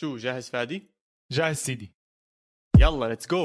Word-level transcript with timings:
شو 0.00 0.16
جاهز 0.16 0.50
فادي؟ 0.50 0.90
جاهز 1.32 1.56
سيدي. 1.56 1.94
يلا 2.78 3.06
let's 3.06 3.26
go 3.26 3.42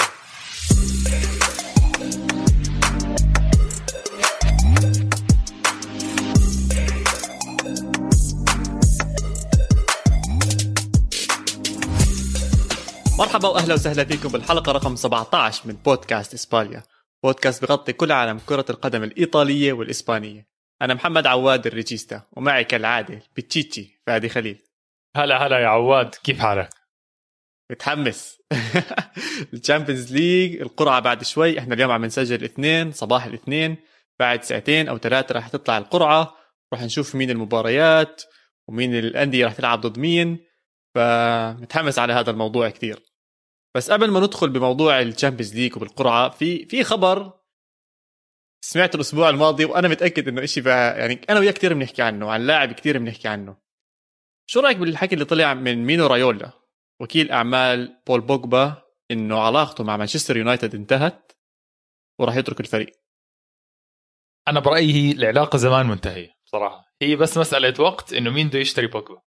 مرحبا 13.20 13.48
وأهلا 13.48 13.74
وسهلا 13.74 14.04
فيكم 14.04 14.30
بالحلقة 14.30 14.72
رقم 14.72 14.96
17 14.96 15.68
من 15.68 15.74
بودكاست 15.74 16.34
إسبانيا. 16.34 16.84
بودكاست 17.24 17.66
بغطي 17.66 17.94
كل 17.94 18.12
عالم 18.12 18.40
كرة 18.40 18.66
القدم 18.70 19.04
الإيطالية 19.04 19.74
والإسبانية. 19.74 20.48
أنا 20.82 20.94
محمد 20.94 21.28
عواد 21.28 21.68
الريجيستا 21.68 22.22
ومعي 22.32 22.64
كالعادة 22.64 23.22
بتشيتشي 23.38 24.02
فادي 24.08 24.30
خليل. 24.30 24.73
هلا 25.16 25.48
هلا 25.48 25.60
يا 25.60 25.68
عواد 25.68 26.16
كيف 26.16 26.40
حالك؟ 26.40 26.70
متحمس. 27.72 28.42
ال 29.54 29.60
Champions 29.60 30.14
League 30.14 30.62
القرعة 30.62 31.00
بعد 31.00 31.24
شوي 31.24 31.60
إحنا 31.60 31.76
اليوم 31.76 31.92
عم 31.92 32.06
نسجل 32.06 32.36
الاثنين 32.36 32.92
صباح 32.92 33.26
الاثنين 33.26 33.78
بعد 34.20 34.44
ساعتين 34.44 34.88
أو 34.88 34.98
ثلاثة 34.98 35.36
راح 35.36 35.48
تطلع 35.48 35.78
القرعة 35.78 36.36
راح 36.74 36.82
نشوف 36.82 37.16
مين 37.16 37.30
المباريات 37.30 38.24
ومين 38.68 38.96
الأندية 38.96 39.46
راح 39.46 39.54
تلعب 39.54 39.82
ضد 39.82 40.00
مين 40.00 40.46
فمتحمس 40.96 42.00
على 42.00 42.14
هذا 42.14 42.32
الموضوع 42.32 42.70
كثير 42.70 43.00
بس 43.76 43.92
قبل 43.92 44.12
ما 44.12 44.20
ندخل 44.20 44.50
بموضوع 44.50 45.02
ال 45.02 45.07
Champions 45.07 45.56
League 45.56 45.76
وبالقرعة 45.76 46.30
في 46.30 46.66
في 46.66 46.84
خبر 46.84 47.34
سمعته 48.62 48.96
الأسبوع 48.96 49.30
الماضي 49.30 49.66
وأنا 49.66 49.88
متأكد 49.88 50.28
إنه 50.28 50.46
شيء 50.46 50.68
يعني 50.68 51.22
أنا 51.30 51.40
وياه 51.40 51.52
كثير 51.52 51.74
بنحكي 51.74 52.02
عنه 52.02 52.32
عن 52.32 52.42
لاعب 52.42 52.72
كثير 52.72 52.98
بنحكي 52.98 53.28
عنه. 53.28 53.63
شو 54.46 54.60
رأيك 54.60 54.78
بالحكي 54.78 55.14
اللي 55.16 55.26
طلع 55.26 55.54
من 55.54 55.86
مينو 55.86 56.08
رايولا؟ 56.08 56.52
وكيل 57.02 57.32
أعمال 57.32 58.02
بول 58.08 58.22
بوجبا 58.22 58.84
إنه 59.12 59.40
علاقته 59.40 59.84
مع 59.84 59.98
مانشستر 59.98 60.38
يونايتد 60.38 60.76
انتهت 60.76 61.32
وراح 62.20 62.36
يترك 62.36 62.60
الفريق. 62.60 62.92
أنا 64.48 64.60
برأيي 64.60 64.94
هي 64.94 65.12
العلاقة 65.12 65.58
زمان 65.58 65.86
منتهية 65.86 66.32
بصراحة. 66.46 66.86
هي 67.02 67.16
بس 67.16 67.38
مسألة 67.38 67.84
وقت 67.84 68.14
إنه 68.14 68.30
مين 68.30 68.48
بده 68.48 68.60
يشتري 68.60 68.88
بوجبا. 68.88 69.22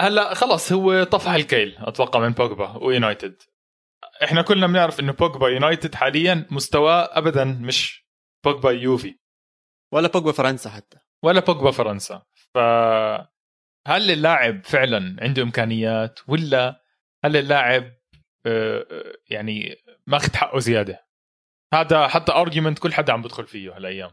هلأ 0.00 0.34
خلص 0.34 0.72
هو 0.72 1.04
طفح 1.04 1.30
الكيل 1.30 1.76
أتوقع 1.78 2.20
من 2.20 2.30
بوجبا 2.30 2.76
ويونايتد. 2.76 3.42
إحنا 4.24 4.42
كلنا 4.42 4.66
بنعرف 4.66 5.00
إنه 5.00 5.12
بوجبا 5.12 5.48
يونايتد 5.48 5.94
حاليا 5.94 6.46
مستواه 6.50 7.18
ابدا 7.18 7.44
مش 7.44 8.06
بوجبا 8.44 8.70
يوفي. 8.70 9.18
ولا 9.92 10.08
بوجبا 10.08 10.32
فرنسا 10.32 10.70
حتى. 10.70 10.98
ولا 11.24 11.40
بوجبا 11.40 11.70
فرنسا. 11.70 12.22
ف 12.54 12.58
هل 13.86 14.10
اللاعب 14.10 14.64
فعلا 14.64 15.16
عنده 15.20 15.42
إمكانيات 15.42 16.20
ولا 16.28 16.82
هل 17.24 17.36
اللاعب 17.36 17.92
آه، 18.46 18.86
آه، 18.90 19.16
يعني 19.30 19.76
ماخذ 20.06 20.36
حقه 20.36 20.58
زيادة؟ 20.58 21.06
هذا 21.74 22.08
حتى 22.08 22.32
ارجيومنت 22.32 22.78
كل 22.78 22.92
حدا 22.92 23.12
عم 23.12 23.22
بدخل 23.22 23.46
فيه 23.46 23.76
هالأيام. 23.76 24.10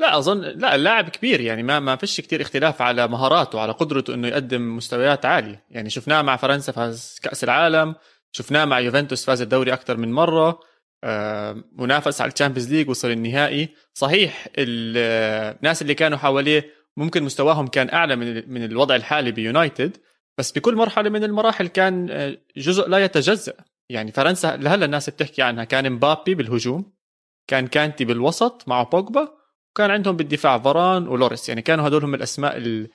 لا 0.00 0.18
أظن 0.18 0.40
لا 0.40 0.74
اللاعب 0.74 1.08
كبير 1.08 1.40
يعني 1.40 1.62
ما 1.62 1.80
ما 1.80 1.96
فيش 1.96 2.20
كثير 2.20 2.40
اختلاف 2.40 2.82
على 2.82 3.08
مهاراته 3.08 3.60
على 3.60 3.72
قدرته 3.72 4.14
إنه 4.14 4.28
يقدم 4.28 4.76
مستويات 4.76 5.26
عالية. 5.26 5.64
يعني 5.70 5.90
شفناه 5.90 6.22
مع 6.22 6.36
فرنسا 6.36 6.72
فاز 6.72 7.18
كأس 7.22 7.44
العالم 7.44 7.94
شفناه 8.32 8.64
مع 8.64 8.80
يوفنتوس 8.80 9.24
فاز 9.24 9.42
الدوري 9.42 9.72
أكثر 9.72 9.96
من 9.96 10.12
مرة 10.12 10.60
آه، 11.04 11.64
منافس 11.72 12.20
على 12.20 12.32
ال 12.32 12.36
Champions 12.36 12.72
ليج 12.72 12.88
وصل 12.88 13.10
النهائي. 13.10 13.68
صحيح 13.94 14.48
الناس 14.58 15.82
اللي 15.82 15.94
كانوا 15.94 16.18
حواليه 16.18 16.77
ممكن 16.98 17.22
مستواهم 17.22 17.66
كان 17.66 17.90
أعلى 17.90 18.16
من 18.16 18.52
من 18.52 18.64
الوضع 18.64 18.96
الحالي 18.96 19.32
بيونايتد 19.32 19.96
بس 20.38 20.52
بكل 20.52 20.76
مرحلة 20.76 21.10
من 21.10 21.24
المراحل 21.24 21.66
كان 21.66 22.10
آه، 22.10 22.38
جزء 22.56 22.88
لا 22.88 22.98
يتجزأ. 22.98 23.54
يعني 23.90 24.12
فرنسا 24.12 24.56
لهلا 24.56 24.84
الناس 24.84 25.10
بتحكي 25.10 25.42
عنها 25.42 25.64
كان 25.64 25.92
مبابي 25.92 26.34
بالهجوم 26.34 26.92
كان 27.50 27.66
كانتي 27.66 28.04
بالوسط 28.04 28.68
مع 28.68 28.82
بوجبا 28.82 29.28
وكان 29.70 29.90
عندهم 29.90 30.16
بالدفاع 30.16 30.58
فران 30.58 31.08
ولوريس. 31.08 31.48
يعني 31.48 31.62
كانوا 31.62 31.88
هدول 31.88 32.04
هم 32.04 32.14
الأسماء 32.14 32.86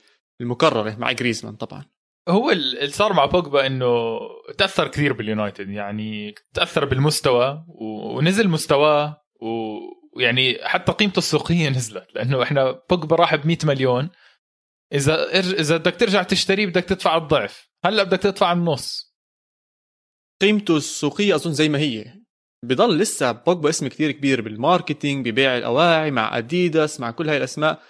المكررة 0.41 0.95
مع 0.95 1.11
جريزمان 1.11 1.55
طبعا. 1.55 1.85
هو 2.29 2.51
اللي 2.51 2.87
صار 2.87 3.13
مع 3.13 3.25
بوجبا 3.25 3.67
إنه 3.67 4.19
تأثر 4.57 4.87
كثير 4.87 5.13
بال 5.13 5.25
United. 5.25 5.69
يعني 5.69 6.35
تأثر 6.53 6.85
بالمستوى 6.85 7.65
ونزل 7.67 8.49
مستواه 8.49 9.23
ويعني 10.15 10.57
حتى 10.63 10.91
قيمته 10.91 11.17
السوقية 11.19 11.69
نزلت 11.69 12.07
لأنه 12.15 12.43
إحنا 12.43 12.81
بوجبا 12.89 13.15
راح 13.15 13.35
ب 13.35 13.47
100 13.47 13.57
مليون. 13.63 14.09
إذا 14.93 15.39
إذا 15.39 15.77
بدك 15.77 15.95
ترجع 15.95 16.23
تشتريه 16.23 16.65
بدك 16.65 16.83
تدفع 16.83 17.17
الضعف. 17.17 17.69
هلأ 17.85 18.03
بدك 18.03 18.19
تدفع 18.19 18.51
النص. 18.51 19.15
قيمته 20.41 20.77
السوقية 20.77 21.35
أظن 21.35 21.53
زي 21.53 21.69
ما 21.69 21.79
هي. 21.79 22.13
بضل 22.65 22.97
لسه 22.97 23.31
بوجبا 23.31 23.69
اسم 23.69 23.87
كثير 23.87 24.11
كبير 24.11 24.41
بال 24.41 24.57
marketing 24.57 25.29
ببيع 25.29 25.57
الأواعي 25.57 26.11
مع 26.11 26.37
أديداس 26.37 26.99
مع 26.99 27.11
كل 27.11 27.29
هاي 27.29 27.37
الأسماء. 27.37 27.81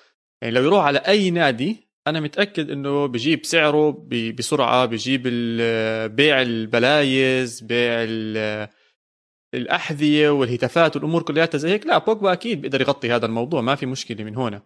يعني 0.42 0.56
لو 0.56 0.64
يروح 0.64 0.86
على 0.86 1.00
أي 1.00 1.32
نادي 1.32 1.90
أنا 2.08 2.20
متأكد 2.20 2.72
إنه 2.72 3.06
بجيب 3.06 3.46
سعره 3.46 4.08
بسرعة 4.38 4.86
بجيب 4.86 5.24
بيع 6.16 6.42
البلايز 6.42 7.62
بيع 7.62 7.94
الاحذيه 9.54 10.30
والهتافات 10.30 10.96
والأمور 10.96 11.22
كلها 11.22 11.50
زي 11.56 11.70
هيك. 11.70 11.86
لا 11.86 11.98
بوجبا 11.98 12.34
أكيد 12.34 12.62
بيقدر 12.62 12.82
يغطي 12.82 13.12
هذا 13.12 13.26
الموضوع 13.26 13.62
ما 13.62 13.76
في 13.76 13.86
مشكلة 13.86 14.24
من 14.24 14.38
هنا 14.38 14.62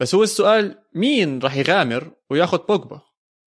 بس 0.00 0.14
هو 0.14 0.22
السؤال 0.22 0.78
مين 0.94 1.38
راح 1.38 1.56
يغامر 1.56 2.10
وياخذ 2.30 2.58
بوجبا؟ 2.66 3.00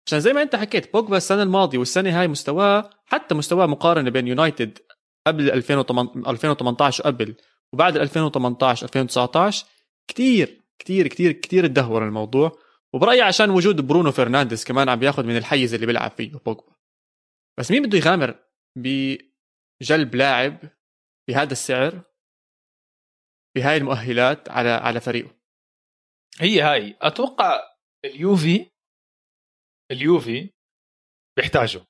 عشان 0.07 0.21
زي 0.21 0.33
ما 0.33 0.43
أنت 0.43 0.57
حكيت 0.57 0.93
بوجبا 0.93 1.17
السنة 1.17 1.43
الماضية 1.43 1.79
والسنة 1.79 2.21
هاي 2.21 2.29
مستواه 2.29 2.91
حتى 3.05 3.35
مستواه 3.35 3.67
مقارنة 3.67 4.11
بين 4.11 4.29
يونايتد 4.29 4.79
قبل 5.27 5.51
2018 5.51 7.05
وقبل 7.05 7.35
وبعد 7.73 7.97
2018 7.97 8.85
2019 8.85 9.67
كثير 10.09 10.63
كثير 10.79 11.07
كثير 11.07 11.33
كثير 11.33 11.67
تدهور 11.67 12.07
الموضوع. 12.07 12.59
وبرأيي 12.93 13.21
عشان 13.23 13.51
وجود 13.51 13.87
برونو 13.87 14.13
فرنانديز 14.13 14.65
كمان 14.65 14.89
عم 14.89 14.99
بياخذ 14.99 15.25
من 15.25 15.37
الحيز 15.37 15.75
اللي 15.75 15.87
بيلعب 15.87 16.11
فيه 16.11 16.33
بوجبا. 16.33 16.73
بس 17.59 17.71
مين 17.71 17.83
بده 17.83 17.99
يغامر 17.99 18.35
بجلب 18.77 20.15
لاعب 20.15 20.59
بهذا 21.29 21.53
السعر 21.53 22.03
بهاي 23.57 23.77
المؤهلات 23.77 24.49
على 24.49 24.69
على 24.69 25.01
فريقه. 25.01 25.37
هي 26.41 26.61
هاي. 26.61 26.97
أتوقع 27.01 27.63
اليوفي 28.05 28.71
اليوفي 29.91 30.51
بيحتاجه. 31.37 31.81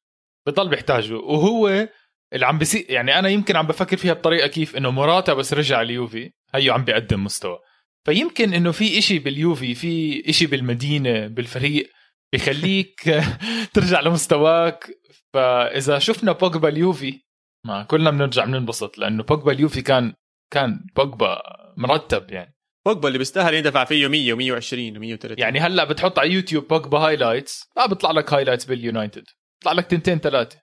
بضل 0.47 0.69
بيحتاجه. 0.69 1.15
وهو 1.15 1.89
اللي 2.33 2.47
عم 2.47 2.59
بيصير 2.59 2.91
يعني 2.91 3.19
أنا 3.19 3.29
يمكن 3.29 3.57
عم 3.57 3.67
بفكر 3.67 3.97
فيها 3.97 4.13
بطريقة 4.13 4.47
كيف 4.49 4.77
إنه 4.77 4.91
موراتا 4.91 5.35
بس 5.35 5.53
رجع 5.53 5.83
اليوفي. 5.83 6.33
هيو 6.55 6.75
عم 6.75 6.85
بيقدم 6.85 7.25
مستوى. 7.25 7.59
فيمكن 8.07 8.55
إنه 8.55 8.73
في 8.73 8.99
إشي 8.99 9.19
باليوفي 9.19 9.75
في 9.75 10.23
إشي 10.31 10.47
بالمدينة 10.47 11.27
بالفريق 11.27 11.91
بخليك 12.33 13.01
ترجع 13.75 14.01
لمستواك. 14.01 14.91
فإذا 15.33 15.99
شفنا 15.99 16.33
بوجبا 16.33 16.69
اليوفي 16.69 17.26
ما 17.67 17.83
كلنا 17.83 18.11
بنرجع 18.11 18.45
بننبسط 18.45 18.99
لأنه 18.99 19.23
بوجبا 19.23 19.53
اليوفي 19.53 19.83
كان 19.83 20.15
كان 20.53 20.87
بوجبا 20.97 21.43
مرتب 21.77 22.31
يعني. 22.31 22.57
بوجبا 22.87 23.09
اللي 23.09 23.19
بيستاهل 23.19 23.55
يدفع 23.55 23.85
فيه 23.85 24.09
100 24.09 24.35
و120 24.35 24.99
و130 24.99 25.39
يعني 25.39 25.61
هلأ 25.61 25.85
بتحط 25.85 26.19
على 26.19 26.33
يوتيوب 26.33 26.69
بوجبا 26.69 26.99
highlights 26.99 27.71
ما 27.77 27.87
بيطلع 27.87 28.11
لك 28.11 28.33
highlights 28.33 28.65
بال 28.65 28.78
United. 28.78 29.25
بيطلع 29.61 29.73
لك 29.73 29.87
تنتين 29.87 30.19
ثلاثة 30.19 30.61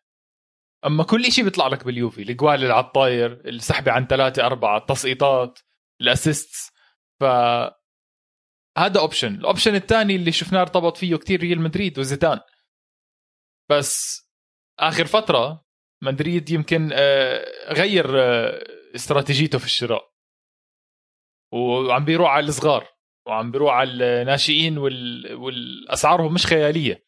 أما 0.86 1.04
كل 1.04 1.32
شيء 1.32 1.44
بيطلع 1.44 1.68
لك 1.68 1.84
باليوفي. 1.84 2.22
الجوال 2.22 2.56
اللي 2.64 2.74
على 2.74 2.86
الطاير 2.86 3.42
السحبه 3.46 3.92
عن 3.92 4.08
ثلاثة 4.08 4.46
أربعة 4.46 4.78
التسقيطات 4.78 5.60
ال 6.02 6.09
assists. 6.09 6.72
ف 7.20 7.24
هذا 8.78 9.00
option 9.00 9.36
ال 9.36 9.41
option 9.41 9.76
الثاني 9.76 10.16
اللي 10.16 10.32
شفناه 10.32 10.62
ارتبط 10.62 10.98
فيه 10.98 11.16
كتير 11.16 11.42
ريال 11.42 11.62
مدريد 11.62 12.00
وزيدان. 12.00 12.40
بس 13.70 14.24
آخر 14.80 15.06
فترة 15.06 15.63
مدريد 16.04 16.50
يمكن 16.50 16.90
آه، 16.94 17.74
غير 17.74 18.06
آه، 18.22 18.64
استراتيجيته 18.96 19.58
في 19.58 19.66
الشراء. 19.66 20.14
وعم 21.54 22.06
بيروح 22.06 22.32
على 22.32 22.46
الصغار 22.46 22.88
وعم 23.28 23.52
بيروح 23.52 23.74
على 23.74 23.92
الناشئين 23.92 24.78
وال... 24.78 25.36
والأسعارهم 25.36 26.34
مش 26.34 26.46
خيالية. 26.46 27.04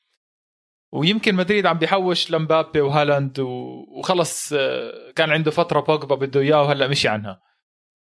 ويمكن 0.93 1.35
مدريد 1.35 1.65
عم 1.65 1.77
بيحوش 1.77 2.31
لمبابي 2.31 2.81
وهالاند 2.81 3.39
و... 3.39 3.49
وخلص 3.97 4.53
آه، 4.53 5.11
كان 5.15 5.31
عنده 5.31 5.51
فترة 5.51 5.79
بوجبا 5.79 6.15
بده 6.15 6.39
إياه 6.39 6.61
وهلأ 6.61 6.87
مشي 6.87 7.07
عنها. 7.07 7.41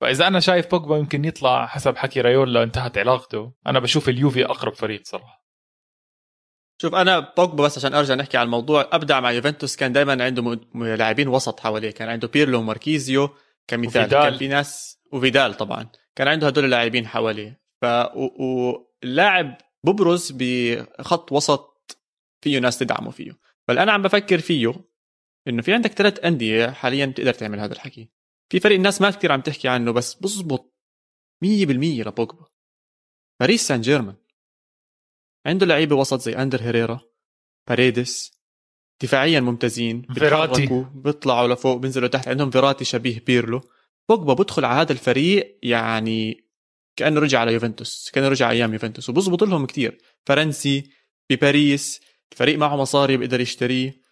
فإذا 0.00 0.26
أنا 0.26 0.40
شايف 0.40 0.70
بوجبا 0.70 0.96
يمكن 0.96 1.24
يطلع 1.24 1.66
حسب 1.66 1.96
حكي 1.96 2.20
رايولا 2.20 2.62
انتهت 2.62 2.98
علاقته. 2.98 3.54
أنا 3.66 3.78
بشوف 3.78 4.08
اليوفي 4.08 4.44
أقرب 4.44 4.74
فريق 4.74 5.00
صراحة. 5.04 5.47
شوف 6.82 6.94
أنا 6.94 7.32
بوجبا 7.36 7.64
بس 7.64 7.78
عشان 7.78 7.94
أرجع 7.94 8.14
نحكي 8.14 8.36
على 8.36 8.46
الموضوع. 8.46 8.88
أبدع 8.92 9.20
مع 9.20 9.32
يوفنتوس 9.32 9.76
كان 9.76 9.92
دائما 9.92 10.24
عنده 10.24 10.60
لاعبين 10.74 11.28
وسط 11.28 11.60
حواليه. 11.60 11.90
كان 11.90 12.08
عنده 12.08 12.28
بيرلو 12.28 12.58
وماركيزيو 12.58 13.30
كمثال. 13.66 14.02
وفيدال. 14.02 14.22
كان 14.22 14.38
في 14.38 14.48
ناس 14.48 14.98
وفيدال 15.12 15.54
طبعا. 15.54 15.88
كان 16.16 16.28
عنده 16.28 16.46
هدول 16.46 16.64
اللاعبين 16.64 17.06
حواليه. 17.06 17.60
ف 17.82 17.84
واللاعب 18.14 19.58
ببرز 19.84 20.32
بخط 20.36 21.32
وسط 21.32 21.98
فيه 22.44 22.58
ناس 22.58 22.78
تدعمه 22.78 23.10
فيه. 23.10 23.38
فالان 23.68 23.88
عم 23.88 24.02
بفكر 24.02 24.38
فيه 24.38 24.74
إنه 25.48 25.62
في 25.62 25.74
عندك 25.74 25.90
ثلاث 25.90 26.24
أندية 26.24 26.70
حاليا 26.70 27.06
بتقدر 27.06 27.32
تعمل 27.34 27.60
هذا 27.60 27.72
الحكي. 27.72 28.08
في 28.52 28.60
فريق 28.60 28.76
الناس 28.76 29.00
ما 29.00 29.10
كثير 29.10 29.32
عم 29.32 29.40
تحكي 29.40 29.68
عنه 29.68 29.92
بس 29.92 30.14
بزبط 30.14 30.74
100% 31.44 31.46
لبوجبا. 32.06 32.46
باريس 33.40 33.68
سان 33.68 33.80
جيرمان. 33.80 34.14
عنده 35.48 35.66
لعيبه 35.66 35.96
وسط 35.96 36.20
زي 36.20 36.32
أندر 36.32 36.62
هيريرا 36.62 37.00
باريديس 37.68 38.32
دفاعيا 39.02 39.40
ممتازين 39.40 40.02
فيراتي. 40.14 40.84
بيطلعوا 40.94 41.48
لفوق 41.48 41.76
بينزلوا 41.76 42.08
تحت 42.08 42.28
عندهم 42.28 42.50
فيراتي 42.50 42.84
شبيه 42.84 43.20
بيرلو. 43.26 43.60
بوجبا 44.08 44.34
بدخل 44.34 44.64
على 44.64 44.80
هذا 44.80 44.92
الفريق 44.92 45.58
يعني 45.62 46.44
كأنه 46.96 47.20
رجع 47.20 47.40
على 47.40 47.52
يوفنتوس 47.52 48.10
كأنه 48.12 48.28
رجع 48.28 48.50
أيام 48.50 48.72
يوفنتوس 48.72 49.08
وبزبط 49.08 49.42
لهم 49.42 49.66
كثير 49.66 49.98
فرنسي 50.26 50.90
بباريس 51.30 52.00
الفريق 52.32 52.58
معه 52.58 52.76
مصاري 52.76 53.16
بيقدر 53.16 53.40
يشتريه. 53.40 54.08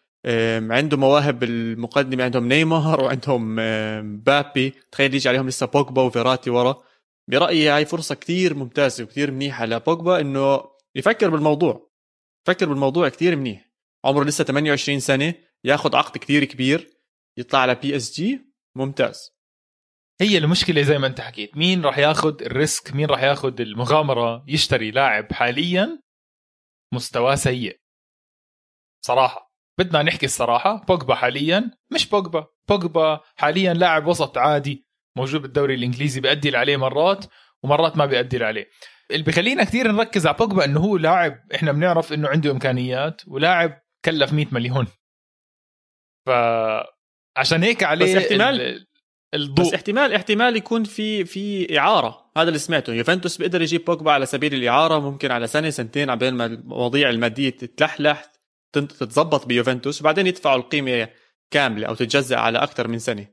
عنده 0.70 0.96
مواهب 0.96 1.44
المقدمة 1.44 2.24
عندهم 2.24 2.48
نيمار 2.48 3.00
وعندهم 3.00 3.56
مبابي 4.16 4.74
تخيل 4.92 5.14
يجي 5.14 5.28
عليهم 5.28 5.48
لسه 5.48 5.66
بوجبا 5.66 6.02
وفيراتي 6.02 6.50
ورا. 6.50 6.82
برأيي 7.28 7.68
هاي 7.68 7.84
فرصة 7.84 8.14
كثير 8.14 8.54
ممتازة 8.54 9.04
وكثير 9.04 9.30
منيحة 9.30 9.66
لبوجبا 9.66 10.20
إنه 10.20 10.75
يفكر 10.96 11.31
بالموضوع 11.31 11.90
يفكر 12.48 12.69
بالموضوع 12.69 13.08
كثير 13.08 13.37
منيح. 13.37 13.70
عمره 14.04 14.25
لسه 14.25 14.44
28 14.44 15.00
سنة 15.00 15.34
ياخذ 15.64 15.96
عقد 15.96 16.19
كثير 16.19 16.44
كبير 16.44 16.90
يطلع 17.37 17.60
على 17.60 17.75
PSG 17.74 18.52
ممتاز. 18.76 19.31
هي 20.20 20.38
المشكلة 20.38 20.82
زي 20.82 20.98
ما 20.98 21.06
انت 21.06 21.20
حكيت 21.20 21.56
مين 21.56 21.84
راح 21.84 21.98
ياخذ 21.98 22.43
ال 22.42 22.53
risk 22.53 22.94
مين 22.94 23.06
راح 23.06 23.22
ياخذ 23.22 23.60
المغامرة 23.60 24.44
يشتري 24.48 24.90
لاعب 24.90 25.32
حاليا 25.32 26.02
مستواه 26.94 27.34
سيء. 27.34 27.81
صراحة 29.04 29.52
بدنا 29.78 30.02
نحكي 30.02 30.26
الصراحة 30.26 30.84
بوجبا 30.88 31.14
حاليا 31.14 31.70
مش 31.92 32.08
بوجبا 32.08 32.46
بوجبا 32.69 33.20
حاليا 33.37 33.75
لاعب 33.75 34.06
وسط 34.06 34.38
عادي 34.38 34.87
موجود 35.16 35.42
بالدوري 35.42 35.75
الإنجليزي 35.75 36.20
بيأدي 36.20 36.56
عليه 36.56 36.76
مرات 36.76 37.26
ومرات 37.62 37.96
ما 37.96 38.06
بيأدي 38.06 38.44
عليه 38.44 38.69
اللي 39.10 39.22
بخلينا 39.22 39.64
كثير 39.64 39.92
نركز 39.92 40.26
على 40.26 40.36
بوجبا 40.36 40.64
إنه 40.64 40.80
هو 40.80 40.96
لاعب 40.96 41.38
إحنا 41.54 41.72
بنعرف 41.72 42.12
إنه 42.12 42.28
عنده 42.28 42.50
إمكانيات 42.50 43.22
ولاعب 43.26 43.82
كلف 44.04 44.32
100 44.32 44.46
مليون. 44.52 44.86
فعشان 46.26 47.62
هيك 47.62 47.82
عليه 47.82 48.16
بس 48.16 48.22
احتمال 48.22 48.86
الضوء. 49.34 49.66
بس 49.66 49.74
احتمال 49.74 50.12
احتمال 50.12 50.56
يكون 50.56 50.84
في 50.84 51.24
في 51.24 51.78
إعارة. 51.78 52.30
هذا 52.36 52.48
اللي 52.48 52.58
سمعته. 52.58 52.92
يوفنتوس 52.92 53.36
بيقدر 53.36 53.62
يجيب 53.62 53.84
بوجبا 53.84 54.12
على 54.12 54.26
سبيل 54.26 54.54
الإعارة 54.54 54.98
ممكن 54.98 55.30
على 55.30 55.46
سنة 55.46 55.70
سنتين 55.70 56.10
عبين 56.10 56.34
ما 56.34 56.46
المواضيع 56.46 57.10
المادية 57.10 57.50
تتلحلح 57.50 58.32
تتظبط 58.72 59.46
بيوفنتوس 59.46 60.00
وبعدين 60.00 60.26
يدفعوا 60.26 60.56
القيمة 60.56 61.08
كاملة 61.50 61.86
أو 61.86 61.94
تتجزأ 61.94 62.36
على 62.36 62.58
أكثر 62.58 62.88
من 62.88 62.98
سنة. 62.98 63.26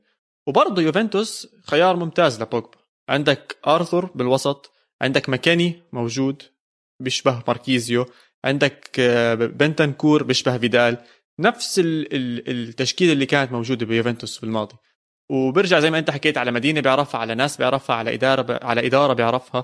وبرضه 0.46 0.82
يوفنتوس 0.82 1.56
خيار 1.66 1.96
ممتاز 1.96 2.42
لبوجبا. 2.42 2.78
عندك 3.08 3.58
أرثر 3.66 4.04
بالوسط 4.06 4.73
عندك 5.02 5.28
مكاني 5.28 5.82
موجود 5.92 6.42
بيشبه 7.02 7.42
ماركيزيو 7.48 8.06
عندك 8.44 9.00
آه، 9.00 9.34
بنتنكور 9.34 10.22
بيشبه 10.22 10.58
فيدال. 10.58 10.98
نفس 11.40 11.80
التشكيلة 11.84 13.12
اللي 13.12 13.26
كانت 13.26 13.52
موجودة 13.52 13.86
بيوفنتوس 13.86 14.38
بالماضي 14.38 14.74
وبرجع 15.30 15.80
زي 15.80 15.90
ما 15.90 15.98
انت 15.98 16.10
حكيت 16.10 16.38
على 16.38 16.50
مدينة 16.50 16.80
بيعرفها 16.80 17.20
على 17.20 17.34
ناس 17.34 17.56
بيعرفها 17.56 17.96
على 17.96 18.14
إدارة 18.14 18.42
ب... 18.42 18.58
على 18.62 18.86
إدارة 18.86 19.12
بيعرفها. 19.12 19.60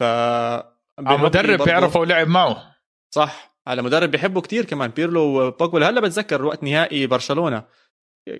ف 0.00 0.02
على 0.02 1.18
مدرب 1.18 1.62
بيعرفه 1.62 2.00
ولعب 2.00 2.28
معه. 2.28 2.76
صح. 3.14 3.56
على 3.66 3.82
مدرب 3.82 4.10
بيحبه 4.10 4.40
كتير 4.40 4.64
كمان 4.64 4.90
بيرلو 4.90 5.20
وبوجبا. 5.22 5.88
هلا 5.88 6.00
بتذكر 6.00 6.44
وقت 6.44 6.62
نهائي 6.62 7.06
برشلونة. 7.06 7.64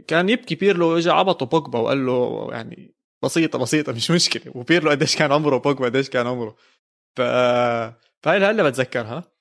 كان 0.06 0.29
يبكي 0.29 0.55
بيرلو 0.55 0.88
واجى 0.88 1.11
عبطه 1.11 1.47
بوجبا 1.47 1.79
وقال 1.79 2.06
له 2.06 2.49
يعني 2.53 2.95
بسيطة 3.26 3.58
بسيطة 3.58 3.93
مش 3.93 4.11
مشكلة. 4.11 4.52
وبيرلو 4.56 4.90
قديش 4.90 5.17
كان 5.17 5.32
عمره 5.32 5.56
بوجبا 5.56 5.84
قديش 5.84 6.11
كان 6.11 6.26
عمره. 6.26 6.56
ف 7.17 7.20
فهي 8.23 8.37
هلا 8.44 8.62
بتذكرها. 8.62 9.32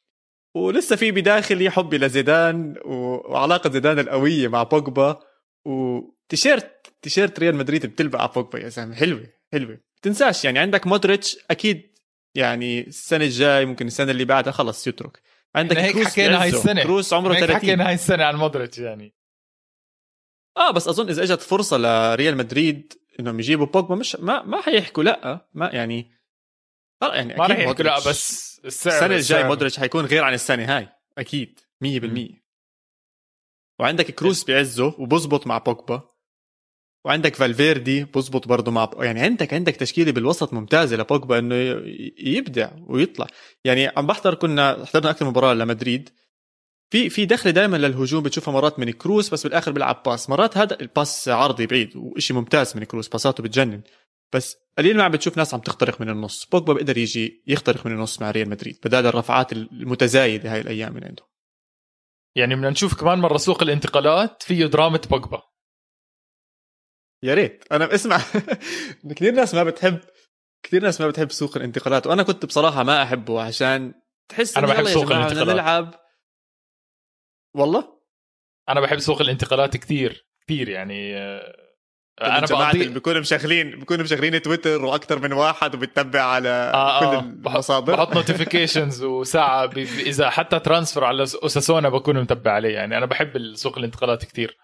ولسه 0.56 0.96
في 0.96 1.12
بداخلي 1.12 1.70
حبي 1.70 1.98
لزيدان 1.98 2.76
وعلاقة 2.86 3.70
زيدان 3.70 4.00
القوية 4.00 4.48
مع 4.48 4.64
بوجبا. 4.64 5.20
و 5.66 5.82
T-shirt 5.82 6.94
T-shirt 7.02 7.40
ريال 7.40 7.56
مدريد 7.56 7.86
بتلبق 7.86 8.20
على 8.20 8.32
بوجبا 8.36 8.60
يا 8.60 8.70
زلمة. 8.70 8.96
حلوة 8.96 9.28
حلوة. 9.54 9.80
تنساش 10.02 10.46
يعني 10.46 10.60
عندك 10.60 10.88
مودريتش 10.88 11.38
أكيد 11.52 11.96
يعني 12.36 12.88
السنة 12.88 13.26
الجاي 13.26 13.66
ممكن 13.66 13.88
السنة 13.88 14.12
اللي 14.12 14.26
بعدها 14.26 14.52
خلص 14.52 14.88
يترك. 14.88 15.22
عندك 15.56 15.78
هيك 15.78 15.94
كروس 15.94 16.08
حكينا 16.08 16.42
هاي 16.42 16.50
السنة. 16.50 16.84
كروس 16.84 17.14
عمره 17.14 17.34
30 17.34 17.56
حكينا 17.56 17.88
هاي 17.88 17.94
السنة 17.94 18.24
عن 18.24 18.36
مودريتش 18.36 18.80
يعني. 18.80 19.16
آه 20.58 20.72
بس 20.72 20.88
أظن 20.88 21.10
إذا 21.10 21.24
إجت 21.24 21.42
فرصة 21.42 21.78
لريال 21.78 22.38
مدريد 22.38 22.94
إنهم 23.20 23.40
يجيبوا 23.40 23.66
بوجبا 23.66 23.96
مش 23.96 24.16
ما 24.16 24.44
ما 24.44 24.62
حيحكوا 24.62 25.04
لأ. 25.04 25.48
ما 25.54 25.70
يعني 25.74 26.12
يعني 27.02 27.34
ما 27.34 27.48
راح 27.48 27.60
يحكوا 27.60 27.84
لأ 27.84 27.96
بس 28.00 28.62
السعر 28.66 28.94
السنة 28.94 29.16
الجاي 29.16 29.44
مودريتش 29.44 29.80
حيكون 29.80 30.06
غير 30.06 30.24
عن 30.24 30.34
السنة 30.34 30.78
هاي 30.78 30.90
أكيد 31.18 31.60
100% 31.84 32.46
وعندك 33.80 34.12
كروس 34.12 34.44
بعزه 34.44 34.96
وبزبط 35.00 35.48
مع 35.48 35.58
بوجبا. 35.58 36.16
وعندك 37.06 37.36
فالفيردي 37.36 38.04
بزبط 38.04 38.48
برضه 38.48 38.72
مع 38.72 38.92
يعني 39.00 39.20
عندك 39.20 39.54
عندك 39.54 39.76
تشكيلة 39.76 40.12
بالوسط 40.12 40.54
ممتازة 40.54 40.98
لبوجبا 40.98 41.40
إنه 41.40 41.56
يبدع 42.18 42.72
ويطلع. 42.88 43.28
يعني 43.66 43.88
عم 43.88 44.08
بحضر 44.08 44.36
كنا 44.36 44.86
حضرنا 44.86 45.10
أكثر 45.10 45.26
مباراة 45.26 45.54
لمدريد. 45.54 46.10
في 46.90 47.10
في 47.10 47.26
دخلة 47.26 47.52
دائما 47.52 47.78
للهجوم 47.78 48.24
بتشوفها 48.24 48.54
مرات 48.54 48.80
من 48.80 48.92
كروس 48.92 49.30
بس 49.30 49.44
بالآخر 49.44 49.72
بيلعب 49.72 50.04
pass 50.06 50.30
مرات 50.30 50.58
هذا 50.58 50.78
ال 50.82 50.91
pass 50.91 51.30
عرضي 51.30 51.68
بعيد 51.68 51.96
وشي 51.96 52.34
ممتاز 52.34 52.78
من 52.78 52.84
كروس 52.84 53.08
باساته 53.08 53.44
بتجنن. 53.44 53.82
بس 54.34 54.58
قليل 54.78 54.98
ما 54.98 55.04
عم 55.04 55.12
بتشوف 55.12 55.38
ناس 55.38 55.54
عم 55.54 55.60
تخترق 55.60 56.02
من 56.02 56.10
النص. 56.10 56.46
بوجبا 56.46 56.74
بيقدر 56.74 56.98
يجي 56.98 57.44
يخترق 57.48 57.86
من 57.86 57.92
النص 57.92 58.22
مع 58.22 58.32
ريال 58.32 58.50
مدريد 58.50 58.80
بدال 58.86 59.06
الرفعات 59.06 59.54
المتزايدة 59.54 60.54
هاي 60.54 60.62
الأيام 60.62 60.94
من 60.94 61.04
عنده. 61.04 61.24
يعني 62.36 62.56
بدنا 62.56 62.70
نشوف 62.70 63.00
كمان 63.00 63.20
مرة 63.20 63.38
سوق 63.38 63.64
الانتقالات 63.64 64.44
فيه 64.44 64.66
دراما 64.66 65.00
بوجبا. 65.10 65.42
يا 67.24 67.34
ريت. 67.34 67.64
أنا 67.72 67.96
اسمع 67.96 68.22
كثير 69.16 69.34
ناس 69.34 69.56
ما 69.56 69.64
بتحب 69.64 70.00
كثير 70.64 70.82
ناس 70.82 71.02
ما 71.02 71.08
بتحب 71.08 71.32
سوق 71.32 71.58
الانتقالات 71.58 72.08
وأنا 72.08 72.24
كنت 72.24 72.46
بصراحة 72.46 72.84
ما 72.84 73.04
أحبه 73.04 73.42
عشان 73.42 73.94
تحس 74.30 74.58
أنا 74.58 74.68
بحب 74.68 74.86
سوق 74.86 75.12
الانتقالات. 75.12 75.48
نلعب. 75.56 76.05
والله؟ 77.56 77.96
أنا 78.69 78.81
بحب 78.81 79.00
سوق 79.00 79.22
الانتقالات 79.22 79.78
كثير 79.78 80.27
كثير 80.46 80.70
يعني 80.70 81.18
آه، 81.18 81.65
أنا 82.22 82.46
بقضي 82.46 82.88
بيكونوا 82.88 83.20
مشغلين 83.20 83.80
بيكونوا 83.80 84.03
مشغلين 84.03 84.41
تويتر 84.41 84.86
وأكثر 84.86 85.20
من 85.20 85.34
واحد 85.34 85.75
وبتتبع 85.75 86.22
على 86.22 86.50
آه 86.50 87.00
كل 87.00 87.06
آه. 87.06 87.20
المصادر. 87.20 87.96
بحط 87.96 88.15
notifications 88.15 89.04
وساعة 89.03 89.70
إذا 89.77 90.30
حتى 90.30 90.60
ترانسفر 90.60 91.03
على 91.03 91.24
أساسونا 91.24 91.89
بكون 91.89 92.22
متبع 92.22 92.51
عليه 92.51 92.74
يعني. 92.74 92.98
أنا 92.98 93.06
بحب 93.06 93.56
سوق 93.56 93.77
الانتقالات 93.77 94.25
كثير. 94.25 94.58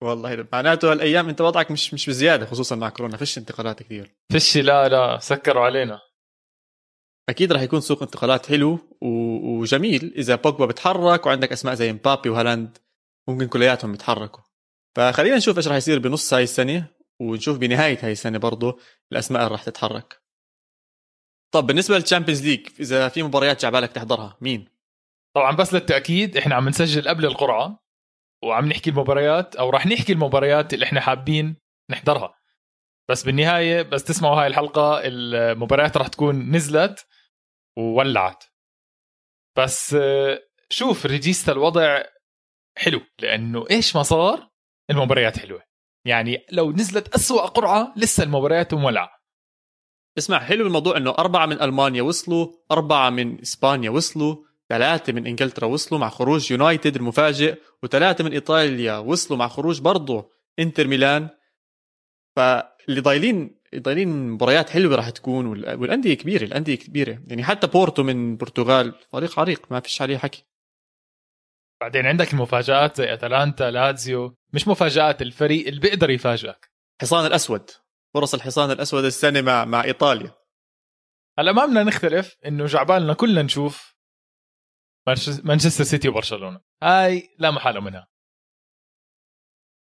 والله 0.00 0.46
معناته 0.52 0.92
هالأيام 0.92 1.28
أنت 1.28 1.40
وضعك 1.40 1.70
مش 1.70 1.94
مش 1.94 2.06
بزيادة 2.06 2.46
خصوصا 2.46 2.76
مع 2.76 2.88
كورونا 2.88 3.16
فيش 3.16 3.38
انتقالات 3.38 3.82
كثير. 3.82 4.14
فيش 4.32 4.56
لا 4.56 4.88
لا 4.88 5.18
سكروا 5.18 5.64
علينا. 5.64 6.00
أكيد 7.28 7.52
راح 7.52 7.62
يكون 7.62 7.80
سوق 7.80 8.02
انتقالات 8.02 8.46
حلو 8.46 8.78
وجميل. 9.60 10.14
إذا 10.16 10.34
بوجبا 10.34 10.66
بتحرك 10.66 11.26
وعندك 11.26 11.52
أسماء 11.52 11.74
زي 11.74 11.92
مبابي 11.92 12.28
وهالاند 12.28 12.78
ممكن 13.28 13.46
كلياتهم 13.48 13.94
يتحركوا. 13.94 14.42
فخلينا 14.96 15.36
نشوف 15.36 15.56
إيش 15.56 15.68
راح 15.68 15.76
يصير 15.76 15.98
بنص 15.98 16.34
هاي 16.34 16.42
السنة 16.42 16.86
ونشوف 17.20 17.58
بنهاية 17.58 17.98
هاي 18.02 18.12
السنة 18.12 18.38
برضه 18.38 18.78
الأسماء 19.12 19.42
اللي 19.42 19.52
راح 19.52 19.62
تتحرك. 19.62 20.22
طب 21.54 21.66
بالنسبة 21.66 21.96
لل 21.96 22.05
Champions 22.05 22.46
League 22.46 22.68
إذا 22.80 23.08
في 23.08 23.22
مباريات 23.22 23.62
جاي 23.62 23.72
عبالك 23.72 23.92
تحضرها 23.92 24.36
مين؟ 24.40 24.68
طبعا 25.36 25.56
بس 25.56 25.74
للتأكيد 25.74 26.36
إحنا 26.36 26.54
عم 26.54 26.68
نسجل 26.68 27.08
قبل 27.08 27.26
القرعة 27.26 27.84
وعم 28.44 28.68
نحكي 28.68 28.90
المباريات 28.90 29.56
أو 29.56 29.70
راح 29.70 29.86
نحكي 29.86 30.12
المباريات 30.12 30.74
اللي 30.74 30.84
إحنا 30.84 31.00
حابين 31.00 31.56
نحضرها. 31.90 32.34
بس 33.10 33.22
بالنهاية 33.22 33.82
بس 33.82 34.04
تسمعوا 34.04 34.40
هاي 34.40 34.46
الحلقة 34.46 35.00
المباريات 35.04 35.96
راح 35.96 36.08
تكون 36.08 36.50
نزلت. 36.56 37.06
وولعت. 37.76 38.44
بس 39.58 39.96
شوف 40.70 41.06
ريجيستا 41.06 41.52
الوضع 41.52 42.02
حلو 42.78 43.00
لأنه 43.18 43.64
إيش 43.70 43.96
ما 43.96 44.02
صار؟ 44.02 44.50
المباريات 44.90 45.38
حلوة. 45.38 45.62
يعني 46.06 46.46
لو 46.52 46.72
نزلت 46.72 47.14
أسوأ 47.14 47.46
قرعة 47.46 47.94
لسه 47.96 48.22
المباريات 48.22 48.74
مولعة. 48.74 49.10
اسمع 50.18 50.38
حلو 50.38 50.66
الموضوع 50.66 50.96
إنه 50.96 51.10
أربعة 51.10 51.46
من 51.46 51.62
ألمانيا 51.62 52.02
وصلوا 52.02 52.52
أربعة 52.70 53.10
من 53.10 53.40
إسبانيا 53.40 53.90
وصلوا 53.90 54.44
ثلاثة 54.68 55.12
من 55.12 55.26
إنجلترا 55.26 55.66
وصلوا 55.66 56.00
مع 56.00 56.08
خروج 56.08 56.50
يونايتد 56.52 56.96
المفاجئ 56.96 57.60
وثلاثة 57.82 58.24
من 58.24 58.32
إيطاليا 58.32 58.98
وصلوا 58.98 59.38
مع 59.38 59.48
خروج 59.48 59.80
برضه 59.80 60.30
إنتر 60.58 60.86
ميلان. 60.86 61.28
فاللي 62.36 63.00
ضايلين 63.00 63.60
ضايلين 63.78 64.30
مباريات 64.30 64.70
حلوة 64.70 64.96
راح 64.96 65.10
تكون 65.10 65.46
والأندية 65.46 66.14
كبيرة 66.14 66.44
الأندية 66.44 66.74
كبيرة. 66.74 67.22
يعني 67.26 67.44
حتى 67.44 67.66
بورتو 67.66 68.02
من 68.02 68.30
البرتغال 68.32 68.94
فريق 69.12 69.40
عريق 69.40 69.72
ما 69.72 69.80
فيش 69.80 70.02
عليه 70.02 70.18
حكي. 70.18 70.44
بعدين 71.80 72.06
عندك 72.06 72.32
المفاجات 72.32 72.96
زي 72.96 73.14
أتلانتا 73.14 73.70
لازيو 73.70 74.36
مش 74.52 74.68
مفاجآت 74.68 75.22
الفريق 75.22 75.66
اللي 75.66 75.80
بيقدر 75.80 76.10
يفاجئك. 76.10 76.70
الحصان 77.00 77.26
الأسود. 77.26 77.70
فرص 78.14 78.34
الحصان 78.34 78.70
الأسود 78.70 79.04
السنة 79.04 79.40
مع 79.40 79.64
مع 79.64 79.84
إيطاليا. 79.84 80.34
هلا 81.38 81.52
ما 81.52 81.66
بدنا 81.66 81.82
نختلف 81.82 82.36
إنه 82.46 82.66
جعبالنا 82.66 83.14
كلنا 83.14 83.42
نشوف 83.42 83.94
مانشستر 85.44 85.84
سيتي 85.84 86.08
وبرشلونة. 86.08 86.60
هاي 86.82 87.28
لا 87.38 87.50
محالة 87.50 87.80
منها. 87.80 88.08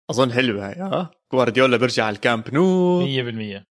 أظن 0.09 0.33
حلوة 0.33 0.69
هاي 0.69 0.81
آه. 0.81 1.11
جوارديولا 1.31 1.77
بيرجع 1.77 2.05
على 2.05 2.15
الكامب 2.15 2.53
نو. 2.53 3.05
100% 3.05 3.65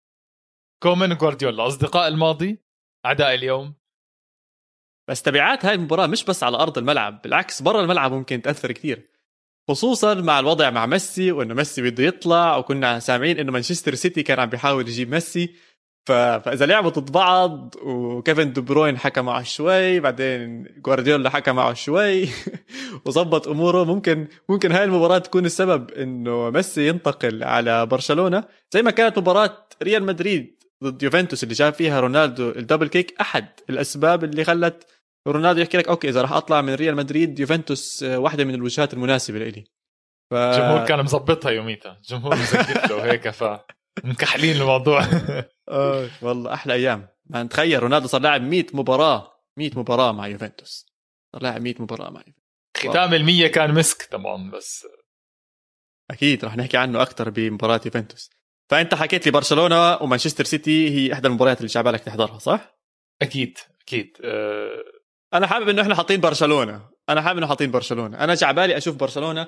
كومن 0.83 1.11
وجوارديولا 1.11 1.67
أصدقاء 1.67 2.07
الماضي 2.07 2.59
أعداء 3.05 3.33
اليوم. 3.33 3.73
بس 5.09 5.21
تبعات 5.21 5.65
هاي 5.65 5.75
المباراة 5.75 6.07
مش 6.07 6.23
بس 6.25 6.43
على 6.43 6.57
أرض 6.57 6.77
الملعب 6.77 7.21
بالعكس 7.21 7.61
برا 7.61 7.81
الملعب 7.81 8.11
ممكن 8.11 8.41
تأثر 8.41 8.71
كثير 8.71 9.09
خصوصا 9.69 10.13
مع 10.13 10.39
الوضع 10.39 10.69
مع 10.69 10.85
ميسي 10.85 11.31
وإنه 11.31 11.53
ميسي 11.53 11.81
بده 11.81 12.03
يطلع 12.03 12.57
وكنا 12.57 12.99
سامعين 12.99 13.39
إنه 13.39 13.51
مانشستر 13.51 13.95
سيتي 13.95 14.23
كان 14.23 14.39
عم 14.39 14.49
بيحاول 14.49 14.87
يجيب 14.87 15.09
ميسي. 15.09 15.55
ف... 16.05 16.11
فإذا 16.11 16.65
لعبوا 16.65 16.89
ضد 16.89 17.11
بعض 17.11 17.75
وكيفن 17.83 18.53
دي 18.53 18.61
بروين 18.61 18.97
حكى 18.97 19.21
معه 19.21 19.43
شوي 19.43 19.99
بعدين 19.99 20.63
جوارديولا 20.77 21.29
حكى 21.29 21.51
معه 21.51 21.73
شوي 21.73 22.29
وظبط 23.05 23.47
أموره. 23.47 23.83
ممكن 23.83 24.27
ممكن 24.49 24.71
هاي 24.71 24.83
المباراة 24.83 25.17
تكون 25.17 25.45
السبب 25.45 25.91
إنه 25.91 26.49
ميسي 26.49 26.87
ينتقل 26.87 27.43
على 27.43 27.85
برشلونة 27.85 28.43
زي 28.71 28.81
ما 28.81 28.91
كانت 28.91 29.19
مباراة 29.19 29.67
ريال 29.83 30.03
مدريد. 30.03 30.62
ضد 30.83 31.03
يوفنتوس 31.03 31.43
اللي 31.43 31.53
جاب 31.53 31.73
فيها 31.73 31.99
رونالدو 31.99 32.49
ال 32.49 32.55
double 32.55 32.87
kick 32.87 33.15
أحد 33.21 33.47
الأسباب 33.69 34.23
اللي 34.23 34.43
خلت 34.43 34.87
رونالدو 35.27 35.61
يحكي 35.61 35.77
لك 35.77 35.87
okay 35.87 36.09
إذا 36.09 36.21
راح 36.21 36.31
أطلع 36.31 36.61
من 36.61 36.73
ريال 36.73 36.95
مدريد 36.95 37.39
يوفنتوس 37.39 38.03
واحدة 38.03 38.43
من 38.43 38.55
الوجهات 38.55 38.93
المناسبة 38.93 39.39
لي 39.39 39.65
ف... 40.31 40.33
الجمهور 40.33 40.85
كان 40.85 41.03
مظبطها 41.03 41.51
يوميتها. 41.51 41.97
الجمهور 41.97 42.35
مزقت 42.35 42.91
له 42.91 43.11
هيك 43.11 43.29
ف 43.29 43.43
مكحلين 44.03 44.55
الموضوع. 44.55 45.07
والله 46.21 46.53
أحلى 46.53 46.73
أيام. 46.73 47.07
ما 47.25 47.43
تخيل 47.43 47.83
رونالدو 47.83 48.07
صار 48.07 48.21
لاعب 48.21 48.41
100 48.41 48.65
مباراة 48.73 49.33
100 49.57 49.71
مباراة 49.75 50.11
مع 50.11 50.27
يوفنتوس. 50.27 50.85
صار 51.33 51.43
لاعب 51.43 51.61
100 51.61 51.75
مباراة 51.79 52.09
مع 52.09 52.19
يوفنتوس. 52.19 52.43
ختام 52.77 53.13
ال 53.13 53.47
كان 53.47 53.73
مسك 53.73 54.07
طبعا 54.11 54.51
بس. 54.51 54.87
أكيد 56.11 56.45
رح 56.45 56.57
نحكي 56.57 56.77
عنه 56.77 57.01
أكثر 57.01 57.29
بمباراة 57.29 57.81
يوفنتوس. 57.85 58.29
فأنت 58.69 58.95
حكيت 58.95 59.25
لي 59.25 59.31
برشلونه 59.31 59.95
ومانشستر 59.95 60.43
سيتي 60.43 60.89
هي 60.89 61.13
إحدى 61.13 61.27
المباريات 61.27 61.57
اللي 61.57 61.69
شعبالك 61.69 61.99
تحضرها 61.99 62.39
صح؟ 62.39 62.77
أكيد 63.21 63.57
أكيد. 63.81 64.17
أه... 64.23 64.83
أنا 65.33 65.47
حابب 65.47 65.69
إنه 65.69 65.81
إحنا 65.81 65.95
حاطين 65.95 66.21
برشلونة. 66.21 66.89
أنا 67.09 67.21
حابب 67.21 67.37
إنه 67.37 67.47
حاطين 67.47 67.71
برشلونة. 67.71 68.23
أنا 68.23 68.33
جعبالي 68.35 68.77
أشوف 68.77 68.95
برشلونة. 68.95 69.47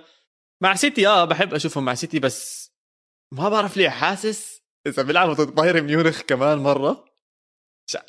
مع 0.61 0.75
سيتي 0.75 1.07
آه 1.07 1.25
بحب 1.25 1.53
أشوفهم 1.53 1.85
مع 1.85 1.93
سيتي 1.93 2.19
بس 2.19 2.71
ما 3.31 3.49
بعرف 3.49 3.77
ليه 3.77 3.89
حاسس 3.89 4.61
إذا 4.87 5.03
بيلعبوا 5.03 5.33
ضد 5.33 5.55
بايرن 5.55 5.81
ميونخ 5.81 6.21
كمان 6.21 6.57
مرة. 6.57 7.05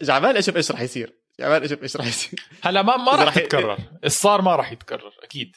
جعبالي 0.03 0.39
أشوف 0.39 0.57
إيش 0.57 0.71
راح 0.71 0.81
يصير. 0.81 1.23
جعبالي 1.41 1.67
أشوف 1.67 1.83
إيش 1.83 1.97
راح 1.97 2.07
يصير. 2.07 2.49
هلا 2.63 2.83
ما 2.83 2.97
ما 2.97 3.13
راح 3.13 3.37
يتكرر 3.37 3.79
الصار 4.05 4.43
ما 4.43 4.57
راح 4.57 4.73
يتكرر 4.73 5.13
أكيد. 5.23 5.57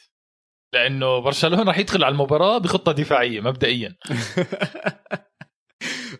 لأنه 0.72 1.18
برشلونة 1.18 1.62
راح 1.62 1.78
يدخل 1.78 2.04
على 2.04 2.12
المباراة 2.12 2.58
بخطة 2.58 2.92
دفاعية 2.92 3.40
مبدئيا. 3.40 3.96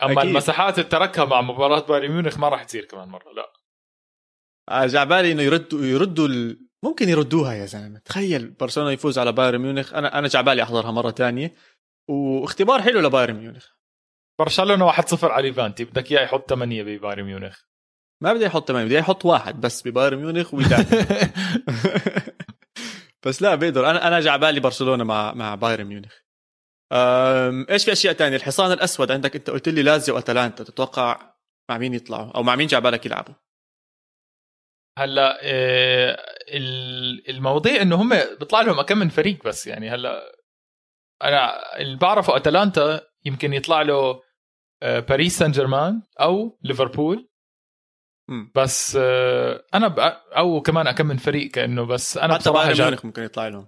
أما 0.02 0.12
أكيد. 0.12 0.25
المساحات 0.31 0.79
اللي 0.79 0.90
تركها 0.90 1.25
مع 1.25 1.40
مباراة 1.40 1.81
بايرن 1.81 2.11
ميونخ 2.12 2.38
ما 2.38 2.49
راح 2.49 2.64
تصير 2.64 2.85
كمان 2.85 3.09
مرة 3.09 3.33
لا. 3.33 3.52
آه، 4.69 4.87
جعبالي 4.87 5.33
إنه 5.33 5.43
يردوا 5.43 5.85
يردوا 5.85 6.29
ال... 6.29 6.67
ممكن 6.85 7.09
يردوها 7.09 7.52
يا 7.55 7.67
زلمة. 7.67 7.99
تخيل 7.99 8.50
برشلونة 8.50 8.90
يفوز 8.90 9.19
على 9.19 9.33
بايرن 9.33 9.59
ميونخ. 9.61 9.95
أنا 9.95 10.19
أنا 10.19 10.29
جعبالي 10.29 10.62
أحضرها 10.62 10.90
مرة 10.90 11.11
تانية. 11.11 11.55
واختبار 12.09 12.83
حلو 12.83 13.00
لبايرن 13.00 13.35
ميونخ. 13.35 13.67
برشلونة 14.38 14.93
1-0 14.93 15.25
على 15.25 15.49
ليفانتي. 15.49 15.85
بدك 15.85 16.12
إياه 16.12 16.21
يحط 16.23 16.50
8 16.50 16.83
ببايرن 16.83 17.23
ميونخ. 17.23 17.61
ما 18.23 18.33
بدي 18.33 18.45
يحط 18.45 18.69
8 18.69 18.85
بدي 18.87 18.95
يحط 18.95 19.25
واحد 19.25 19.61
بس 19.61 19.88
ببايرن 19.88 20.19
ميونخ 20.19 20.55
ويدافع. 20.55 21.26
بس 23.26 23.43
لا 23.43 23.55
بيقدر. 23.55 23.90
أنا 23.90 24.09
أنا 24.09 24.21
جعبالي 24.21 24.61
برشلونة 24.61 25.05
مع 25.05 25.33
مع 25.35 25.55
بايرن 25.55 25.85
ميونخ. 25.85 26.14
إيش 27.70 27.85
في 27.85 27.92
أشياء 27.92 28.14
تانية؟ 28.14 28.37
الحصان 28.37 28.73
الأسود 28.73 29.12
عندك 29.12 29.37
أنت 29.37 29.50
قلت 29.50 29.68
لي 29.68 29.82
لازيو 29.82 30.14
وأتلانتا 30.14 30.64
تتوقع 30.64 31.35
مع 31.70 31.78
مين 31.78 31.94
يطلعوا؟ 31.94 32.30
أو 32.30 32.42
مع 32.42 32.56
مين 32.56 32.66
جعبالك 32.66 33.06
يلعبوا؟ 33.06 33.35
هلا 34.99 35.42
إيه 35.42 36.16
المواضيع 37.28 37.82
إنه 37.82 38.02
هم 38.02 38.09
بيطلع 38.09 38.61
لهم 38.61 38.82
كم 38.82 38.99
من 38.99 39.09
فريق 39.09 39.44
بس 39.44 39.66
يعني 39.66 39.90
هلا 39.90 40.40
أنا 41.23 41.76
اللي 41.80 41.97
بعرفه 41.97 42.37
أتلانتا 42.37 43.00
يمكن 43.25 43.52
يطلع 43.52 43.82
له 43.82 44.23
آه، 44.82 45.00
باريس 45.00 45.38
سان 45.38 45.50
جيرمان 45.50 46.02
أو 46.20 46.59
ليفربول. 46.62 47.28
بس 48.54 48.99
آه، 49.00 49.64
أنا 49.75 49.94
أو 50.37 50.61
كمان 50.61 50.90
كم 50.90 51.06
من 51.06 51.16
فريق 51.16 51.50
كأنه 51.50 51.87
بس 51.87 52.18
أنا 52.18 52.35
حتى 52.35 52.50
بايرن 52.50 52.80
ميونخ 52.80 53.04
ممكن 53.04 53.23
يطلع 53.23 53.49
لهم. 53.49 53.66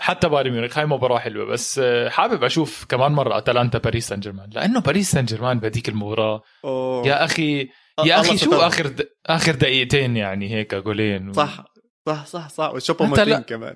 حتى 0.00 0.28
بايرن 0.28 0.50
ميونخ 0.50 0.78
هاي 0.78 0.86
مباراه 0.86 1.18
حلوة 1.18 1.44
بس 1.44 1.78
آه، 1.78 2.08
حابب 2.08 2.44
أشوف 2.44 2.84
كمان 2.84 3.12
مرة 3.12 3.38
أتلانتا 3.38 3.78
باريس 3.78 4.08
سان 4.08 4.20
جيرمان 4.20 4.50
لأنه 4.50 4.80
باريس 4.80 5.10
سان 5.10 5.24
جيرمان 5.24 5.58
بهذيك 5.58 5.88
المباراة. 5.88 6.42
أوه. 6.64 7.06
يا 7.06 7.24
أخي 7.24 7.68
يا 8.04 8.20
أخي 8.20 8.38
شو 8.38 8.52
آخر 8.54 8.86
د... 8.86 9.08
آخر 9.26 9.54
دقيقتين 9.54 10.16
يعني 10.16 10.54
هيك 10.54 10.74
جولين؟ 10.74 11.28
و... 11.28 11.32
صح 11.32 11.64
صح 12.06 12.26
صح 12.26 12.48
صح 12.48 12.74
وشوبو 12.74 13.04
موتين 13.04 13.38
كمان. 13.38 13.74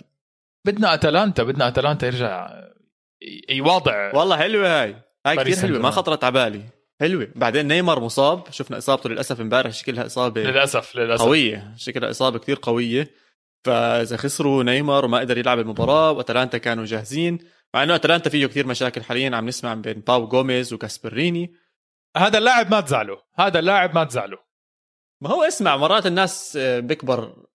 بدنا 0.64 0.94
أتلانتا 0.94 1.42
بدنا 1.42 1.68
أتلانتا 1.68 2.06
يرجع 2.06 2.50
يواضع 3.48 4.14
والله 4.14 4.36
حلوة 4.36 4.82
هاي. 4.82 4.96
هاي 5.26 5.36
كثير 5.36 5.56
حلوة 5.56 5.78
ما 5.78 5.90
خطرت 5.90 6.24
على 6.24 6.32
بالي. 6.32 6.62
حلوة. 7.00 7.28
بعدين 7.34 7.68
نيمار 7.68 8.00
مصاب 8.00 8.42
شفنا 8.50 8.78
إصابته 8.78 9.10
للأسف 9.10 9.40
امبارح 9.40 9.72
شكلها 9.72 10.06
إصابة 10.06 10.42
للأسف 10.42 10.96
للأسف. 10.96 11.24
قوية. 11.24 11.74
شكلها 11.76 12.10
إصابة 12.10 12.38
كثير 12.38 12.58
قوية. 12.62 13.10
فاذا 13.64 14.16
خسروا 14.16 14.62
نيمار 14.62 15.04
وما 15.04 15.18
قدر 15.18 15.38
يلعب 15.38 15.58
المباراة 15.58 16.10
وأتلانتا 16.10 16.58
كانوا 16.58 16.84
جاهزين. 16.84 17.38
مع 17.74 17.82
إنه 17.82 17.94
أتلانتا 17.94 18.30
فيه 18.30 18.46
كثير 18.46 18.66
مشاكل 18.66 19.02
حاليا 19.02 19.36
عم 19.36 19.46
نسمع 19.46 19.74
بين 19.74 20.00
باو 20.00 20.26
جوميز 20.28 20.72
وكاسبريني. 20.72 21.54
هذا 22.16 22.38
اللاعب 22.38 22.70
ما 22.70 22.80
تزعله 22.80 23.22
هذا 23.34 23.58
اللاعب 23.58 23.94
ما 23.94 24.04
تزعله 24.04 24.38
ما 25.22 25.30
هو 25.30 25.42
اسمع 25.42 25.76
مرات 25.76 26.06
الناس 26.06 26.58
بيكبر 26.60 27.46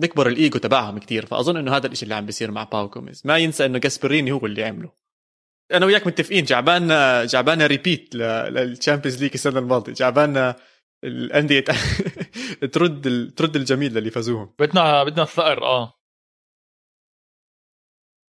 بيكبر 0.00 0.28
الإيجو 0.28 0.58
تبعهم 0.58 0.98
كثير. 0.98 1.26
فأظن 1.26 1.56
إنه 1.56 1.76
هذا 1.76 1.86
الشيء 1.86 2.02
اللي 2.02 2.14
عم 2.14 2.26
بيصير 2.26 2.50
مع 2.50 2.64
باو 2.64 2.88
جوميز 2.88 3.22
ما 3.24 3.38
ينسى 3.38 3.66
إنه 3.66 3.78
كاسبريني 3.78 4.32
هو 4.32 4.46
اللي 4.46 4.64
عمله. 4.64 4.92
أنا 5.72 5.86
وياك 5.86 6.06
متفقين 6.06 6.44
جعبانا 6.44 7.24
جعبانا 7.24 7.66
repeat 7.66 8.14
لل 8.14 8.34
Champions 8.34 9.22
League 9.22 9.30
السنة 9.34 9.58
الماضية. 9.58 9.92
جعبانا 9.92 10.56
الأندية 11.04 11.64
ترد 12.74 13.32
ترد 13.36 13.56
الجميل 13.56 13.94
للي 13.94 14.10
فازوهم. 14.10 14.54
بدنا 14.58 15.04
بدنا 15.04 15.22
الثأر 15.22 15.64
آه. 15.64 15.94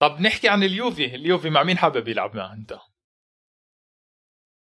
طب 0.01 0.21
نحكي 0.21 0.49
عن 0.49 0.63
اليوفي. 0.63 1.05
اليوفي 1.15 1.51
مع 1.51 1.63
مين 1.63 1.79
حابب 1.79 2.09
يلعب 2.09 2.37
معه 2.37 2.53
أنت؟ 2.53 2.79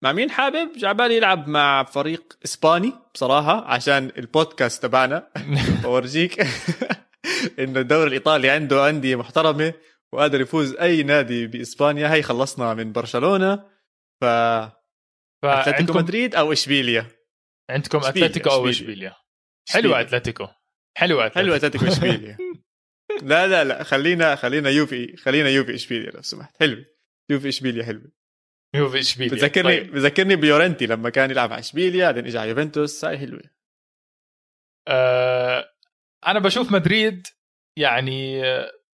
مع 0.03 0.11
مين 0.11 0.31
حابب؟ 0.31 0.77
جعبالي 0.77 1.17
يلعب 1.17 1.47
مع 1.47 1.83
فريق 1.83 2.37
إسباني 2.45 2.93
بصراحة 3.13 3.65
عشان 3.65 4.11
البودكاست 4.17 4.83
تبعنا. 4.83 5.31
بورجيك 5.83 6.39
إنه 7.59 7.79
الدوري 7.79 8.07
الإيطالي 8.07 8.49
عنده 8.49 8.89
أندية 8.89 9.15
محترمة 9.15 9.73
وقادر 10.13 10.41
يفوز 10.41 10.75
أي 10.75 11.03
نادي 11.03 11.47
بإسبانيا. 11.47 12.13
هي 12.13 12.21
خلصنا 12.23 12.73
من 12.73 12.91
برشلونة. 12.91 13.65
ف 14.21 14.25
أتلتيكو 15.43 15.93
مدريد 15.93 16.35
أو 16.35 16.51
إشبيليا. 16.51 17.16
عندكم 17.69 17.97
أتلتيكو 17.97 18.49
أو 18.49 18.69
إشبيليا. 18.69 19.15
حلو 19.69 19.95
أتلتيكو. 19.95 20.47
حلو 20.97 21.21
اتلتيكو 21.21 21.39
حلو 21.39 21.55
أتلتيكو. 21.55 21.87
إشبيليا. 21.87 22.37
لا 23.23 23.47
لا 23.47 23.63
لا 23.63 23.83
خلينا 23.83 24.35
خلينا 24.35 24.69
يوفي 24.69 25.17
خلينا 25.17 25.49
يوفي 25.49 25.75
إشبيليا 25.75 26.11
لو 26.11 26.21
سمحت. 26.21 26.57
حلو. 26.59 26.85
يوفي 27.31 27.49
إشبيليا 27.49 27.85
حلو. 27.85 28.11
يوفي 28.75 28.99
إشبيليا. 28.99 29.35
بذكرني 29.35 29.77
طيب. 29.77 29.91
بذكرني 29.91 30.35
بيورنتي 30.35 30.85
لما 30.85 31.09
كان 31.09 31.31
يلعب 31.31 31.49
مع 31.49 31.59
إشبيليا 31.59 32.05
بعدين 32.05 32.25
اجى 32.25 32.37
على 32.37 32.49
يوفنتوس. 32.49 33.05
هاي 33.05 33.17
حلوة. 33.17 33.41
أه 34.87 35.73
أنا 36.27 36.39
بشوف 36.39 36.71
مدريد 36.71 37.27
يعني 37.77 38.43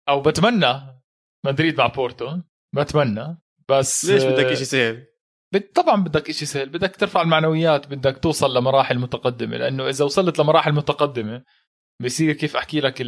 أو 0.10 0.22
بتمنى 0.22 1.02
مدريد 1.46 1.78
مع 1.78 1.88
بورتو. 1.88 2.42
بتمنى 2.76 3.42
بس 3.70 4.06
ليش 4.06 4.24
بدك 4.24 4.54
شيء 4.54 4.64
سهل؟ 4.64 5.08
طبعا 5.76 6.04
بدك 6.04 6.32
شيء 6.32 6.48
سهل 6.48 6.70
بدك 6.70 6.96
ترفع 6.96 7.22
المعنويات 7.22 7.88
بدك 7.88 8.18
توصل 8.18 8.58
لمراحل 8.58 9.00
متقدمة 9.00 9.58
لأنه 9.58 9.90
إذا 9.90 10.06
وصلت 10.06 10.40
لمراحل 10.40 10.72
متقدمة 10.72 11.44
بصير 12.02 12.34
كيف 12.34 12.56
أحكي 12.56 12.80
لك 12.80 13.02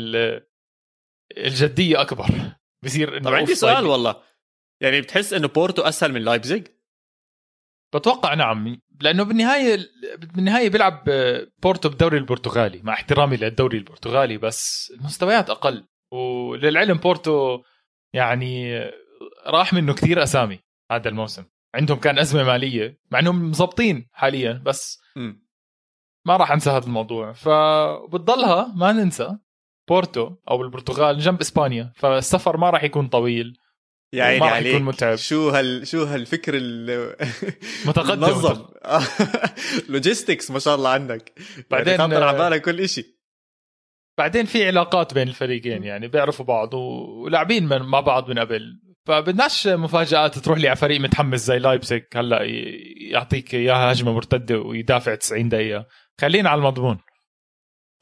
الجدية 1.38 2.02
أكبر 2.02 2.28
بصير 2.84 3.18
إنه 3.18 3.30
طب 3.30 3.34
عندي 3.34 3.56
سؤال 3.56 3.76
طيب. 3.76 3.86
والله 3.86 4.22
يعني 4.82 5.02
بتحس 5.02 5.34
إنه 5.34 5.48
بورتو 5.48 5.82
أسهل 5.82 6.14
من 6.14 6.22
لايبزيج؟ 6.22 6.68
بتوقع 7.96 8.34
نعم 8.34 8.82
لأنه 9.02 9.24
بالنهاية 9.24 9.80
بالنهاية 10.18 10.70
بيلعب 10.70 11.04
بورتو 11.64 11.90
بالدوري 11.90 12.18
البرتغالي 12.18 12.82
مع 12.82 12.94
احترامي 12.94 13.38
للدوري 13.38 13.78
البرتغالي 13.78 14.38
بس 14.38 14.92
المستويات 15.00 15.50
أقل 15.50 15.88
وللعلم 16.14 16.98
بورتو 16.98 17.64
يعني 18.14 18.80
راح 19.48 19.74
منه 19.74 19.94
كثير 19.94 20.24
أسامي 20.24 20.60
هذا 20.92 21.10
الموسم 21.10 21.46
عندهم 21.76 22.00
كان 22.00 22.20
أزمة 22.20 22.44
مالية 22.44 23.00
مع 23.12 23.20
إنهم 23.20 23.50
مزبطين 23.50 24.08
حاليا 24.12 24.62
بس 24.66 25.02
م. 25.16 25.34
ما 26.28 26.38
راح 26.38 26.52
أنسى 26.52 26.70
هذا 26.70 26.86
الموضوع. 26.86 27.32
فبتضلها 27.34 28.74
ما 28.76 28.92
ننسى 28.92 29.38
بورتو 29.90 30.36
أو 30.50 30.62
البرتغال 30.62 31.20
جنب 31.20 31.42
إسبانيا 31.42 31.94
فالسفر 31.96 32.58
ما 32.58 32.70
راح 32.70 32.84
يكون 32.84 33.08
طويل. 33.08 33.58
يا 34.14 34.24
عيني 34.24 34.38
وما 34.38 34.46
راح 34.46 34.56
عليك. 34.56 34.68
يكون 34.76 34.84
متعب. 34.86 35.16
شو 35.16 35.50
هال 35.50 35.88
شو 35.88 36.04
هالفكر 36.04 36.54
ال 36.58 37.16
متقدم. 37.86 38.22
منظم 38.22 38.66
logistics 39.90 40.52
ما 40.52 40.60
شاء 40.60 40.76
الله 40.76 40.90
عندك 40.90 41.34
بعدين- 41.72 41.98
بعدين 41.98 41.98
خاطر 41.98 42.24
على 42.24 42.38
بالك 42.38 42.62
كل 42.62 42.90
شيء 42.90 43.06
بعدين 44.18 44.46
في 44.46 44.68
علاقات 44.68 45.14
بين 45.14 45.28
الفريقين 45.28 45.84
يعني 45.84 46.08
بيعرفوا 46.08 46.46
بعض 46.46 46.74
ولاعبين 46.74 47.80
مع 47.84 48.00
بعض 48.00 48.30
من 48.30 48.40
قبل. 48.40 48.80
فبدناش 49.08 49.68
مفاجآت 49.68 50.40
تروح 50.40 50.58
لي 50.58 50.68
على 50.68 50.76
فريق 50.76 51.02
متحمس 51.02 51.40
زي 51.40 51.60
لايبسك 51.60 52.08
هلأ 52.16 52.40
يعطيك 53.12 53.56
إياها 53.56 53.92
هجمة 53.92 54.14
مرتدة 54.14 54.60
ويدافع 54.60 55.16
90 55.16 55.50
دقيقة. 55.50 55.86
خلينا 56.22 56.50
على 56.50 56.60
المضمون. 56.60 57.00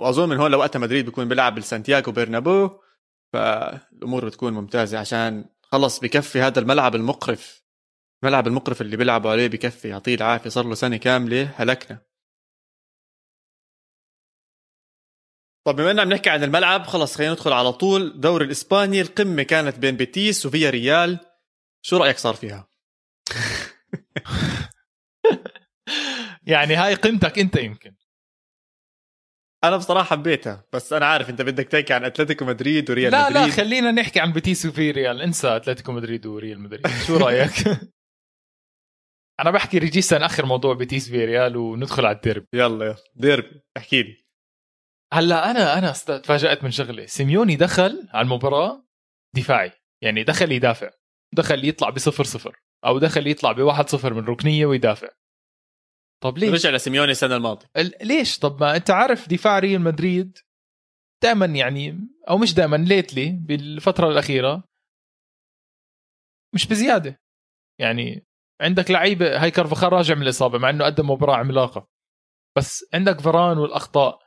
وأظن 0.01 0.29
من 0.29 0.37
هون 0.37 0.51
لوقتها 0.51 0.79
مدريد 0.79 1.05
بيكون 1.05 1.27
بيلعب 1.27 1.55
بالسانتياغو 1.55 2.11
برنابو 2.11 2.69
فالأمور 3.33 4.25
بتكون 4.25 4.53
ممتازة 4.53 4.99
عشان 4.99 5.45
خلص 5.61 5.99
بكفي 5.99 6.41
هذا 6.41 6.59
الملعب 6.59 6.95
المقرف. 6.95 7.63
الملعب 8.23 8.47
المقرف 8.47 8.81
اللي 8.81 8.97
بيلعبوا 8.97 9.31
عليه 9.31 9.47
بكفي 9.47 9.87
يعطيه 9.87 10.15
العافية 10.15 10.49
صار 10.49 10.65
له 10.65 10.75
سنة 10.75 10.97
كاملة 10.97 11.51
هلكنا. 11.55 12.06
طب 15.67 15.75
بما 15.75 15.91
إننا 15.91 16.01
عم 16.01 16.09
نحكي 16.09 16.29
عن 16.29 16.43
الملعب 16.43 16.83
خلص 16.83 17.15
خلينا 17.15 17.33
ندخل 17.33 17.53
على 17.53 17.71
طول 17.71 18.01
الدوري 18.01 18.45
الإسباني. 18.45 19.01
القمة 19.01 19.43
كانت 19.43 19.79
بين 19.79 19.97
بيتيس 19.97 20.45
وفيا 20.45 20.69
ريال. 20.69 21.19
شو 21.81 21.97
رأيك 21.97 22.17
صار 22.17 22.33
فيها؟ 22.33 22.67
يعني 26.51 26.75
هاي 26.75 26.93
قيمتك 26.93 27.39
أنت 27.39 27.55
يمكن. 27.55 27.95
أنا 29.63 29.77
بصراحة 29.77 30.05
حبيتها 30.05 30.65
بس 30.73 30.93
أنا 30.93 31.05
عارف 31.05 31.29
أنت 31.29 31.41
بدك 31.41 31.67
تحكي 31.67 31.93
عن 31.93 32.05
أتلتيكو 32.05 32.45
مدريد 32.45 32.91
وريال 32.91 33.11
لا 33.11 33.29
مدريد. 33.29 33.45
لا 33.45 33.51
خلينا 33.51 33.91
نحكي 33.91 34.19
عن 34.19 34.33
بيتيس 34.33 34.65
وفي 34.65 34.91
ريال. 34.91 35.21
انسى 35.21 35.55
أتلتيكو 35.55 35.91
مدريد 35.91 36.25
وريال 36.25 36.59
مدريد. 36.59 36.87
شو 37.07 37.17
رأيك؟ 37.17 37.51
أنا 39.41 39.51
بحكي 39.51 39.77
ريجيستا 39.77 40.17
ناخر 40.17 40.45
موضوع 40.45 40.73
بيتيس 40.73 41.09
في 41.09 41.25
ريال 41.25 41.57
وندخل 41.57 42.05
على 42.05 42.15
الديربي. 42.15 42.47
يلا 42.53 42.85
يلا. 42.85 42.95
ديربي. 43.15 43.61
احكي 43.77 44.03
لي. 44.03 44.26
هلا 45.13 45.51
أنا 45.51 45.77
أنا 45.77 45.91
تفاجأت 45.91 46.63
من 46.63 46.71
شغله 46.71 47.05
سيميوني 47.05 47.55
دخل 47.55 48.07
على 48.13 48.25
المباراة 48.25 48.85
دفاعي 49.35 49.71
يعني 50.03 50.23
دخل 50.23 50.51
يدافع. 50.51 50.89
دخل 51.33 51.65
يطلع 51.65 51.89
بصفر 51.89 52.23
صفر 52.23 52.59
أو 52.85 52.99
دخل 52.99 53.27
يطلع 53.27 53.51
بواحد 53.51 53.89
صفر 53.89 54.13
من 54.13 54.25
ركنية 54.25 54.65
ويدافع. 54.65 55.07
طب 56.23 56.37
ليش؟ 56.37 56.49
رجع 56.53 56.69
لسيميوني 56.69 57.11
السنة 57.11 57.35
الماضية. 57.35 57.67
ال- 57.77 58.07
ليش؟ 58.07 58.39
طب 58.39 58.63
ما 58.63 58.75
أنت 58.75 58.91
عارف 58.91 59.29
دفاع 59.29 59.59
ريال 59.59 59.81
مدريد 59.81 60.37
دائما 61.23 61.45
يعني 61.45 61.99
أو 62.29 62.37
مش 62.37 62.53
دائما 62.53 62.75
lately 62.75 63.29
بالفترة 63.31 64.07
الأخيرة 64.09 64.63
مش 66.55 66.67
بزيادة. 66.67 67.21
يعني 67.79 68.25
عندك 68.61 68.91
لعيبة 68.91 69.43
هاي 69.43 69.51
كارفاخال 69.51 69.93
راجع 69.93 70.15
من 70.15 70.21
الإصابة 70.21 70.57
مع 70.57 70.69
إنه 70.69 70.85
قدم 70.85 71.09
مباراة 71.09 71.35
عملاقة. 71.35 71.87
بس 72.57 72.85
عندك 72.93 73.21
فران 73.21 73.57
والأخطاء. 73.57 74.26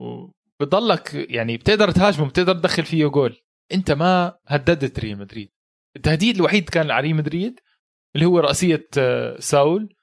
وبضلك 0.00 1.14
يعني 1.14 1.56
بتقدر 1.56 1.90
تهاجمه 1.90 2.28
بتقدر 2.28 2.54
تدخل 2.54 2.84
فيه 2.84 3.06
جول. 3.06 3.40
انت 3.72 3.90
ما 3.90 4.38
هددت 4.46 4.98
ريال 4.98 5.18
مدريد. 5.18 5.52
التهديد 5.96 6.36
الوحيد 6.36 6.68
كان 6.68 6.90
على 6.90 7.06
ريال 7.06 7.16
مدريد 7.16 7.60
اللي 8.14 8.26
هو 8.26 8.38
رأسية 8.38 8.88
آه، 8.98 9.38
ساول 9.38 9.96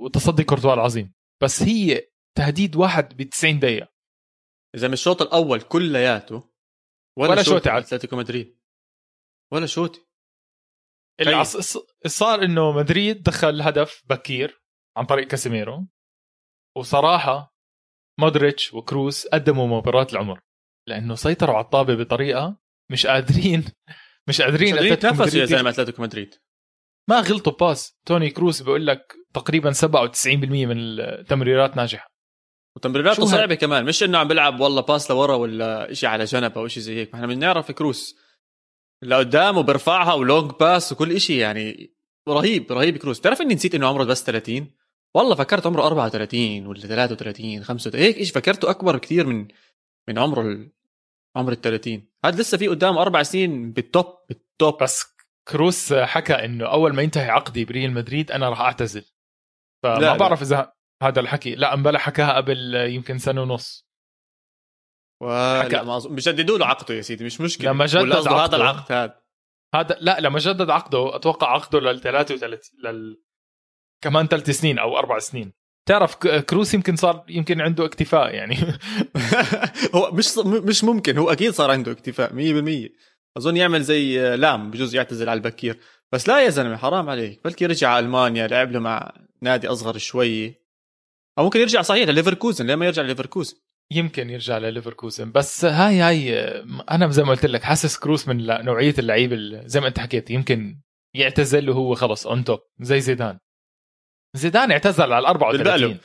وتصدي 0.00 0.44
كورتوا 0.44 0.74
العظيم. 0.74 1.14
بس 1.42 1.62
هي 1.62 2.10
تهديد 2.36 2.76
واحد 2.76 3.16
ب 3.16 3.22
90 3.22 3.58
دقيقة. 3.58 3.88
إذا 4.74 4.86
من 4.88 4.92
الشوط 4.92 5.22
الأول 5.22 5.60
كلياته 5.60 6.50
ولا, 7.18 7.30
ولا 7.30 7.42
شوط 7.42 7.54
شوطة 7.54 7.70
عاد. 7.70 7.82
أتلتيكو 7.82 8.16
مدريد. 8.16 8.58
ولا 9.52 9.66
شوطي. 9.66 10.00
اللي 11.20 11.32
طيب. 11.32 11.62
صار 12.06 12.44
إنه 12.44 12.72
مدريد 12.72 13.22
دخل 13.22 13.62
هدف 13.62 14.02
بكير 14.06 14.62
عن 14.96 15.06
طريق 15.06 15.26
كاسيميرو. 15.26 15.86
وصراحة 16.76 17.54
مودريتش 18.20 18.74
وكروس 18.74 19.26
قدموا 19.26 19.66
مباراة 19.66 20.06
العمر. 20.12 20.40
لأنه 20.88 21.14
سيطروا 21.14 21.54
على 21.54 21.64
الطابة 21.64 21.94
بطريقة 21.94 22.56
مش 22.90 23.06
قادرين 23.06 23.64
مش 24.28 24.42
قادرين 24.42 24.74
أتلتيكو 24.74 24.94
تنافسوا 24.94 25.24
يا 25.24 25.26
مدريد 25.26 25.44
زلمة 25.44 25.70
أتلتيكو 25.70 26.02
مدريد. 26.02 26.34
ما 27.08 27.20
غلطوا 27.20 27.52
pass. 27.52 27.98
توني 28.06 28.30
كروس 28.30 28.62
بيقول 28.62 28.86
لك 28.86 29.16
تقريبا 29.34 29.72
97% 29.72 30.66
من 30.66 30.78
التمريرات 30.78 31.76
ناجحة. 31.76 32.10
وتمريراته؟ 32.76 33.26
صعبة 33.26 33.54
كمان. 33.54 33.84
مش 33.84 34.02
إنه 34.02 34.18
عم 34.18 34.28
بيلعب 34.28 34.60
والله 34.60 34.82
pass 34.82 35.10
لورا 35.10 35.34
ولا 35.34 35.92
شيء 35.92 36.08
على 36.08 36.24
جنب 36.24 36.58
أو 36.58 36.68
شيء 36.68 36.82
زي 36.82 36.96
هيك. 36.96 37.08
ما 37.08 37.14
إحنا 37.14 37.26
بنعرف 37.26 37.70
كروس. 37.70 38.16
لقدام 39.02 39.56
وبرفعها 39.56 40.14
و 40.14 40.21
long 40.21 40.50
pass 40.60 40.92
وكل 40.92 41.20
شيء 41.20 41.36
يعني 41.36 41.94
رهيب 42.28 42.72
رهيب 42.72 42.96
كروس. 42.96 43.20
تعرف 43.20 43.40
إني 43.40 43.54
نسيت 43.54 43.74
إنه 43.74 43.86
عمره 43.86 44.04
بس 44.04 44.24
30 44.24 44.70
والله 45.16 45.34
فكرت 45.34 45.66
عمره 45.66 45.86
34 45.86 46.66
ولا 46.66 46.80
33 46.80 47.64
35 47.64 48.00
هيك 48.00 48.16
إيش 48.16 48.30
فكرته 48.30 48.70
أكبر 48.70 48.98
كثير 48.98 49.26
من 49.26 49.48
من 50.08 50.18
عمره 50.18 50.42
ال... 50.42 50.72
عمر 51.36 51.52
ال 51.52 51.60
30 51.60 52.08
هذا 52.24 52.40
لسه 52.40 52.58
في 52.58 52.68
قدامه 52.68 53.02
أربع 53.02 53.22
سنين 53.22 53.72
بال 53.72 53.86
top 53.86 54.06
بال 54.28 54.50
top 54.50 54.82
بس 54.82 55.04
كروس 55.48 55.92
حكى 55.92 56.32
إنه 56.32 56.66
أول 56.66 56.94
ما 56.94 57.02
ينتهي 57.02 57.30
عقدي 57.30 57.64
بريال 57.64 57.92
مدريد 57.92 58.32
أنا 58.32 58.48
راح 58.48 58.60
أعتزل. 58.60 59.04
فما 59.84 59.98
لا،. 59.98 60.16
بعرف 60.16 60.42
إذا 60.42 60.72
هذا 61.02 61.20
الحكي. 61.20 61.54
لا 61.54 61.74
امبارح 61.74 62.00
حكاها 62.00 62.32
قبل 62.32 62.74
يمكن 62.74 63.18
سنة 63.18 63.42
ونص. 63.42 63.88
ولا 65.22 65.62
حكى. 65.62 65.82
ما 65.82 66.00
أظن- 66.00 66.08
بجددوا 66.08 66.58
له 66.58 66.66
عقده 66.66 66.94
يا 66.94 67.02
سيدي 67.02 67.24
مش 67.24 67.40
مشكلة. 67.40 67.70
لما 67.70 67.86
جدد 67.86 68.12
قصده 68.12 68.30
هذا 68.30 68.40
عقده. 68.40 68.56
العقد 68.56 68.92
هذا. 68.92 69.20
هذا 69.74 69.96
لا 70.00 70.20
لما 70.20 70.38
جدد 70.38 70.70
عقده 70.70 71.16
أتوقع 71.16 71.52
عقده 71.54 71.80
لل 71.80 72.00
33 72.00 72.68
لل 72.84 73.22
كمان 74.00 74.26
ثلاث 74.26 74.50
سنين 74.50 74.78
أو 74.78 74.98
أربع 74.98 75.18
سنين. 75.18 75.52
تعرف 75.88 76.14
كروس 76.16 76.74
يمكن 76.74 76.96
صار 76.96 77.24
يمكن 77.28 77.60
عنده 77.60 77.84
اكتفاء 77.84 78.34
يعني. 78.34 78.56
هو 79.94 80.10
مش 80.12 80.38
مش 80.46 80.84
ممكن 80.84 81.18
هو 81.18 81.32
أكيد 81.32 81.50
صار 81.50 81.70
عنده 81.70 81.92
اكتفاء 81.92 82.30
100% 82.88 82.90
أظن 83.36 83.56
يعمل 83.56 83.82
زي 83.82 84.36
لام 84.36 84.70
بجوز 84.70 84.94
يعتزل 84.94 85.28
على 85.28 85.38
البكير. 85.38 85.78
بس 86.12 86.28
لا 86.28 86.44
يا 86.44 86.50
زلمة 86.50 86.76
حرام 86.76 87.10
عليك. 87.10 87.40
بلكي 87.44 87.66
رجع 87.66 87.88
على 87.88 88.06
ألمانيا 88.06 88.46
لعب 88.46 88.72
له 88.72 88.78
مع 88.78 89.12
نادي 89.42 89.68
أصغر 89.68 89.98
شوي. 89.98 90.54
أو 91.38 91.44
ممكن 91.44 91.60
يرجع 91.60 91.82
صحيح 91.82 92.08
لليفركوزن 92.08 92.66
ليه 92.66 92.74
ما 92.74 92.86
يرجع 92.86 93.02
لليفركوزن. 93.02 93.56
يمكن 93.92 94.30
يرجع 94.30 94.58
لليفركوزن. 94.58 95.32
بس 95.32 95.64
هاي 95.64 96.00
هاي 96.00 96.40
أنا 96.90 97.10
زي 97.10 97.22
ما 97.22 97.30
قلت 97.30 97.46
لك 97.46 97.62
حاسس 97.62 97.98
كروس 97.98 98.28
من 98.28 98.46
نوعية 98.46 98.94
اللعيبه 98.98 99.34
اللي 99.34 99.62
زي 99.66 99.80
ما 99.80 99.88
أنت 99.88 99.98
حكيت 99.98 100.30
يمكن 100.30 100.80
يعتزل 101.14 101.70
وهو 101.70 101.94
خلص 101.94 102.26
on 102.26 102.44
top 102.44 102.60
زي 102.80 103.00
زيدان. 103.00 103.38
زيدان 104.36 104.70
اعتزل 104.72 105.12
على 105.12 105.18
ال 105.18 105.38
بالبقى 105.38 105.50
34 105.50 105.90
له. 105.90 106.00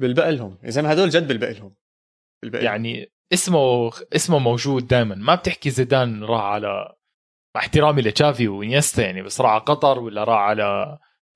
بالبقى 0.00 0.32
لهم 0.36 0.58
يا 0.62 0.70
زلمه 0.70 0.90
هدول 0.90 1.08
جد 1.08 1.28
بالبقى 1.28 1.52
لهم 1.52 1.76
بالبقى 2.42 2.62
لهم. 2.62 2.70
يعني 2.72 3.12
اسمه 3.32 3.90
اسمه 4.16 4.38
موجود 4.38 4.86
دائما 4.86 5.14
ما 5.14 5.34
بتحكي 5.34 5.70
زيدان 5.70 6.24
راح 6.24 6.40
على 6.42 6.96
مع 7.56 7.60
احترامي 7.60 8.02
لتشافي 8.02 8.48
وإنيستا 8.48 9.02
يعني 9.02 9.22
بس 9.22 9.40
راح 9.40 9.50
على 9.50 9.60
قطر 9.60 9.98
ولا 9.98 10.24
راح 10.24 10.38
على 10.38 10.62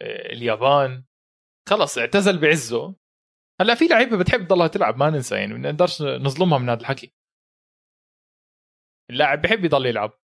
آه، 0.03 0.33
اليابان. 0.33 1.05
خلص 1.69 1.99
اعتزل 1.99 2.39
بعزه. 2.39 2.95
هلا 3.61 3.75
في 3.75 3.87
لعيبة 3.87 4.19
بتحب 4.19 4.45
تضلها 4.47 4.67
تلعب 4.67 4.97
ما 4.97 5.11
ننسى 5.11 5.35
يعني 5.35 5.55
ما 5.55 5.59
نقدرش 5.71 6.03
نظلمها 6.03 6.59
من 6.59 6.69
هذا 6.69 6.81
الحكي. 6.81 7.15
اللاعب 9.11 9.43
بحب 9.43 9.65
يضل 9.65 9.87
يلعب. 9.87 10.20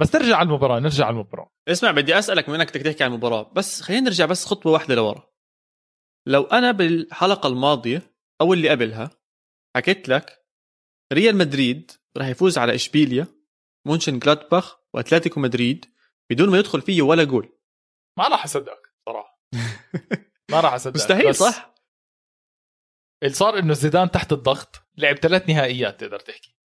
بس 0.00 0.14
نرجع 0.14 0.36
على 0.36 0.46
المباراة 0.46 0.80
نرجع 0.80 1.06
على 1.06 1.14
المباراة. 1.14 1.50
اسمع 1.68 1.90
بدي 1.90 2.18
أسألك 2.18 2.48
من 2.48 2.54
إنك 2.54 2.68
بدك 2.68 2.82
تحكي 2.82 3.04
عن 3.04 3.10
المباراة 3.10 3.52
بس 3.52 3.80
خلينا 3.80 4.02
نرجع 4.02 4.26
بس 4.26 4.44
خطوة 4.46 4.72
واحدة 4.72 4.94
لورا. 4.94 5.34
لو 6.28 6.42
أنا 6.42 6.72
بالحلقة 6.72 7.46
الماضية 7.46 8.14
أو 8.40 8.52
اللي 8.52 8.68
قبلها 8.68 9.10
حكيت 9.76 10.08
لك 10.08 10.46
ريال 11.12 11.36
مدريد 11.36 11.90
راح 12.16 12.26
يفوز 12.26 12.58
على 12.58 12.74
إشبيليا 12.74 13.26
مونشن 13.86 14.18
جلادباخ 14.18 14.78
وأتلتيكو 14.94 15.40
مدريد 15.40 15.94
بدون 16.30 16.50
ما 16.50 16.58
يدخل 16.58 16.82
فيه 16.82 17.02
ولا 17.02 17.24
جول. 17.24 17.58
ما 18.18 18.28
راح 18.28 18.44
اصدقك 18.44 18.94
صراحة. 19.08 19.40
ما 20.50 20.60
راح 20.60 20.72
اصدقك 20.72 20.96
مستحيل 20.96 21.34
صح؟ 21.34 21.74
اللي 23.22 23.34
صار 23.34 23.58
إنه 23.58 23.74
زيدان 23.74 24.10
تحت 24.10 24.32
الضغط 24.32 24.88
لعب 24.96 25.16
ثلاث 25.16 25.48
نهائيات 25.48 26.00
تقدر 26.00 26.18
تحكي. 26.18 26.56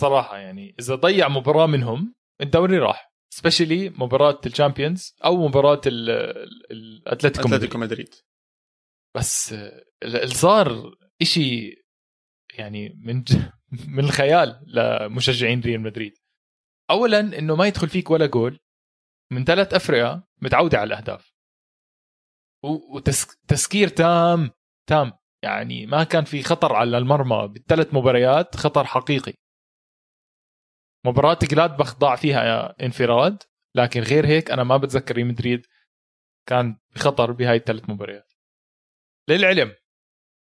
صراحة 0.00 0.36
يعني 0.36 0.76
إذا 0.80 0.94
ضيع 0.94 1.28
مباراة 1.28 1.66
منهم 1.66 2.14
الدوري 2.42 2.78
راح. 2.78 3.12
especially 3.34 3.90
مباراة 3.90 4.40
الشامبيونز 4.46 5.16
أو 5.24 5.48
مباراة 5.48 5.80
ال- 5.86 6.10
ال- 6.10 7.02
الاتلتيكو 7.06 7.48
مدريد 7.48 7.54
اتلتيكو 7.62 7.78
مدريد 7.78 8.14
بس 9.16 9.52
اللي 10.02 10.26
صار 10.26 10.94
إشي 11.22 11.74
يعني 12.58 12.88
من. 13.04 13.24
من 13.96 14.04
الخيال 14.04 14.60
لمشجعين 14.66 15.60
ريال 15.60 15.80
مدريد. 15.80 16.12
اولا 16.90 17.20
إنه 17.20 17.56
ما 17.56 17.66
يدخل 17.66 17.88
فيك 17.88 18.10
ولا 18.10 18.26
جول 18.26 18.58
من 19.32 19.44
ثلاث 19.44 19.74
افرقه 19.74 20.24
متعودة 20.42 20.78
على 20.78 20.86
الأهداف. 20.86 21.32
وتسكير 22.64 23.88
تام 23.88 24.50
تام. 24.88 25.12
يعني 25.44 25.86
ما 25.86 26.04
كان 26.04 26.24
في 26.24 26.42
خطر 26.42 26.72
على 26.72 26.98
المرمى 26.98 27.48
بالثلاث 27.48 27.94
مباريات 27.94 28.56
خطر 28.56 28.84
حقيقي. 28.84 29.34
مباراة 31.06 31.38
جلادباخ 31.42 31.98
ضاع 31.98 32.16
فيها 32.16 32.74
انفراد 32.82 33.42
لكن 33.74 34.00
غير 34.00 34.26
هيك 34.26 34.50
أنا 34.50 34.64
ما 34.64 34.76
بتذكر 34.76 35.14
ريال 35.14 35.26
مدريد 35.26 35.66
كان 36.48 36.78
بخطر 36.94 37.32
بهاي 37.32 37.56
الثلاث 37.56 37.90
مباريات. 37.90 38.32
للعلم 39.30 39.74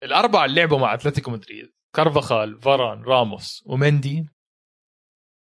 الأربعة 0.04 0.46
اللي 0.46 0.62
لعبوا 0.62 0.80
مع 0.80 0.94
أتلتيكو 0.94 1.32
مدريد 1.32 1.74
كارفاخال 1.96 2.62
فاران 2.62 3.04
راموس 3.04 3.64
ومندي 3.66 4.30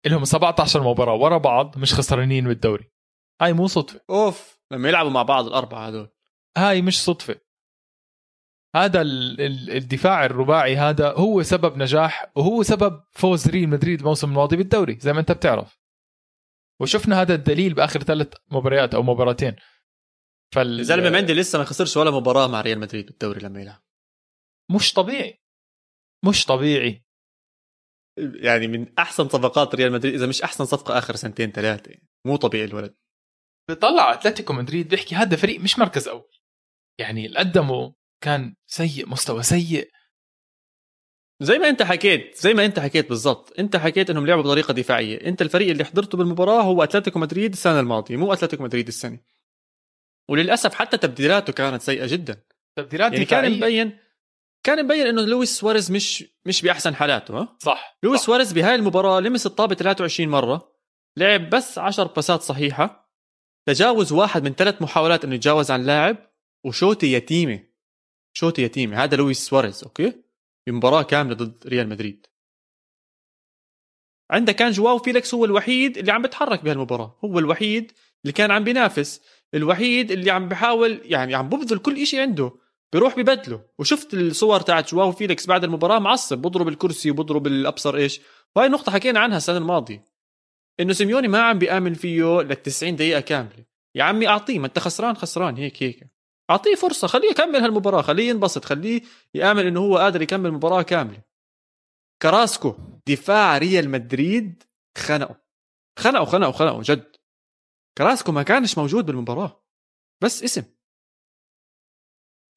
لهم 0.06 0.24
17 0.24 0.82
مباراة 0.82 1.14
ورا 1.14 1.38
بعض 1.38 1.78
مش 1.78 1.94
خسرانين 1.94 2.44
بالدوري. 2.44 2.90
هاي 3.40 3.52
مو 3.52 3.66
صدفة. 3.66 4.00
أوف 4.10 4.60
لما 4.72 4.88
يلعبوا 4.88 5.10
مع 5.10 5.22
بعض 5.22 5.46
الأربعة 5.46 5.88
هذول. 5.88 6.10
هاي 6.56 6.82
مش 6.82 7.04
صدفة. 7.04 7.40
هذا 8.74 9.02
الدفاع 9.02 10.24
الرباعي 10.24 10.76
هذا 10.76 11.12
هو 11.12 11.42
سبب 11.42 11.76
نجاح 11.76 12.32
وهو 12.36 12.62
سبب 12.62 13.02
فوز 13.12 13.48
ريال 13.48 13.68
مدريد 13.68 13.98
الموسم 14.00 14.28
الماضي 14.28 14.56
بالدوري 14.56 14.98
زي 15.00 15.12
ما 15.12 15.20
انت 15.20 15.32
بتعرف. 15.32 15.78
وشفنا 16.80 17.22
هذا 17.22 17.34
الدليل 17.34 17.74
بآخر 17.74 18.02
ثلاث 18.02 18.34
مباريات 18.50 18.94
أو 18.94 19.02
مباراتين. 19.02 19.56
فال 20.54 20.80
الزلمه 20.80 21.10
مندي 21.10 21.34
لسه 21.34 21.58
ما 21.58 21.64
خسرش 21.64 21.96
ولا 21.96 22.10
مباراة 22.10 22.46
مع 22.46 22.60
ريال 22.60 22.78
مدريد 22.78 23.06
بالدوري 23.06 23.40
لما 23.40 23.60
يلعب. 23.60 23.82
مش 24.70 24.92
طبيعي. 24.92 25.42
مش 26.24 26.46
طبيعي. 26.46 27.04
يعني 28.18 28.66
من 28.66 28.98
أحسن 28.98 29.28
صفقات 29.28 29.74
ريال 29.74 29.92
مدريد 29.92 30.14
إذا 30.14 30.26
مش 30.26 30.42
أحسن 30.42 30.64
صفقة 30.64 30.98
آخر 30.98 31.16
سنتين 31.16 31.52
ثلاثة 31.52 31.94
مو 32.26 32.36
طبيعي 32.36 32.64
الولد. 32.64 32.96
بيطلع 33.68 34.12
أتلتيكو 34.12 34.52
مدريد 34.52 34.88
بيحكي 34.88 35.14
هذا 35.14 35.36
فريق 35.36 35.60
مش 35.60 35.78
مركز 35.78 36.08
أول. 36.08 36.30
يعني 37.00 37.26
اللي 37.26 37.38
قدمه 37.38 37.94
كان 38.24 38.54
سيء 38.66 39.08
مستوى 39.08 39.42
سيء. 39.42 39.90
زي 41.42 41.58
ما 41.58 41.68
انت 41.68 41.82
حكيت 41.82 42.36
زي 42.36 42.54
ما 42.54 42.64
انت 42.64 42.80
حكيت 42.80 43.08
بالضبط. 43.08 43.58
انت 43.58 43.76
حكيت 43.76 44.10
انهم 44.10 44.26
لعبوا 44.26 44.42
بطريقة 44.42 44.74
دفاعية. 44.74 45.26
انت 45.26 45.42
الفريق 45.42 45.70
اللي 45.70 45.84
حضرته 45.84 46.18
بالمباراة 46.18 46.62
هو 46.62 46.82
أتلتيكو 46.82 47.18
مدريد 47.18 47.52
السنة 47.52 47.80
الماضية 47.80 48.16
مو 48.16 48.32
أتلتيكو 48.32 48.62
مدريد 48.62 48.88
السنة. 48.88 49.20
وللأسف 50.30 50.74
حتى 50.74 50.96
تبديلاته 50.96 51.52
كانت 51.52 51.82
سيئة 51.82 52.06
جدا. 52.06 52.44
تبديلات 52.76 53.12
يعني 53.12 53.24
دفاعية. 53.24 53.48
كان 53.48 53.58
مبين 53.58 53.98
كان 54.66 54.84
مبين 54.84 55.06
إنه 55.06 55.22
لويس 55.22 55.58
سواريز 55.58 55.92
مش 55.92 56.24
مش 56.46 56.62
بأحسن 56.62 56.94
حالاته 56.94 57.38
ها؟ 57.38 57.56
صح 57.60 57.98
لويس 58.02 58.20
صح. 58.20 58.26
سواريز 58.26 58.52
بهاي 58.52 58.74
المباراة 58.74 59.20
لمس 59.20 59.46
الطابة 59.46 59.74
23 59.74 60.28
مرة 60.28 60.72
لعب 61.16 61.50
بس 61.50 61.78
10 61.78 62.04
باسات 62.04 62.42
صحيحة. 62.42 63.10
تجاوز 63.66 64.12
واحد 64.12 64.44
من 64.44 64.54
ثلاث 64.54 64.82
محاولات 64.82 65.24
إنه 65.24 65.34
يتجاوز 65.34 65.70
عن 65.70 65.82
لاعب 65.82 66.16
وشوتي 66.64 67.12
يتيمة. 67.12 67.73
شوتي 68.36 68.62
يتيمه 68.62 69.04
هذا 69.04 69.16
لويس 69.16 69.46
سواريز 69.46 69.84
أوكي؟ 69.84 70.22
بمباراه 70.66 71.02
كاملة 71.02 71.34
ضد 71.34 71.66
ريال 71.66 71.88
مدريد. 71.88 72.26
عندك 74.30 74.56
كان 74.56 74.70
جواو 74.70 74.98
فيليكس 74.98 75.34
هو 75.34 75.44
الوحيد 75.44 75.98
اللي 75.98 76.12
عم 76.12 76.22
بيتحرك 76.22 76.64
بهالمباراة 76.64 77.18
هو 77.24 77.38
الوحيد 77.38 77.92
اللي 78.24 78.32
كان 78.32 78.50
عم 78.50 78.64
بينافس 78.64 79.20
الوحيد 79.54 80.10
اللي 80.10 80.30
عم 80.30 80.48
بحاول 80.48 81.00
يعني 81.04 81.34
عم 81.34 81.48
ببذل 81.48 81.78
كل 81.78 82.06
شيء 82.06 82.20
عنده 82.20 82.52
بيروح 82.92 83.16
ببدله. 83.16 83.64
وشفت 83.78 84.14
الصور 84.14 84.60
تاعت 84.60 84.90
جواو 84.90 85.12
فيليكس 85.12 85.46
بعد 85.46 85.64
المباراة 85.64 85.98
معصب 85.98 86.38
بضرب 86.38 86.68
الكرسي 86.68 87.10
وبضرب 87.10 87.46
الأبصر 87.46 87.96
إيش. 87.96 88.20
وهي 88.56 88.66
النقطه 88.66 88.92
حكينا 88.92 89.20
عنها 89.20 89.36
السنة 89.36 89.58
الماضية 89.58 90.04
إنه 90.80 90.92
سيميوني 90.92 91.28
ما 91.28 91.42
عم 91.42 91.58
بيآمن 91.58 91.94
فيه 91.94 92.40
لل 92.42 92.62
90 92.62 92.96
دقيقة 92.96 93.20
كاملة. 93.20 93.64
يا 93.94 94.04
عمي 94.04 94.28
أعطيه 94.28 94.58
ما 94.58 94.66
أنت 94.66 94.78
خسران 94.78 95.16
خسران 95.16 95.56
هيك 95.56 95.82
هيك. 95.82 96.13
أعطيه 96.50 96.74
فرصة 96.74 97.08
خليه 97.08 97.30
يكمل 97.30 97.56
هالمباراة 97.56 98.02
خليه 98.02 98.28
ينبسط 98.28 98.64
خليه 98.64 99.02
يآمن 99.34 99.66
إنه 99.66 99.80
هو 99.80 99.98
قادر 99.98 100.22
يكمل 100.22 100.52
مباراة 100.52 100.82
كاملة. 100.82 101.22
كراسكو 102.22 102.74
دفاع 103.06 103.58
ريال 103.58 103.90
مدريد 103.90 104.62
خنقوا 104.98 105.36
خنقوا 105.98 106.24
خنقوا 106.24 106.52
خنقوا 106.52 106.82
جد. 106.82 107.16
كراسكو 107.98 108.32
ما 108.32 108.42
كانش 108.42 108.78
موجود 108.78 109.06
بالمباراة. 109.06 109.64
بس 110.20 110.42
اسم. 110.44 110.64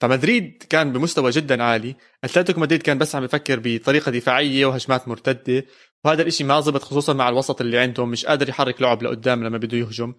فمدريد 0.01 0.63
كان 0.63 0.93
بمستوى 0.93 1.31
جدا 1.31 1.63
عالي. 1.63 1.95
أتلتيكو 2.23 2.59
مدريد 2.59 2.81
كان 2.81 2.97
بس 2.97 3.15
عم 3.15 3.23
يفكر 3.23 3.61
بطريقة 3.63 4.11
دفاعية 4.11 4.65
وهجمات 4.65 5.07
مرتدة. 5.07 5.65
وهذا 6.05 6.21
الإشي 6.21 6.43
ما 6.43 6.61
زبط 6.61 6.83
خصوصا 6.83 7.13
مع 7.13 7.29
الوسط 7.29 7.61
اللي 7.61 7.77
عندهم 7.79 8.09
مش 8.09 8.25
قادر 8.25 8.49
يحرك 8.49 8.81
لعب 8.81 9.03
لقدام 9.03 9.43
لما 9.43 9.57
بده 9.57 9.77
يهجم. 9.77 10.13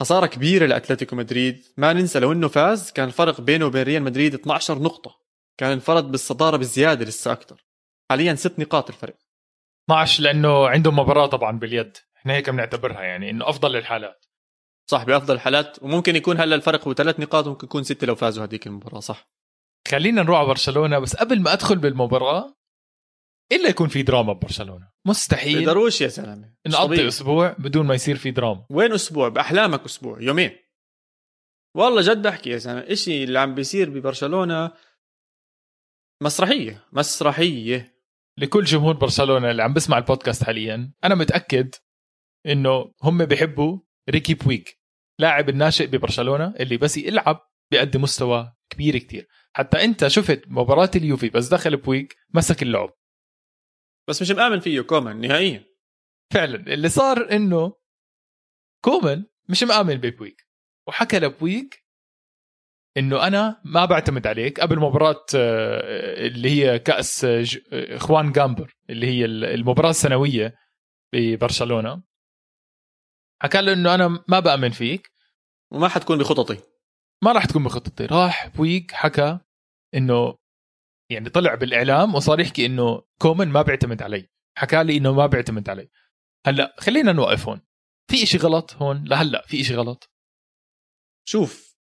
خسارة 0.00 0.26
كبيرة 0.26 0.66
لأتلتيكو 0.66 1.16
مدريد. 1.16 1.64
ما 1.76 1.92
ننسى 1.92 2.18
لو 2.18 2.32
إنه 2.32 2.48
فاز 2.48 2.92
كان 2.92 3.08
الفرق 3.08 3.40
بينه 3.40 3.66
وبين 3.66 3.82
ريال 3.82 4.02
مدريد 4.02 4.34
12 4.34 4.78
نقطة. 4.78 5.20
كان 5.58 5.72
انفرد 5.72 6.10
بالصدارة 6.10 6.56
بزيادة 6.56 7.04
لسه 7.04 7.32
أكثر 7.32 7.64
حاليا 8.10 8.34
ست 8.34 8.58
نقاط 8.58 8.90
الفرق 8.90 9.16
12 9.84 10.22
لأنه 10.22 10.68
عندهم 10.68 10.98
مباراة 10.98 11.26
طبعا 11.26 11.58
باليد. 11.58 11.96
إحنا 12.16 12.34
هيك 12.34 12.50
بنعتبرها 12.50 13.02
يعني 13.02 13.30
إنه 13.30 13.48
أفضل 13.48 13.76
الحالات 13.76 14.24
صح 14.90 15.04
بأفضل 15.04 15.34
الحالات. 15.34 15.82
وممكن 15.82 16.16
يكون 16.16 16.40
هلا 16.40 16.56
الفرق 16.56 16.88
هو 16.88 16.94
ثلاث 16.94 17.20
نقاط 17.20 17.46
وممكن 17.46 17.66
يكون 17.66 17.82
ستة 17.82 18.06
لو 18.06 18.14
فازوا 18.14 18.44
هذيك 18.44 18.66
المباراة 18.66 19.00
صح. 19.00 19.30
خلينا 19.88 20.22
نروح 20.22 20.38
على 20.38 20.48
برشلونة. 20.48 20.98
بس 20.98 21.16
قبل 21.16 21.40
ما 21.40 21.52
أدخل 21.52 21.78
بالمباراة 21.78 22.57
إلا 23.52 23.68
يكون 23.68 23.88
في 23.88 24.02
دراما 24.02 24.32
ببرشلونة. 24.32 24.88
مستحيل. 25.06 25.58
بيقدروش 25.58 26.00
يا 26.00 26.08
زلمه 26.08 26.54
نقضي. 26.66 27.08
أسبوع 27.08 27.56
بدون 27.58 27.86
ما 27.86 27.94
يصير 27.94 28.16
في 28.16 28.30
دراما. 28.30 28.66
وين 28.70 28.92
أسبوع؟ 28.92 29.28
بأحلامك 29.28 29.84
أسبوع 29.84 30.22
يومين. 30.22 30.50
والله 31.76 32.00
جد 32.02 32.22
بحكي 32.22 32.50
يا 32.50 32.56
زلمه 32.56 32.80
الشيء 32.80 33.24
اللي 33.24 33.38
عم 33.38 33.54
بيصير 33.54 33.90
ببرشلونة 33.90 34.72
مسرحية 36.22 36.84
مسرحية. 36.92 37.98
لكل 38.38 38.64
جمهور 38.64 38.94
برشلونة 38.96 39.50
اللي 39.50 39.62
عم 39.62 39.72
بسمع 39.72 39.98
البودكاست 39.98 40.44
حاليا 40.44 40.92
أنا 41.04 41.14
متأكد 41.14 41.74
إنه 42.46 42.92
هم 43.02 43.24
بيحبوا 43.24 43.78
ريكي 44.10 44.34
بويج 44.34 44.78
لاعب 45.18 45.48
الناشئ 45.48 45.86
ببرشلونة 45.86 46.54
اللي 46.60 46.76
بس 46.76 46.96
يلعب 46.96 47.40
بيقدم 47.70 48.02
مستوى 48.02 48.52
كبير 48.70 48.98
كتير. 48.98 49.28
حتى 49.52 49.84
أنت 49.84 50.06
شفت 50.06 50.42
مباراة 50.46 50.90
اليوفي 50.96 51.28
بس 51.28 51.48
دخل 51.48 51.76
بويك 51.76 52.16
مسك 52.34 52.62
اللعب. 52.62 52.90
بس 54.08 54.22
مش 54.22 54.30
مآمن 54.30 54.60
فيه 54.60 54.80
كومان 54.80 55.20
نهائيا. 55.20 55.64
فعلا 56.34 56.74
اللي 56.74 56.88
صار 56.88 57.32
إنه 57.32 57.72
كومان 58.84 59.26
مش 59.48 59.62
مآمن 59.62 59.94
ببويك. 59.94 60.48
وحكى 60.88 61.18
لبويك 61.18 61.84
إنه 62.96 63.26
أنا 63.26 63.62
ما 63.64 63.84
بعتمد 63.84 64.26
عليك. 64.26 64.60
قبل 64.60 64.78
مباراة 64.78 65.26
آه، 65.34 66.26
اللي 66.26 66.50
هي 66.50 66.78
كأس 66.78 67.24
آه، 67.24 67.44
آه، 67.72 67.96
خوان 67.96 68.32
جامبر 68.32 68.76
اللي 68.90 69.06
هي 69.06 69.24
المباراة 69.24 69.90
السنوية 69.90 70.54
ببرشلونة. 71.14 72.02
حكى 73.42 73.62
له 73.62 73.72
إنه 73.72 73.94
أنا 73.94 74.24
ما 74.28 74.40
بآمن 74.40 74.70
فيك. 74.70 75.10
وما 75.72 75.88
حتكون 75.88 76.18
بخططي. 76.18 76.58
ما 77.24 77.32
راح 77.32 77.44
تكون 77.44 77.64
بخطتي 77.64 78.06
راح 78.06 78.46
بويك 78.46 78.92
حكى 78.92 79.38
إنه 79.94 80.38
يعني 81.10 81.30
طلع 81.30 81.54
بالإعلام 81.54 82.14
وصار 82.14 82.40
يحكي 82.40 82.66
إنه 82.66 83.02
كومان 83.18 83.48
ما 83.48 83.62
بيعتمد 83.62 84.02
علي. 84.02 84.28
حكى 84.56 84.84
لي 84.84 84.96
إنه 84.96 85.12
ما 85.12 85.26
بيعتمد 85.26 85.70
علي. 85.70 85.88
هلأ 86.46 86.74
خلينا 86.78 87.12
نوقف 87.12 87.48
هون. 87.48 87.60
في 88.10 88.22
إشي 88.22 88.38
غلط 88.38 88.74
هون؟ 88.74 89.04
لهلا 89.04 89.42
في 89.46 89.60
إشي 89.60 89.74
غلط. 89.74 90.10
شوف 91.24 91.76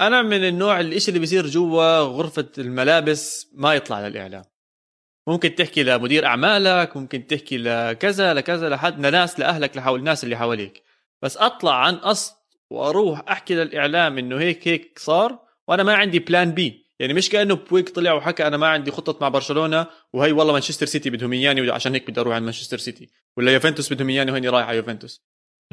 أنا 0.00 0.22
من 0.22 0.48
النوع 0.48 0.80
الإشي 0.80 1.08
اللي 1.08 1.20
بيصير 1.20 1.46
جوا 1.46 1.98
غرفة 1.98 2.50
الملابس 2.58 3.50
ما 3.54 3.74
يطلع 3.74 4.08
للإعلام. 4.08 4.44
ممكن 5.28 5.54
تحكي 5.54 5.82
لمدير 5.82 6.26
أعمالك 6.26 6.96
ممكن 6.96 7.26
تحكي 7.26 7.58
لكذا 7.58 8.34
لكذا 8.34 8.68
لحد 8.68 9.06
لناس 9.06 9.38
لأهلك 9.38 9.76
لحول 9.76 9.98
الناس 9.98 10.24
اللي 10.24 10.36
حواليك. 10.36 10.82
بس 11.22 11.36
أطلع 11.36 11.74
عن 11.74 11.96
قصد 11.96 12.34
وأروح 12.70 13.24
أحكي 13.30 13.54
للإعلام 13.54 14.18
إنه 14.18 14.40
هيك 14.40 14.68
هيك 14.68 14.98
صار 14.98 15.38
وأنا 15.68 15.82
ما 15.82 15.94
عندي 15.94 16.18
plan 16.18 16.52
B 16.52 16.83
يعني 17.00 17.14
مش 17.14 17.28
كأنه 17.30 17.54
بويك 17.54 17.88
طلع 17.88 18.12
وحكى 18.12 18.46
أنا 18.46 18.56
ما 18.56 18.68
عندي 18.68 18.90
خطط 18.90 19.22
مع 19.22 19.28
برشلونة 19.28 19.86
وهي 20.12 20.32
والله 20.32 20.52
مانشستر 20.52 20.86
سيتي 20.86 21.10
بدهم 21.10 21.32
إياني 21.32 21.70
عشان 21.70 21.92
هيك 21.94 22.10
بدي 22.10 22.20
أروح 22.20 22.34
على 22.34 22.44
مانشستر 22.44 22.78
سيتي. 22.78 23.08
ولا 23.36 23.52
يوفنتوس 23.54 23.92
بدهم 23.92 24.08
إياني 24.08 24.30
وهيني 24.30 24.48
رايح 24.48 24.66
على 24.66 24.76
يوفنتوس. 24.76 25.24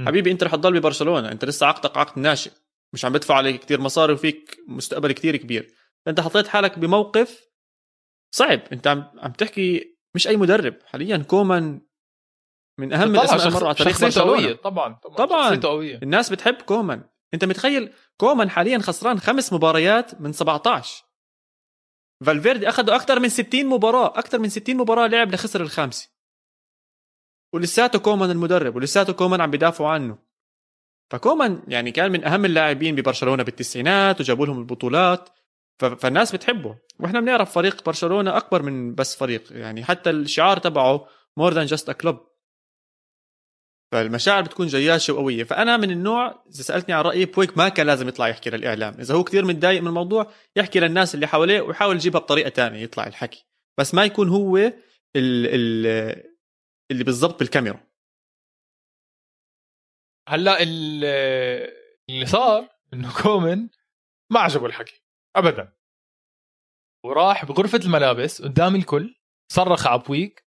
حبيبي 0.05 0.31
إنت 0.31 0.43
رح 0.43 0.55
تضل 0.55 0.79
ببرشلونة. 0.79 1.31
أنت 1.31 1.45
لسه 1.45 1.65
عقدك 1.67 1.97
عقد 1.97 2.19
ناشئ. 2.19 2.51
مش 2.93 3.05
عم 3.05 3.13
بدفع 3.13 3.35
عليك 3.35 3.59
كتير 3.61 3.81
مصاري 3.81 4.13
وفيك 4.13 4.57
مستقبل 4.67 5.11
كتير 5.11 5.37
كبير. 5.37 5.73
أنت 6.07 6.19
حطيت 6.19 6.47
حالك 6.47 6.79
بموقف 6.79 7.45
صعب. 8.35 8.59
أنت 8.73 8.87
عم 8.87 9.03
عم 9.19 9.31
تحكي 9.31 9.95
مش 10.15 10.27
أي 10.27 10.37
مدرب. 10.37 10.75
حاليا 10.85 11.17
كومان 11.17 11.81
من 12.79 12.93
أهم 12.93 13.15
الاسماء 13.15 13.37
شخص- 13.37 13.45
المر 13.47 13.65
على 13.65 13.75
تاريخ 13.75 13.99
شخصيته 13.99 14.21
قوية. 14.21 14.53
طبعا 14.53 14.93
طبعا, 14.93 15.15
طبعاً. 15.15 15.55
قوية. 15.55 15.99
الناس 16.03 16.29
بتحب 16.29 16.55
كومان. 16.55 17.03
أنت 17.33 17.45
متخيل 17.45 17.93
كومان 18.17 18.49
حاليا 18.49 18.79
خسران 18.79 19.19
خمس 19.19 19.53
مباريات 19.53 20.21
من 20.21 20.33
17 20.33 21.03
فالفيردي 22.25 22.69
أخذوا 22.69 22.95
أكثر 22.95 23.19
من 23.19 23.29
60 23.29 23.65
مباراة 23.65 24.19
أكثر 24.19 24.39
من 24.39 24.49
60 24.49 24.77
مباراة 24.77 25.07
لعب 25.07 25.33
لخسر 25.33 25.61
الخامسة. 25.61 26.09
ولساته 27.53 27.99
كومان 27.99 28.31
المدرب 28.31 28.75
ولساته 28.75 29.13
كومان 29.13 29.41
عم 29.41 29.51
بيدافعوا 29.51 29.89
عنه. 29.89 30.17
فكومان 31.09 31.63
يعني 31.67 31.91
كان 31.91 32.11
من 32.11 32.25
أهم 32.25 32.45
اللاعبين 32.45 32.95
ببرشلونة 32.95 33.43
بالتسعينات 33.43 34.21
وجابوا 34.21 34.45
لهم 34.45 34.59
البطولات. 34.59 35.29
فالناس 35.79 36.35
بتحبه. 36.35 36.77
وإحنا 36.99 37.19
بنعرف 37.19 37.51
فريق 37.51 37.85
برشلونة 37.85 38.37
أكبر 38.37 38.61
من 38.61 38.95
بس 38.95 39.15
فريق. 39.15 39.43
يعني 39.51 39.83
حتى 39.83 40.09
الشعار 40.09 40.57
تبعه 40.57 41.07
more 41.37 41.53
than 41.53 41.65
just 41.65 41.89
a 41.89 41.93
club 41.93 42.30
فالمشاعر 43.91 44.41
بتكون 44.41 44.67
جياشة 44.67 45.13
وقوية. 45.13 45.43
فأنا 45.43 45.77
من 45.77 45.91
النوع 45.91 46.43
إذا 46.53 46.63
سألتني 46.63 46.95
عن 46.95 47.03
رأيي 47.03 47.25
بويك 47.25 47.57
ما 47.57 47.69
كان 47.69 47.87
لازم 47.87 48.07
يطلع 48.07 48.27
يحكي 48.27 48.49
للإعلام. 48.49 48.93
إذا 48.93 49.15
هو 49.15 49.23
كثير 49.23 49.45
متضايق 49.45 49.81
من 49.81 49.87
الموضوع 49.87 50.31
يحكي 50.55 50.79
للناس 50.79 51.15
اللي 51.15 51.27
حواليه 51.27 51.61
ويحاول 51.61 51.95
يجيبها 51.95 52.21
بطريقة 52.21 52.49
تانية 52.49 52.79
يطلع 52.79 53.07
الحكي. 53.07 53.45
بس 53.79 53.93
ما 53.93 54.05
يكون 54.05 54.29
هو 54.29 54.57
ال 54.57 54.73
ال 55.15 55.87
اللي 56.91 57.03
بالضبط 57.03 57.39
بالكاميرا. 57.39 57.87
هلأ 60.29 60.61
اللي 60.61 62.25
صار 62.25 62.69
إنه 62.93 63.23
كومن 63.23 63.69
ما 64.31 64.39
عجبه 64.39 64.65
الحكي 64.65 65.03
ابدا. 65.35 65.73
وراح 67.05 67.45
بغرفة 67.45 67.79
الملابس 67.85 68.41
قدام 68.41 68.75
الكل 68.75 69.15
صرخ 69.51 69.87
على 69.87 70.01
بويك 70.01 70.45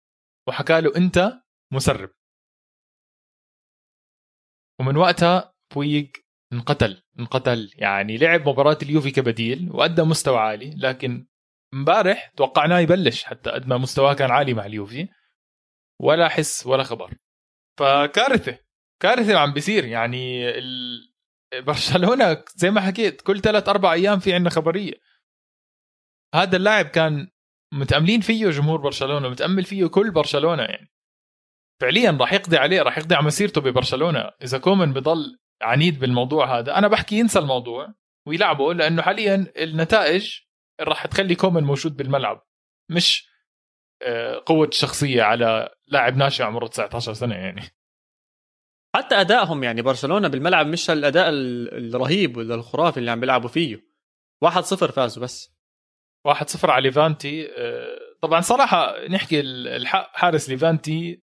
وحكى 0.48 0.80
له 0.80 0.96
أنت 0.96 1.32
مسرب. 1.72 2.10
ومن 4.80 4.96
وقتها 4.96 5.54
بويك 5.74 6.24
انقتل. 6.52 7.02
انقتل. 7.18 7.70
يعني 7.74 8.16
لعب 8.16 8.48
مباراة 8.48 8.78
اليوفي 8.82 9.10
كبديل 9.10 9.68
وأدى 9.70 10.02
مستوى 10.02 10.38
عالي 10.38 10.74
لكن 10.76 11.26
امبارح 11.74 12.32
توقعناه 12.36 12.78
يبلش 12.78 13.24
حتى 13.24 13.50
قد 13.50 13.66
ما 13.66 13.78
مستواه 13.78 14.14
كان 14.14 14.30
عالي 14.30 14.54
مع 14.54 14.66
اليوفي. 14.66 15.08
ولا 16.00 16.28
حس 16.28 16.66
ولا 16.66 16.82
خبر. 16.82 17.14
فكارثة. 17.78 18.58
كارثة 19.02 19.38
عم 19.38 19.52
بيصير. 19.52 19.84
يعني 19.84 20.48
ال... 20.48 21.12
برشلونة 21.66 22.44
زي 22.56 22.70
ما 22.70 22.80
حكيت 22.80 23.20
كل 23.20 23.40
ثلاث 23.40 23.68
أربع 23.68 23.92
أيام 23.92 24.18
في 24.18 24.34
عندنا 24.34 24.50
خبرية. 24.50 24.94
هذا 26.34 26.56
اللاعب 26.56 26.86
كان 26.86 27.28
متأملين 27.72 28.20
فيه 28.20 28.50
جمهور 28.50 28.80
برشلونة 28.80 29.28
متأمل 29.28 29.64
فيه 29.64 29.86
كل 29.86 30.10
برشلونة 30.10 30.62
يعني. 30.62 30.91
فعليا 31.80 32.10
راح 32.20 32.32
يقضي 32.32 32.56
عليه 32.56 32.82
راح 32.82 32.98
يقضي 32.98 33.14
على 33.14 33.26
مسيرته 33.26 33.60
ببرشلونة. 33.60 34.30
إذا 34.42 34.58
كومن 34.58 34.92
بضل 34.92 35.38
عنيد 35.62 35.98
بالموضوع 35.98 36.58
هذا 36.58 36.78
أنا 36.78 36.88
بحكي 36.88 37.18
ينسى 37.18 37.38
الموضوع 37.38 37.94
ويلعبه 38.26 38.74
لأنه 38.74 39.02
حاليا 39.02 39.52
النتائج 39.56 40.40
راح 40.80 41.06
تخلي 41.06 41.34
كومن 41.34 41.64
موجود 41.64 41.96
بالملعب 41.96 42.42
مش 42.90 43.32
آه، 44.02 44.42
قوة 44.46 44.70
شخصية 44.72 45.22
على 45.22 45.74
لاعب 45.88 46.16
ناشئ 46.16 46.42
عمره 46.44 46.66
19 46.66 47.12
سنة 47.12 47.34
يعني. 47.34 47.62
حتى 48.96 49.14
أدائهم 49.14 49.64
يعني 49.64 49.82
برشلونة 49.82 50.28
بالملعب 50.28 50.66
مش 50.66 50.90
الأداء 50.90 51.28
الرهيب 51.32 52.36
ولا 52.36 52.54
الخرافي 52.54 52.96
اللي 53.00 53.10
عم 53.10 53.20
بيلعبوا 53.20 53.48
فيه. 53.48 53.92
1-0 54.44 54.48
فازوا 54.74 55.22
بس. 55.22 55.54
1-0 56.28 56.64
على 56.64 56.82
ليفانتي 56.82 57.48
آه، 57.56 57.98
طبعا 58.22 58.40
صراحة 58.40 59.06
نحكي 59.08 59.40
الحق 59.40 60.16
حارس 60.16 60.48
ليفانتي 60.48 61.21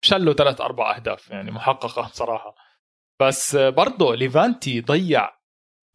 شال 0.00 0.20
له 0.20 0.34
ثلاث 0.34 0.60
أربع 0.60 0.96
أهداف 0.96 1.30
يعني 1.30 1.50
محققة 1.50 2.08
بصراحه 2.08 2.54
بس 3.20 3.56
برضه 3.56 4.14
ليفانتي 4.14 4.80
ضيع 4.80 5.38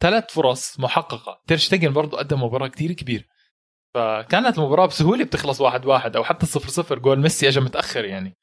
ثلاث 0.02 0.32
فرص 0.32 0.80
محققة. 0.80 1.42
تيرشتيجن 1.46 1.92
برضه 1.92 2.18
قدم 2.18 2.42
مباراة 2.42 2.68
كتير 2.68 2.92
كبير 2.92 3.28
فكانت 3.94 4.58
المباراة 4.58 4.86
بسهولة 4.86 5.24
بتخلص 5.24 5.60
واحد 5.60 5.86
واحد 5.86 6.16
أو 6.16 6.24
حتى 6.24 6.46
صفر 6.46 6.68
صفر. 6.68 6.98
جول 6.98 7.18
ميسي 7.18 7.48
اجى 7.48 7.60
متأخر 7.60 8.04
يعني. 8.04 8.36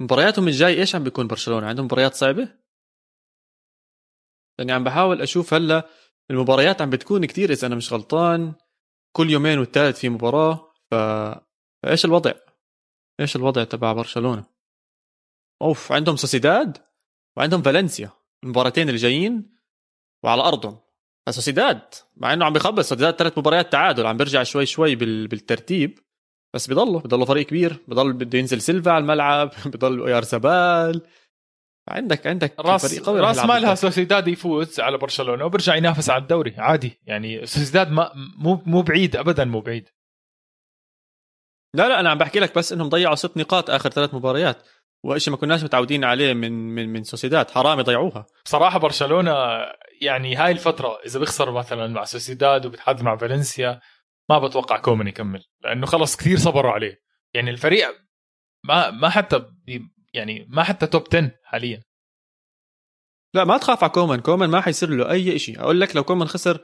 مبارياتهم 0.00 0.48
الجاي 0.48 0.80
إيش 0.80 0.94
عم 0.94 1.04
بيكون 1.04 1.26
برشلونة؟ 1.26 1.66
عندهم 1.66 1.84
مباريات 1.84 2.14
صعبة؟ 2.14 2.58
لاني 4.58 4.72
عم 4.72 4.84
بحاول 4.84 5.22
أشوف 5.22 5.54
هلأ 5.54 5.88
المباريات 6.30 6.82
عم 6.82 6.90
بتكون 6.90 7.24
كتير 7.24 7.50
إذا 7.50 7.66
أنا 7.66 7.74
مش 7.74 7.92
غلطان. 7.92 8.54
كل 9.16 9.30
يومين 9.30 9.58
والثالث 9.58 9.98
في 9.98 10.08
مباراة. 10.08 10.72
ف 10.90 10.94
إيش 11.86 12.04
الوضع؟ 12.04 12.32
إيش 13.20 13.36
الوضع 13.36 13.64
تبع 13.64 13.92
برشلونة؟ 13.92 14.44
أوف 15.62 15.92
عندهم 15.92 16.16
سوسيداد 16.16 16.78
وعندهم 17.36 17.62
فالنسيا 17.62 18.10
المباراتين 18.44 18.88
اللي 18.88 18.98
جايين 18.98 19.50
وعلى 20.24 20.42
أرضهم. 20.42 20.78
سوسيداد 21.30 21.80
مع 22.16 22.32
إنه 22.32 22.44
عم 22.44 22.52
بيخبص 22.52 22.88
سوسيداد 22.88 23.14
ثلاث 23.14 23.38
مباريات 23.38 23.72
تعادل 23.72 24.06
عم 24.06 24.16
بيرجع 24.16 24.42
شوي 24.42 24.66
شوي 24.66 24.94
بالترتيب 25.26 25.98
بس 26.54 26.70
بضله 26.70 27.00
بضله 27.00 27.24
فريق 27.24 27.46
كبير 27.46 27.76
بضل 27.88 28.12
بده 28.12 28.38
ينزل 28.38 28.60
سيلفا 28.60 28.90
على 28.90 29.02
الملعب 29.02 29.50
بضل 29.72 30.00
اويارزابال 30.00 31.02
عندك 31.88 32.26
عندك 32.26 32.54
راس 32.60 32.86
فريق 32.86 33.06
قوي 33.06 33.20
راس 33.20 33.44
مالها 33.44 33.74
سوسيداد 33.74 34.28
يفوز 34.28 34.80
على 34.80 34.98
برشلونة 34.98 35.44
وبرجع 35.44 35.74
ينافس 35.74 36.10
على 36.10 36.22
الدوري 36.22 36.54
عادي. 36.58 37.00
يعني 37.06 37.46
سوسيداد 37.46 37.90
ما 37.90 38.12
مو 38.38 38.62
مو 38.66 38.82
بعيد 38.82 39.16
ابدا 39.16 39.44
مو 39.44 39.60
بعيد. 39.60 39.88
لا 41.74 41.88
لا 41.88 42.00
أنا 42.00 42.10
عم 42.10 42.18
بحكي 42.18 42.40
لك 42.40 42.54
بس 42.58 42.72
إنهم 42.72 42.88
ضيعوا 42.88 43.14
ست 43.14 43.36
نقاط 43.36 43.70
آخر 43.70 43.90
ثلاث 43.90 44.14
مباريات 44.14 44.68
وشيء 45.04 45.32
ما 45.32 45.36
كناش 45.36 45.64
متعودين 45.64 46.04
عليه 46.04 46.32
من 46.32 46.52
من 46.52 46.88
من 46.88 47.02
سوسيداد 47.02 47.50
حرام 47.50 47.80
يضيعوها. 47.80 48.26
بصراحه 48.44 48.78
برشلونة 48.78 49.32
يعني 50.00 50.36
هاي 50.36 50.52
الفترة 50.52 50.98
إذا 51.06 51.20
بيخسر 51.20 51.50
مثلا 51.50 51.86
مع 51.86 52.04
سوسيداد 52.04 52.66
وبتعادل 52.66 53.02
مع 53.02 53.16
فالنسيا 53.16 53.80
ما 54.30 54.38
بتوقع 54.38 54.78
كومان 54.78 55.08
يكمل 55.08 55.44
لأنه 55.60 55.86
خلص 55.86 56.16
كثير 56.16 56.38
صبروا 56.38 56.72
عليه. 56.72 57.00
يعني 57.34 57.50
الفريق 57.50 57.88
ما 58.64 58.90
ما 58.90 59.08
حتى 59.08 59.44
يعني 60.14 60.46
ما 60.48 60.62
حتى 60.62 60.86
top 60.86 61.04
10 61.14 61.30
حاليا. 61.44 61.82
لا 63.34 63.44
ما 63.44 63.58
تخاف 63.58 63.84
على 63.84 63.92
كومان 63.92 64.20
كومان 64.20 64.50
ما 64.50 64.60
حيصير 64.60 64.90
له 64.90 65.10
أي 65.10 65.38
شيء 65.38 65.60
أقول 65.60 65.80
لك 65.80 65.96
لو 65.96 66.04
كومان 66.04 66.28
خسر 66.28 66.60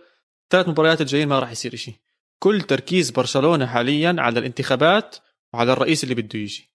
ثلاث 0.51 0.69
مباريات 0.69 1.01
الجايين 1.01 1.29
ما 1.29 1.39
راح 1.39 1.51
يصير 1.51 1.77
شيء 1.77 1.95
كل 2.39 2.61
تركيز 2.61 3.11
برشلونة 3.11 3.67
حاليا 3.67 4.17
على 4.19 4.39
الانتخابات 4.39 5.17
وعلى 5.53 5.73
الرئيس 5.73 6.05
اللي 6.05 6.15
بده 6.15 6.39
يجي. 6.39 6.71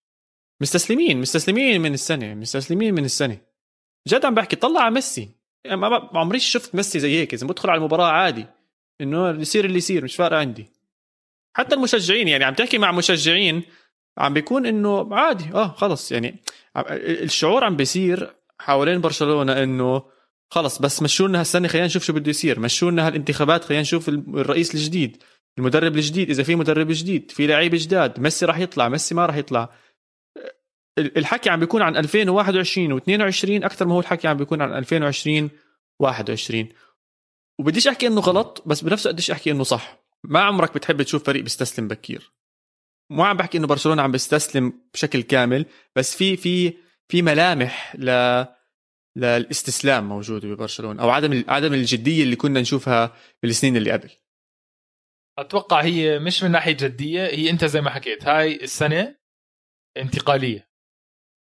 مستسلمين 0.62 1.22
مستسلمين 1.22 1.82
من 1.82 1.94
السنة 1.94 2.34
مستسلمين 2.34 2.94
من 2.94 3.06
السنة. 3.06 3.38
جد 4.08 4.26
عم 4.26 4.36
بحكي 4.36 4.56
طلع 4.56 4.82
على 4.82 4.94
ميسي. 4.94 5.30
يعني 5.66 5.78
ما 5.78 6.10
عمري 6.14 6.40
شفت 6.40 6.76
ميسي 6.76 7.00
زي 7.00 7.20
هيك. 7.20 7.34
إذا 7.34 7.48
بدخل 7.48 7.70
على 7.70 7.78
المباراة 7.78 8.12
عادي. 8.12 8.46
إنه 9.02 9.30
يصير 9.30 9.66
اللي 9.66 9.78
يصير 9.78 10.04
مش 10.04 10.16
فارقة 10.16 10.40
عندي. 10.40 10.66
حتى 11.58 11.76
المشجعين 11.76 12.28
يعني 12.28 12.44
عم 12.44 12.54
تحكي 12.54 12.78
مع 12.78 12.92
مشجعين 12.92 13.64
عم 14.18 14.34
بيكون 14.34 14.66
إنه 14.66 15.16
عادي. 15.16 15.54
آه 15.54 15.68
خلص. 15.68 16.12
يعني 16.12 16.44
الشعور 16.78 17.64
عم 17.64 17.76
بيصير 17.76 18.36
حوالين 18.60 19.02
برشلونة 19.02 19.64
إنه 19.64 20.04
خلص 20.52 20.80
بس 20.80 21.02
مشوا 21.02 21.28
لنا 21.28 21.40
هالسنة 21.40 21.68
خلينا 21.68 21.88
نشوف 21.88 22.04
شو 22.04 22.14
بده 22.14 22.30
يصير. 22.30 22.60
مشوا 22.60 22.92
لنا 22.92 23.08
هالانتخابات 23.08 23.64
خلينا 23.64 23.82
نشوف 23.82 24.10
الرئيس 24.10 24.76
الجديد. 24.76 25.24
المدرب 25.60 25.96
الجديد 25.96 26.30
إذا 26.30 26.44
في 26.44 26.56
مدرب 26.56 26.88
جديد 26.90 27.32
في 27.32 27.48
لعيبه 27.48 27.78
جداد 27.78 28.20
ميسي 28.20 28.46
راح 28.46 28.60
يطلع 28.60 28.90
ميسي 28.90 29.16
ما 29.16 29.26
راح 29.26 29.36
يطلع. 29.36 29.70
الحكي 30.98 31.50
عم 31.50 31.60
بيكون 31.60 31.82
عن 31.82 31.98
2021 31.98 33.00
و22 33.00 33.66
أكثر 33.66 33.88
ما 33.88 33.94
هو 33.94 34.00
الحكي 34.00 34.28
عم 34.28 34.38
بيكون 34.38 34.62
عن 34.62 34.74
2020 34.74 35.50
21 36.00 36.70
وبديش 37.60 37.88
أحكي 37.88 38.08
إنه 38.08 38.22
غلط 38.22 38.64
بس 38.66 38.82
بنفس 38.82 39.06
الوقت 39.06 39.14
بديش 39.14 39.32
أحكي 39.32 39.52
إنه 39.52 39.64
صح. 39.64 40.00
ما 40.24 40.40
عمرك 40.40 40.74
بتحب 40.76 41.02
تشوف 41.02 41.24
فريق 41.24 41.44
بيستسلم 41.44 41.88
بكير. 41.88 42.32
مو 43.10 43.24
عم 43.24 43.38
بحكي 43.38 43.58
إنه 43.58 43.68
برشلونة 43.68 44.02
عم 44.02 44.12
بيستسلم 44.12 44.74
بشكل 44.94 45.22
كامل 45.22 45.66
بس 45.96 46.16
في 46.16 46.38
في 46.38 46.74
في 47.08 47.22
ملامح 47.22 47.96
ل 47.96 48.46
للاستسلام 49.16 50.10
موجوده 50.10 50.48
ببرشلونة 50.48 51.02
أو 51.02 51.10
عدم 51.10 51.44
عدم 51.48 51.74
الجدية 51.74 52.24
اللي 52.24 52.36
كنا 52.36 52.62
نشوفها 52.62 53.16
بالسنين 53.44 53.78
اللي 53.78 53.92
قبل. 53.92 54.10
أتوقع 55.40 55.82
هي 55.82 56.20
مش 56.20 56.44
من 56.44 56.52
ناحية 56.52 56.72
جدية 56.72 57.26
هي 57.26 57.50
أنت 57.50 57.66
زي 57.66 57.82
ما 57.82 57.90
حكيت 57.90 58.28
هاي 58.28 58.56
السنة 58.56 59.16
انتقالية. 59.98 60.70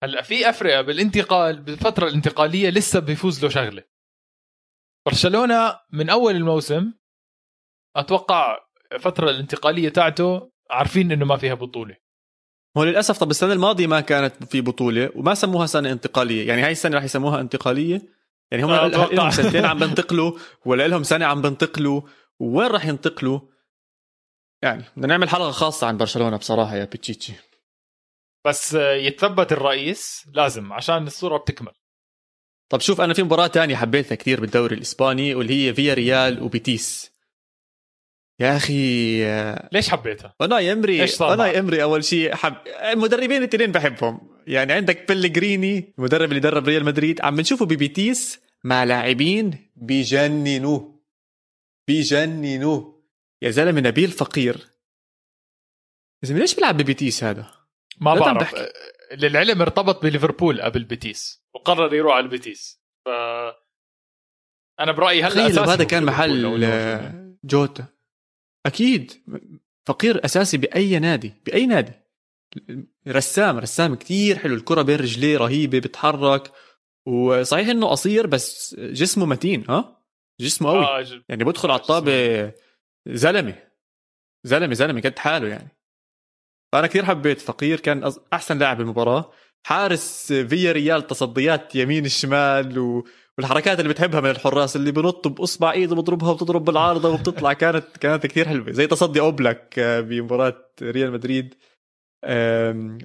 هلأ 0.02 0.22
في 0.22 0.48
افرقه 0.48 0.82
بالانتقال 0.82 1.62
بالفترة 1.62 2.08
الانتقالية 2.08 2.70
لسه 2.70 3.00
بيفوز 3.00 3.44
له 3.44 3.50
شغلة. 3.50 3.82
برشلونة 5.06 5.80
من 5.92 6.10
أول 6.10 6.36
الموسم 6.36 6.92
أتوقع 7.96 8.58
الفترة 8.92 9.30
الانتقالية 9.30 9.88
تاعته 9.88 10.50
عارفين 10.70 11.12
إنه 11.12 11.24
ما 11.24 11.36
فيها 11.36 11.54
بطولة. 11.54 11.96
هو 12.76 12.84
للأسف 12.84 13.18
طب 13.18 13.30
السنة 13.30 13.52
الماضية 13.52 13.86
ما 13.86 14.00
كانت 14.00 14.44
في 14.44 14.60
بطولة 14.60 15.10
وما 15.14 15.34
سموها 15.34 15.66
سنة 15.66 15.92
انتقالية. 15.92 16.48
يعني 16.48 16.62
هاي 16.62 16.72
السنة 16.72 16.96
رح 16.96 17.04
يسموها 17.04 17.40
انتقالية. 17.40 18.02
يعني 18.50 18.64
هم 18.64 18.70
لهم 19.12 19.30
سنتين 19.30 19.64
عم 19.64 19.78
بنتقلوا 19.78 20.38
ولا 20.64 20.88
لهم 20.88 21.02
سنة 21.02 21.26
عم 21.26 21.42
بنتقلوا. 21.42 22.02
وين 22.38 22.66
رح 22.66 22.86
ينتقلوا؟ 22.86 23.55
يعني. 24.62 24.84
بدنا 24.96 25.06
نعمل 25.06 25.28
حلقة 25.28 25.50
خاصة 25.50 25.86
عن 25.86 25.96
برشلونة 25.96 26.36
بصراحة 26.36 26.76
يا 26.76 26.84
بيتشيتشي. 26.84 27.32
بس 28.46 28.74
يتثبت 28.74 29.52
الرئيس 29.52 30.24
لازم 30.32 30.72
عشان 30.72 31.06
الصورة 31.06 31.36
بتكمل. 31.36 31.72
طب 32.68 32.80
شوف 32.80 33.00
أنا 33.00 33.14
في 33.14 33.22
مباراة 33.22 33.46
تانية 33.46 33.76
حبيتها 33.76 34.14
كثير 34.14 34.40
بالدوري 34.40 34.76
الإسباني 34.76 35.34
واللي 35.34 35.68
هي 35.68 35.74
فيا 35.74 35.94
ريال 35.94 36.42
وبيتيس. 36.42 37.16
يا 38.40 38.56
أخي 38.56 39.24
ليش 39.72 39.88
حبيتها؟ 39.88 40.34
أوناي 40.40 40.72
إيمري 40.72 41.02
إيش 41.02 41.10
صار 41.10 41.30
أوناي 41.30 41.46
معك؟ 41.46 41.56
إيمري 41.56 41.82
أول 41.82 42.04
شيء 42.04 42.34
حب 42.34 42.56
المدربين 42.66 43.36
الاثنين 43.36 43.72
بحبهم. 43.72 44.36
يعني 44.46 44.72
عندك 44.72 45.08
بيليغريني 45.08 45.94
المدرب 45.98 46.28
اللي 46.28 46.40
درب 46.40 46.68
ريال 46.68 46.84
مدريد 46.84 47.20
عم 47.20 47.40
نشوفه 47.40 47.66
ببيتيس 47.66 48.40
مع 48.64 48.84
لاعبين 48.84 49.72
بيجننوه 49.76 51.00
بيجننوه 51.88 52.95
يا 53.42 53.50
زلمة 53.50 53.80
نبيل 53.80 54.10
فقير. 54.10 54.56
يا 56.22 56.28
زلمه 56.28 56.40
ليش 56.40 56.54
بيلعب 56.54 56.76
ببيتيس 56.76 57.24
هذا؟ 57.24 57.54
ما 58.00 58.14
بعرف. 58.14 58.54
للعلم 59.12 59.62
ارتبط 59.62 60.02
بليفربول 60.02 60.62
قبل 60.62 60.84
بيتيس 60.84 61.44
وقرر 61.54 61.94
يروح 61.94 62.14
على 62.14 62.24
البيتيس. 62.24 62.82
ف 63.04 63.08
أنا 64.80 64.92
برأيي 64.92 65.22
هلأ 65.22 65.46
أساسي 65.46 65.60
هذا 65.60 65.84
كان 65.84 66.04
محل 66.04 67.36
جوتا. 67.44 67.86
أكيد. 68.66 69.12
فقير 69.86 70.24
أساسي 70.24 70.56
بأي 70.56 70.98
نادي 70.98 71.32
بأي 71.46 71.66
نادي. 71.66 71.92
رسام 73.08 73.58
رسام 73.58 73.94
كتير 73.94 74.38
حلو. 74.38 74.54
الكرة 74.54 74.82
بين 74.82 74.96
رجليه 74.96 75.38
رهيبة 75.38 75.78
بتحرك. 75.78 76.52
وصحيح 77.06 77.68
إنه 77.68 77.86
قصير 77.86 78.26
بس 78.26 78.76
جسمه 78.78 79.26
متين 79.26 79.64
ها؟ 79.68 80.02
جسمه 80.40 80.70
قوي. 80.70 80.84
آه 80.84 81.22
يعني 81.28 81.44
بدخل 81.44 81.70
على 81.70 81.80
الطابة 81.80 82.52
زلمة. 83.06 83.54
زلمة 84.44 84.74
زلمة 84.74 85.00
قد 85.00 85.18
حاله 85.18 85.48
يعني. 85.48 85.68
فانا 86.72 86.86
كثير 86.86 87.04
حبيت 87.04 87.40
فقير 87.40 87.80
كان 87.80 88.12
أحسن 88.32 88.58
لاعب 88.58 88.76
بالمباراة. 88.76 89.32
حارس 89.66 90.32
فيا 90.32 90.72
ريال 90.72 91.06
تصديات 91.06 91.74
يمين 91.74 92.06
الشمال 92.06 92.78
و... 92.78 93.04
والحركات 93.38 93.80
اللي 93.80 93.88
بتحبها 93.88 94.20
من 94.20 94.30
الحراس 94.30 94.76
اللي 94.76 94.92
بنط 94.92 95.28
بأصبع 95.28 95.72
ايده 95.72 95.96
بضربها 95.96 96.30
وبتضرب 96.30 96.64
بالعارضة 96.64 97.08
وبتطلع. 97.08 97.52
كانت 97.62 97.96
كانت 98.00 98.26
كثير 98.26 98.48
حلوة. 98.48 98.72
زي 98.72 98.86
تصدي 98.86 99.20
أوبلاك 99.20 99.78
آه، 99.78 100.00
بمباراة 100.00 100.70
ريال 100.82 101.12
مدريد. 101.12 101.54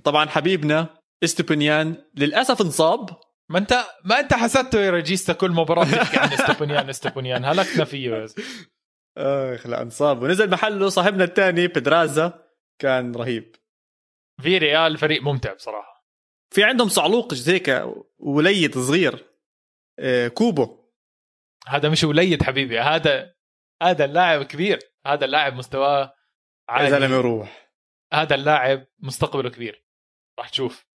طبعا 0.04 0.26
حبيبنا 0.30 0.88
إستوبينيان 1.24 1.96
للأسف 2.16 2.62
انصاب. 2.62 3.10
ما 3.50 3.58
أنت 3.58 3.74
ما 4.06 4.20
أنت 4.20 4.34
حسدته 4.34 4.80
يا 4.80 4.92
ريجيستا 4.92 5.34
كل 5.34 5.52
مباراة 5.52 5.84
بتحكي 5.84 6.18
عن 6.18 6.34
إستوبينيان 6.34 6.90
إستوبينيان. 6.90 7.46
هلكنا 7.46 7.86
فيه. 7.86 8.26
آخ 9.18 9.68
لا 9.68 9.82
انصاب. 9.82 10.22
ونزل 10.24 10.50
محله 10.50 10.90
صاحبنا 10.90 11.24
الثاني 11.24 11.68
بيدرازا 11.68 12.48
كان 12.80 13.16
رهيب. 13.16 13.56
في 14.42 14.58
ريال 14.58 14.98
فريق 14.98 15.22
ممتع 15.22 15.54
بصراحة. 15.54 16.08
في 16.54 16.64
عندهم 16.64 16.90
صعلوق 16.90 17.34
هيك 17.48 17.84
وليد 18.20 18.78
صغير 18.78 19.26
آه، 20.00 20.28
كوبو. 20.28 20.92
هذا 21.68 21.90
مش 21.90 22.04
وليد 22.04 22.44
حبيبي 22.44 22.80
هذا 22.80 23.34
هذا 23.84 24.06
اللاعب 24.06 24.44
كبير 24.44 24.80
هذا 25.08 25.26
اللاعب 25.26 25.54
مستواه 25.54 26.02
يا 26.02 26.14
عالي. 26.70 26.90
زلمة 26.90 27.18
روح. 27.18 27.72
هذا 28.14 28.36
اللاعب 28.36 28.88
مستقبله 29.00 29.50
كبير 29.50 29.86
راح 30.40 30.50
تشوف. 30.50 30.86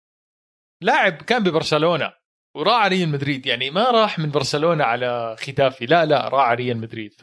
لاعب 0.83 1.12
كان 1.12 1.42
ببرشلونة 1.42 2.12
وراح 2.57 2.74
على 2.74 2.96
ريال 2.96 3.09
مدريد 3.09 3.46
يعني 3.46 3.70
ما 3.70 3.90
راح 3.90 4.18
من 4.18 4.31
برشلونة 4.31 4.85
على 4.85 5.37
ختافي. 5.38 5.87
لا 5.87 6.05
لا 6.05 6.29
راح 6.29 6.44
على 6.44 6.57
ريال 6.57 6.76
مدريد 6.76 7.14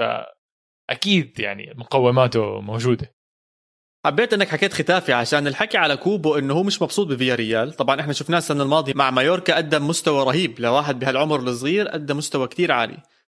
فاكيد 0.90 1.40
يعني 1.40 1.74
مقوماته 1.78 2.62
موجودة. 2.62 3.16
حبيت 4.06 4.34
إنك 4.34 4.48
حكيت 4.48 4.74
ختافي 4.74 5.14
عشان 5.14 5.48
الحكي 5.48 5.78
على 5.78 5.98
كوبو 5.98 6.38
إنه 6.38 6.54
هو 6.54 6.64
مش 6.64 6.82
مبسوط 6.82 7.08
بفيا 7.08 7.36
ريال 7.36 7.74
طبعا 7.74 8.02
إحنا 8.02 8.14
شفناه 8.14 8.38
السنة 8.38 8.64
الماضية 8.64 8.94
مع 8.96 9.12
مايوركا 9.12 9.56
قدم 9.56 9.88
مستوى 9.88 10.24
رهيب 10.24 10.60
لواحد 10.60 11.00
بهالعمر 11.00 11.40
الصغير 11.40 11.88
قدم 11.88 12.18
مستوى 12.18 12.48
كتير 12.48 12.72
عالي. 12.72 12.98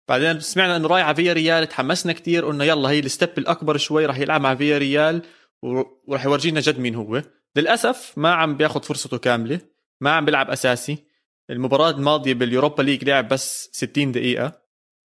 بعدين 0.09 0.41
سمعنا 0.41 0.77
إنه 0.77 0.89
رايح 0.89 1.07
على 1.07 1.15
فيا 1.17 1.33
ريال 1.33 1.69
تحمسنا 1.69 2.13
كتير 2.13 2.45
قلنا 2.47 2.65
يلا 2.65 2.89
هي 2.91 2.99
ال 2.99 3.07
step 3.07 3.39
الأكبر 3.39 3.77
شوي 3.77 4.07
راح 4.07 4.19
يلعب 4.19 4.41
مع 4.41 4.55
فيا 4.55 4.79
ريال 4.79 5.23
و- 5.63 5.83
وراح 6.07 6.25
يورجينا 6.25 6.61
جد 6.61 6.79
مين 6.79 6.95
هو. 6.95 7.23
للأسف 7.57 8.13
ما 8.19 8.35
عم 8.35 8.57
بياخذ 8.57 8.83
فرصته 8.83 9.19
كاملة 9.19 9.61
ما 10.01 10.11
عم 10.11 10.25
بيلعب 10.25 10.51
أساسي. 10.51 10.99
المباراة 11.51 11.91
الماضية 11.91 12.35
باليوروبا 12.35 12.83
ليج 12.83 13.05
لعب 13.05 13.29
بس 13.29 13.69
60 13.73 14.13
دقيقة. 14.13 14.64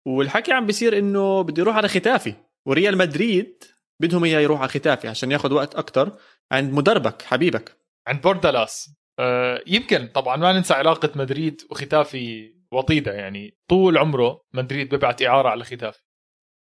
والحكي 0.07 0.53
عم 0.53 0.67
بيصير 0.67 0.99
إنه 0.99 1.43
بده 1.43 1.63
يروح 1.63 1.77
على 1.77 1.89
ختافي 1.89 2.35
وريال 2.67 2.99
مدريد 2.99 3.65
بدهم 4.01 4.25
إياه 4.25 4.41
يروح 4.41 4.61
على 4.61 4.69
ختافي 4.69 5.09
عشان 5.09 5.33
ياخذ 5.33 5.53
وقت 5.53 5.75
أكثر 5.75 6.19
عند 6.53 6.73
مدربك 6.73 7.23
حبيبك. 7.23 7.77
عند 8.07 8.23
بوردالاس. 8.23 8.95
آه، 9.19 9.63
يمكن 9.67 10.07
طبعا 10.07 10.37
ما 10.37 10.53
ننسى 10.53 10.75
علاقة 10.75 11.11
مدريد 11.15 11.63
وختافي 11.71 12.55
وطيدة 12.73 13.13
يعني. 13.13 13.59
طول 13.69 13.99
عمره 13.99 14.45
مدريد 14.55 14.95
ببعت 14.95 15.23
إعارة 15.23 15.49
على 15.49 15.65
ختافي. 15.65 16.03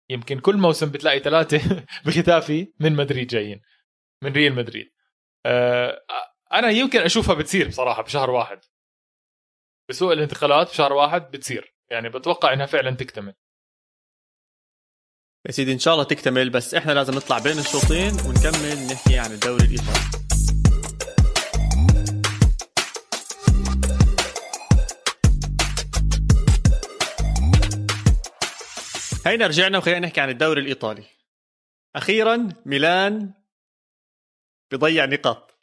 يمكن 0.10 0.40
كل 0.40 0.58
موسم 0.58 0.92
بتلاقي 0.92 1.20
ثلاثة 1.20 1.86
بختافي 2.06 2.74
من 2.80 2.96
مدريد 2.96 3.28
جايين 3.28 3.62
من 4.24 4.32
ريال 4.34 4.56
مدريد. 4.56 4.92
آه، 5.46 6.02
أنا 6.54 6.70
يمكن 6.70 7.00
أشوفها 7.00 7.36
بتصير 7.36 7.68
بصراحة 7.68 8.04
بشهر 8.04 8.30
واحد. 8.30 8.60
بسوق 9.90 10.12
الانتقالات 10.12 10.70
بشهر 10.70 10.94
واحد 10.94 11.32
بتصير. 11.32 11.79
يعني 11.92 12.10
بتوقع 12.10 12.54
إنها 12.54 12.66
فعلا 12.66 12.92
تكتمل. 12.96 13.34
يا 15.46 15.52
سيدي 15.52 15.74
إن 15.74 15.80
شاء 15.80 15.94
الله 15.94 16.04
تكتمل 16.06 16.50
بس 16.50 16.74
إحنا 16.74 16.92
لازم 16.92 17.14
نطلع 17.14 17.40
بين 17.40 17.60
الشوطين 17.60 18.14
ونكمل 18.14 18.88
نحكي 18.92 19.20
عن 19.20 19.32
الدوري 19.32 19.66
الإيطالي. 19.66 20.20
هينا 29.26 29.48
رجعنا 29.48 29.78
وخلينا 29.78 30.00
نحكي 30.08 30.22
عن 30.22 30.30
الدوري 30.30 30.62
الإيطالي. 30.62 31.06
أخيرا 31.96 32.50
ميلان 32.66 33.34
بيضيع 34.72 35.06
نقاط 35.06 35.58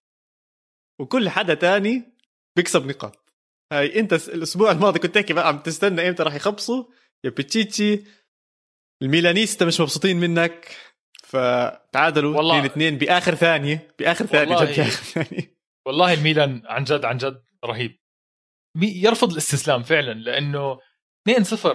وكل 0.98 1.28
حدا 1.28 1.54
تاني 1.54 2.12
بيكسب 2.56 2.86
نقاط. 2.86 3.25
هاي 3.72 4.00
انت 4.00 4.12
الأسبوع 4.12 4.70
الماضي 4.70 4.98
كنت 4.98 5.14
تحكي 5.14 5.32
بقى 5.32 5.48
عم 5.48 5.58
تستنى 5.58 6.08
إمتى 6.08 6.22
راح 6.22 6.34
يخبصوا 6.34 6.84
يا 7.24 7.30
بيتشيتشي 7.30 8.00
الميلانيستا 9.02 9.64
مش 9.64 9.80
مبسوطين 9.80 10.16
منك 10.20 10.76
فتعادلوا 11.24 12.36
والله. 12.36 12.58
2 12.58 12.64
2 12.66 12.98
بآخر 12.98 13.34
ثانية 13.34 13.94
بآخر 13.98 14.26
ثانية 14.26 14.54
والله. 14.56 14.70
جد 14.72 14.76
بآخر 14.76 15.02
ثانية 15.22 15.56
والله 15.86 16.12
الميلان 16.14 16.62
عن 16.66 16.84
جد 16.84 17.04
عن 17.04 17.16
جد 17.16 17.42
رهيب 17.64 17.98
يرفض 18.82 19.30
الاستسلام 19.32 19.82
فعلا 19.82 20.12
لأنه 20.12 20.78
2-0 21.30 21.68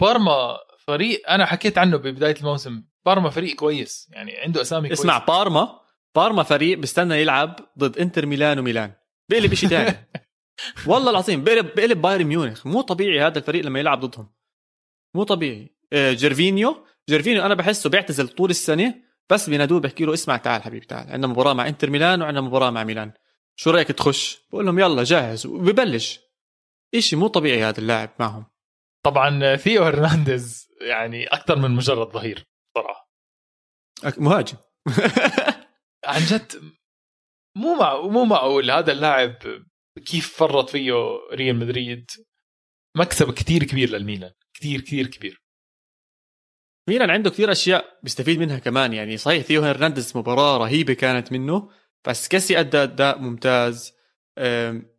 بارما 0.00 0.58
فريق 0.78 1.30
أنا 1.30 1.46
حكيت 1.46 1.78
عنه 1.78 1.96
ببداية 1.96 2.36
الموسم 2.36 2.84
بارما 3.06 3.30
فريق 3.30 3.56
كويس 3.56 4.08
يعني 4.12 4.36
عنده 4.36 4.62
أسامي 4.62 4.92
اسمع 4.92 5.18
كويسة. 5.18 5.38
بارما 5.38 5.80
بارما 6.16 6.42
فريق 6.42 6.78
بيستنى 6.78 7.14
يلعب 7.20 7.56
ضد 7.78 7.98
إنتر 7.98 8.26
ميلان 8.26 8.58
وميلان 8.58 8.92
بقلب 9.30 9.54
شيء 9.54 9.68
ثاني 9.68 9.96
والله 10.86 11.10
العظيم 11.10 11.44
بقلب 11.44 11.74
بقلب 11.74 12.02
بايرن 12.02 12.24
ميونخ. 12.24 12.66
مو 12.66 12.80
طبيعي 12.80 13.20
هذا 13.26 13.38
الفريق 13.38 13.64
لما 13.64 13.80
يلعب 13.80 14.00
ضدهم. 14.00 14.32
مو 15.14 15.22
طبيعي. 15.22 15.76
آه، 15.92 16.12
جيرفينيو. 16.12 16.86
جيرفينيو 17.08 17.46
أنا 17.46 17.54
بحسه 17.54 17.90
بيعتزل 17.90 18.28
طول 18.28 18.50
السنة 18.50 18.94
بس 19.30 19.50
بينادوه 19.50 19.80
بيحكي 19.80 20.04
له 20.04 20.14
اسمع 20.14 20.36
تعال 20.36 20.62
حبيبي 20.62 20.86
تعال. 20.86 21.10
عندنا 21.12 21.26
مباراة 21.26 21.52
مع 21.52 21.68
إنتر 21.68 21.90
ميلان 21.90 22.22
وعندنا 22.22 22.40
مباراة 22.40 22.70
مع 22.70 22.84
ميلان. 22.84 23.12
شو 23.56 23.70
رأيك 23.70 23.88
تخش؟ 23.88 24.42
بقول 24.52 24.66
لهم 24.66 24.78
يلا 24.78 25.04
جاهز. 25.04 25.46
وببلش. 25.46 26.20
إشي 26.94 27.16
مو 27.16 27.26
طبيعي 27.26 27.64
هذا 27.64 27.78
اللاعب 27.78 28.10
معهم. 28.20 28.46
طبعا 29.04 29.56
ثيو 29.56 29.82
هرنانديز 29.82 30.68
يعني 30.80 31.26
أكثر 31.26 31.58
من 31.58 31.70
مجرد 31.70 32.08
ظهير 32.12 32.44
صراحة. 32.74 33.12
مهاجم. 34.18 34.56
عن 36.04 36.20
جد 36.20 36.52
مو 37.56 37.74
مع 37.74 38.00
مو 38.00 38.24
معقول 38.24 38.70
هذا 38.70 38.92
اللاعب 38.92 39.36
كيف 39.98 40.36
فرط 40.36 40.70
فيه 40.70 40.92
ريال 41.32 41.56
مدريد؟ 41.56 42.10
مكسب 42.96 43.34
كتير 43.34 43.64
كبير 43.64 43.90
للميلان 43.90 44.32
كتير 44.54 44.80
كتير 44.80 45.06
كبير. 45.06 45.42
ميلان 46.88 47.10
عنده 47.10 47.30
كثير 47.30 47.52
أشياء 47.52 47.98
بيستفيد 48.02 48.38
منها 48.38 48.58
كمان 48.58 48.92
يعني 48.92 49.16
صحيح 49.16 49.42
ثيو 49.42 49.62
هرنانديز 49.62 50.16
مباراة 50.16 50.56
رهيبة 50.58 50.94
كانت 50.94 51.32
منه 51.32 51.70
بس 52.08 52.28
كيسي 52.28 52.60
أدى 52.60 52.82
أداء 52.82 53.18
ممتاز. 53.18 53.92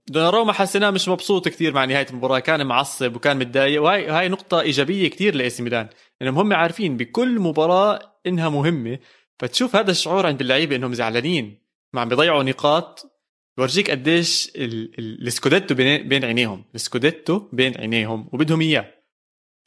دوناروما 0.07 0.53
حسيناه 0.53 0.91
مش 0.91 1.07
مبسوط 1.07 1.47
كثير 1.47 1.73
مع 1.73 1.85
نهاية 1.85 2.07
المباراة 2.09 2.39
كان 2.39 2.65
معصب 2.65 3.15
وكان 3.15 3.37
متضايق 3.37 3.83
وهي 3.83 4.07
هاي 4.07 4.29
نقطة 4.29 4.61
إيجابية 4.61 5.09
كثير 5.09 5.35
لإي 5.35 5.49
سي 5.49 5.63
ميلان 5.63 5.89
إنهم 6.21 6.37
هم 6.37 6.53
عارفين 6.53 6.97
بكل 6.97 7.39
مباراة 7.39 8.19
إنها 8.27 8.49
مهمة 8.49 8.99
فتشوف 9.39 9.75
هذا 9.75 9.91
الشعور 9.91 10.25
عند 10.25 10.41
اللعيبة 10.41 10.75
إنهم 10.75 10.93
زعلانين 10.93 11.63
ما 11.93 12.01
عم 12.01 12.09
بيضيعوا 12.09 12.43
نقاط. 12.43 13.12
بورجيك 13.57 13.91
قديش 13.91 14.49
ال- 14.55 14.99
ال- 14.99 15.27
السكوديتو 15.27 15.75
بين 15.75 16.07
بين 16.07 16.25
عينيهم. 16.25 16.65
السكوديتو 16.75 17.39
بين 17.53 17.77
عينيهم 17.77 18.29
وبدهم 18.33 18.61
إياه. 18.61 18.93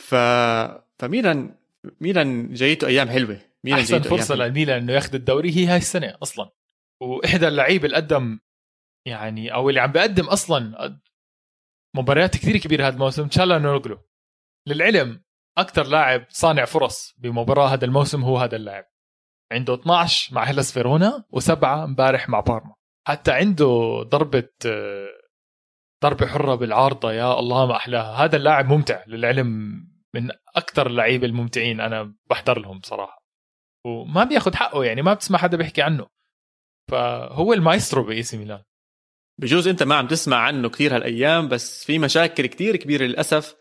ف 0.02 0.14
فميلان 0.98 1.54
ميلان 2.00 2.52
جايته 2.54 2.86
أيام 2.86 3.08
حلوة. 3.08 3.40
ميلان 3.64 3.80
أحسن 3.80 4.02
فرصة. 4.02 4.34
للميلان 4.34 4.82
إنه 4.82 4.92
ياخذ 4.92 5.14
الدوري 5.14 5.56
هي 5.56 5.66
هاي 5.66 5.76
السنة 5.76 6.16
أصلا. 6.22 6.50
وإحدى 7.02 7.48
اللعيبة 7.48 7.84
اللي 7.86 7.96
قدم 7.96 8.38
يعني 9.06 9.54
أو 9.54 9.68
اللي 9.68 9.80
عم 9.80 9.92
بيقدم 9.92 10.24
أصلا 10.24 10.98
مباريات 11.96 12.36
كثير 12.36 12.56
كبيرة 12.56 12.86
هذا 12.86 12.94
الموسم 12.94 13.28
تشالهانوغلو 13.28 13.98
للعلم 14.68 15.22
أكثر 15.58 15.86
لاعب 15.86 16.26
صانع 16.28 16.64
فرص 16.64 17.14
بمباراة 17.18 17.68
هذا 17.68 17.84
الموسم 17.84 18.22
هو 18.22 18.38
هذا 18.38 18.56
اللاعب. 18.56 18.84
عنده 19.52 19.74
12 19.74 20.34
مع 20.34 20.44
هيلاس 20.44 20.72
فيرونا 20.72 21.24
وسبعة 21.30 21.84
امبارح 21.84 22.28
مع 22.28 22.40
بارما. 22.40 22.74
حتى 23.08 23.32
عنده 23.32 24.02
ضربة 24.02 24.48
ضربة 26.02 26.26
حرة 26.26 26.54
بالعارضة 26.54 27.12
يا 27.12 27.38
الله 27.38 27.66
ما 27.66 27.76
أحلاها. 27.76 28.24
هذا 28.24 28.36
اللاعب 28.36 28.68
ممتع 28.68 29.04
للعلم 29.06 29.48
من 30.14 30.30
أكثر 30.56 30.86
اللعيبة 30.86 31.26
الممتعين 31.26 31.80
أنا 31.80 32.14
بحضر 32.30 32.58
لهم 32.58 32.78
بصراحه 32.78 33.26
وما 33.86 34.24
بياخذ 34.24 34.54
حقه 34.54 34.84
يعني 34.84 35.02
ما 35.02 35.14
بتسمع 35.14 35.38
حدا 35.38 35.56
بيحكي 35.56 35.82
عنه. 35.82 36.06
فهو 36.90 37.52
المايسترو 37.52 38.02
بإي 38.02 38.22
سي 38.22 38.38
ميلان. 38.38 38.62
بجوز 39.40 39.68
أنت 39.68 39.82
ما 39.82 39.94
عم 39.94 40.06
تسمع 40.06 40.36
عنه 40.36 40.68
كثير 40.68 40.96
هالأيام 40.96 41.48
بس 41.48 41.84
في 41.84 41.98
مشاكل 41.98 42.46
كثير 42.46 42.76
كبيرة 42.76 43.04
للأسف 43.04 43.56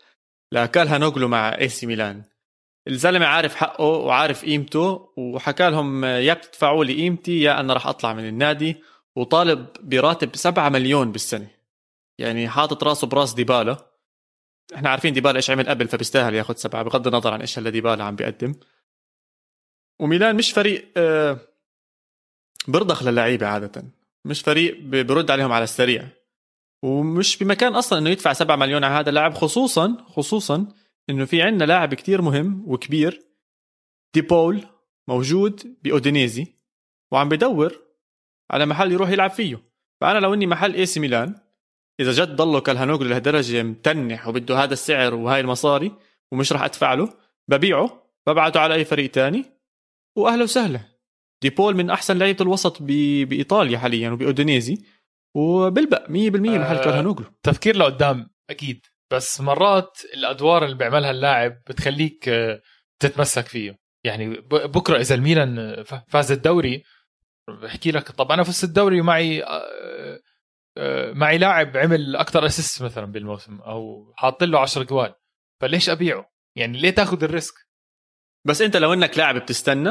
لكالهانوغلو 0.52 1.28
مع 1.28 1.58
إي 1.58 1.68
سي 1.68 1.86
ميلان. 1.86 2.24
الزلمة 2.88 3.26
عارف 3.26 3.54
حقه 3.54 3.84
وعارف 3.84 4.44
قيمته 4.44 5.12
وحكى 5.16 5.70
لهم 5.70 6.04
يا 6.04 6.34
بتدفعوا 6.34 6.84
لي 6.84 6.94
قيمتي 6.94 7.40
يا 7.40 7.60
أنا 7.60 7.74
راح 7.74 7.86
أطلع 7.86 8.12
من 8.12 8.28
النادي. 8.28 8.82
وطالب 9.16 9.66
براتب 9.82 10.36
7 10.36 10.68
مليون 10.68 11.12
بالسنة. 11.12 11.48
يعني 12.18 12.48
حاطط 12.48 12.84
راسه 12.84 13.06
براس 13.06 13.34
ديبالا. 13.34 13.90
إحنا 14.74 14.90
عارفين 14.90 15.12
ديبالا 15.12 15.36
إيش 15.36 15.50
عمل 15.50 15.68
قبل 15.68 15.88
فبيستاهل 15.88 16.34
ياخذ 16.34 16.54
سبعة 16.54 16.82
بغض 16.82 17.06
النظر 17.06 17.32
عن 17.32 17.40
إيش 17.40 17.58
هلا 17.58 17.70
ديبالا 17.70 18.04
عم 18.04 18.16
بيقدم. 18.16 18.54
وميلان 20.00 20.36
مش 20.36 20.52
فريق 20.52 20.92
آه، 20.96 21.38
برضخ 22.68 23.02
للعيبة 23.02 23.46
عادة. 23.46 23.84
مش 24.24 24.40
فريق 24.40 24.80
برد 24.80 25.30
عليهم 25.30 25.52
على 25.52 25.64
السريع. 25.64 26.08
ومش 26.82 27.36
بمكان 27.38 27.74
أصلا 27.74 27.98
إنه 27.98 28.10
يدفع 28.10 28.32
7 28.32 28.56
مليون 28.56 28.84
على 28.84 28.94
هذا 28.94 29.08
اللاعب 29.08 29.34
خصوصا 29.34 30.04
خصوصا 30.08 30.68
إنه 31.10 31.24
في 31.24 31.42
عندنا 31.42 31.64
لاعب 31.64 31.94
كتير 31.94 32.22
مهم 32.22 32.64
وكبير. 32.66 33.22
دي 34.14 34.20
بول 34.20 34.64
موجود 35.08 35.76
بأودينيزي 35.82 36.46
وعم 37.12 37.28
بدور 37.28 37.85
على 38.50 38.66
محل 38.66 38.92
يروح 38.92 39.10
يلعب 39.10 39.30
فيه. 39.30 39.62
فأنا 40.00 40.18
لو 40.18 40.34
إني 40.34 40.46
محل 40.46 40.74
إي 40.74 40.86
سي 40.86 41.00
ميلان 41.00 41.34
إذا 42.00 42.12
جد 42.12 42.36
ضله 42.36 42.60
كالهانوغلو 42.60 43.08
لهالدرجة 43.08 43.62
متنح 43.62 44.28
وبده 44.28 44.58
هذا 44.64 44.72
السعر 44.72 45.14
وهاي 45.14 45.40
المصاري 45.40 45.92
ومش 46.32 46.52
راح 46.52 46.62
أدفع 46.62 46.94
له 46.94 47.14
ببيعه 47.48 48.12
ببعته 48.26 48.60
على 48.60 48.74
أي 48.74 48.84
فريق 48.84 49.10
تاني 49.10 49.44
واهلا 50.16 50.42
وسهلا. 50.42 50.80
دي 51.42 51.50
بول 51.50 51.76
من 51.76 51.90
أحسن 51.90 52.18
لعيبة 52.18 52.42
الوسط 52.42 52.82
ب... 52.82 52.86
بإيطاليا 53.28 53.78
حاليا 53.78 54.10
وبأودينيزي 54.10 54.78
وبلبق 55.36 56.06
100% 56.06 56.10
محل 56.10 56.76
آه، 56.76 56.84
كالهانوغلو 56.84 57.26
تفكير 57.42 57.76
لقدام 57.76 58.30
أكيد. 58.50 58.86
بس 59.12 59.40
مرات 59.40 59.98
الأدوار 60.14 60.64
اللي 60.64 60.76
بيعملها 60.76 61.10
اللاعب 61.10 61.52
بتخليك 61.68 62.28
آه، 62.28 62.62
تتمسك 63.02 63.46
فيه. 63.46 63.78
يعني 64.04 64.40
بكرة 64.50 65.00
إذا 65.00 65.14
الميلان 65.14 65.58
آه، 65.58 65.82
فاز 66.08 66.32
الدوري 66.32 66.82
بحكي 67.48 67.90
لك. 67.90 68.10
طب 68.10 68.32
أنا 68.32 68.42
فزت 68.42 68.64
الدوري 68.64 69.00
ومعي 69.00 69.44
آه، 69.44 70.20
آه، 70.78 71.12
معي 71.12 71.38
لاعب 71.38 71.76
عمل 71.76 72.16
أكثر 72.16 72.46
assist 72.46 72.82
مثلا 72.82 73.04
بالموسم 73.04 73.60
أو 73.60 74.12
حاط 74.16 74.44
له 74.44 74.60
10 74.60 74.82
جوال. 74.82 75.14
فليش 75.60 75.90
أبيعه؟ 75.90 76.30
يعني 76.56 76.78
ليه 76.78 76.90
تاخذ 76.90 77.24
الريسك؟ 77.24 77.54
بس 78.46 78.62
أنت 78.62 78.76
لو 78.76 78.92
إنك 78.92 79.18
لاعب 79.18 79.34
بتستنى؟ 79.36 79.90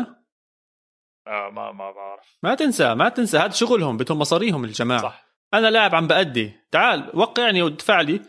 آه 1.27 1.49
ما 1.49 1.71
ما 1.71 1.91
بعرف. 1.91 2.37
ما 2.43 2.55
تنسى 2.55 2.95
ما 2.95 3.09
تنسى. 3.09 3.37
هذا 3.37 3.51
شغلهم 3.51 3.97
بدهم 3.97 4.19
مصاريهم 4.19 4.65
الجماعة. 4.65 5.01
صح. 5.01 5.25
أنا 5.53 5.67
لاعب 5.67 5.95
عم 5.95 6.07
بأدي. 6.07 6.53
تعال 6.71 7.11
وقعني 7.13 7.61
وادفع 7.61 8.01
لي. 8.01 8.21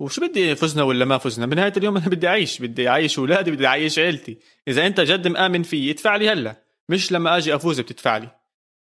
وشو 0.00 0.28
بدي 0.28 0.54
فزنا 0.54 0.82
ولا 0.82 1.04
ما 1.04 1.18
فزنا؟ 1.18 1.46
بنهاية 1.46 1.72
اليوم 1.76 1.96
أنا 1.96 2.06
بدي 2.06 2.28
أعيش. 2.28 2.62
بدي 2.62 2.88
أعيش 2.88 3.18
أولادي 3.18 3.50
بدي 3.50 3.66
أعيش 3.66 3.98
عيلتي. 3.98 4.38
إذا 4.68 4.86
أنت 4.86 5.00
جد 5.00 5.28
مآمن 5.28 5.62
فيي 5.62 5.90
ادفع 5.90 6.16
لي 6.16 6.28
هلأ. 6.30 6.64
مش 6.88 7.12
لما 7.12 7.36
أجي 7.36 7.54
أفوز 7.54 7.80
بتدفع 7.80 8.16
لي. 8.16 8.43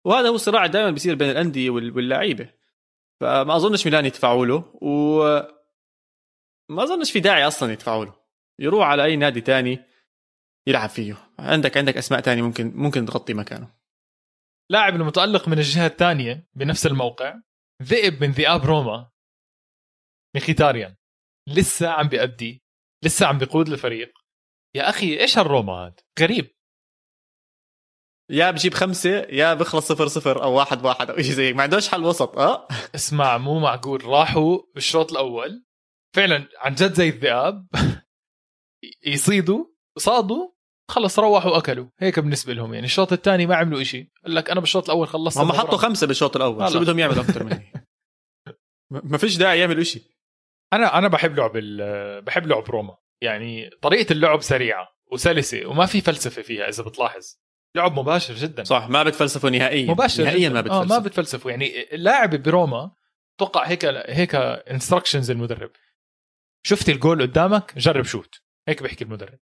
وهذا 0.06 0.28
هو 0.28 0.34
الصراع 0.34 0.66
دائما 0.66 0.90
بيصير 0.90 1.14
بين 1.14 1.30
الأندية 1.30 1.70
وال- 1.70 1.96
واللعيبة. 1.96 2.54
فما 3.20 3.56
أظنش 3.56 3.86
ميلان 3.86 4.06
يدفعوا 4.06 4.46
له 4.46 4.78
و 4.82 5.22
ما 6.70 6.82
أظنش 6.82 7.12
في 7.12 7.20
داعي 7.20 7.46
أصلا 7.46 7.72
يدفعوا 7.72 8.04
له. 8.04 8.20
يروح 8.58 8.86
على 8.86 9.04
أي 9.04 9.16
نادي 9.16 9.40
تاني 9.40 9.84
يلعب 10.66 10.88
فيه. 10.88 11.30
عندك 11.38 11.76
عندك 11.76 11.96
أسماء 11.96 12.20
تانية 12.20 12.42
ممكن 12.42 12.72
ممكن 12.74 13.06
تغطي 13.06 13.34
مكانه. 13.34 13.74
لاعب 14.70 14.94
المتألق 14.94 15.48
من 15.48 15.58
الجهة 15.58 15.86
الثانية 15.86 16.48
بنفس 16.54 16.86
الموقع 16.86 17.34
ذئب 17.82 18.24
من 18.24 18.30
ذئاب 18.30 18.64
روما. 18.64 19.10
ميخيتاريان 20.34 20.96
لسه 21.48 21.88
عم 21.88 22.08
بيأدي 22.08 22.64
لسه 23.04 23.26
عم 23.26 23.38
بيقود 23.38 23.68
الفريق. 23.68 24.18
يا 24.74 24.88
أخي 24.88 25.20
إيش 25.20 25.38
هالروما 25.38 25.72
هاد؟ 25.72 26.00
غريب. 26.20 26.50
يا 28.30 28.50
بجيب 28.50 28.74
خمسة 28.74 29.10
يا 29.10 29.54
بخلص 29.54 29.88
صفر 29.88 30.06
صفر 30.06 30.42
أو 30.42 30.52
واحد 30.52 30.84
واحد 30.84 31.10
أو 31.10 31.22
شيء 31.22 31.32
زي 31.32 31.52
ما 31.52 31.62
عندوش 31.62 31.88
حل 31.88 32.04
وسط. 32.04 32.38
أه. 32.38 32.68
اسمع 32.94 33.38
مو 33.38 33.58
معقول. 33.58 34.04
راحوا 34.04 34.58
بالشوط 34.74 35.10
الأول. 35.10 35.64
فعلا 36.16 36.48
عن 36.58 36.74
جد 36.74 36.92
زي 36.92 37.08
الذئاب. 37.08 37.66
يصيدوا 39.06 39.64
صادوا 39.98 40.50
خلص 40.90 41.18
روحوا 41.18 41.58
أكلوا. 41.58 41.86
هيك 41.98 42.18
بالنسبة 42.18 42.52
لهم 42.52 42.74
يعني. 42.74 42.86
الشوط 42.86 43.12
الثاني 43.12 43.46
ما 43.46 43.56
عملوا 43.56 43.80
إشي. 43.80 44.12
قال 44.24 44.34
لك 44.34 44.50
أنا 44.50 44.60
بالشوط 44.60 44.84
الأول 44.84 45.08
خلصت. 45.08 45.38
هم. 45.38 45.52
حطوا 45.52 45.78
خمسة 45.78 46.06
بالشوط 46.06 46.36
الأول. 46.36 46.72
شو. 46.72 46.80
بدهم 46.80 46.98
يعملوا 46.98 47.22
أكثر 47.22 47.44
من 47.44 47.52
هيك 47.52 47.72
ما 48.90 49.18
فيش 49.18 49.36
داعي 49.36 49.60
يعملوا 49.60 49.82
شيء 49.82 50.02
أنا 50.72 50.98
أنا 50.98 51.08
بحب 51.08 51.36
لعب 51.36 51.52
بحب 52.24 52.46
لعب 52.46 52.70
روما. 52.70 52.96
يعني 53.22 53.70
طريقة 53.82 54.12
اللعب 54.12 54.42
سريعة 54.42 54.88
وسلسة 55.12 55.66
وما 55.66 55.86
في 55.86 56.00
فلسفة 56.00 56.42
فيها 56.42 56.68
إذا 56.68 56.82
بتلاحظ. 56.82 57.36
لعب 57.76 57.98
مباشر 57.98 58.34
جدا. 58.34 58.64
صح 58.64 58.88
ما 58.88 59.02
بتفلسفوا 59.02 59.50
نهائيا. 59.50 59.90
مباشر 59.90 60.24
نهائيا 60.24 60.48
جداً. 60.48 60.60
ما 60.60 60.60
بتفلسفوا 60.62 60.96
ما 60.96 60.98
بتفلسفوا 60.98 61.50
يعني 61.50 61.94
اللاعب 61.94 62.42
بروما 62.42 62.90
توقع 63.38 63.64
هيك 63.66 63.84
هيك 63.84 64.34
instructions 64.34 65.30
المدرب. 65.30 65.70
شفت 66.62 66.88
الجول 66.88 67.22
قدامك؟ 67.22 67.72
جرب 67.78 68.04
shoot 68.04 68.40
هيك 68.68 68.82
بيحكي 68.82 69.04
المدرب. 69.04 69.38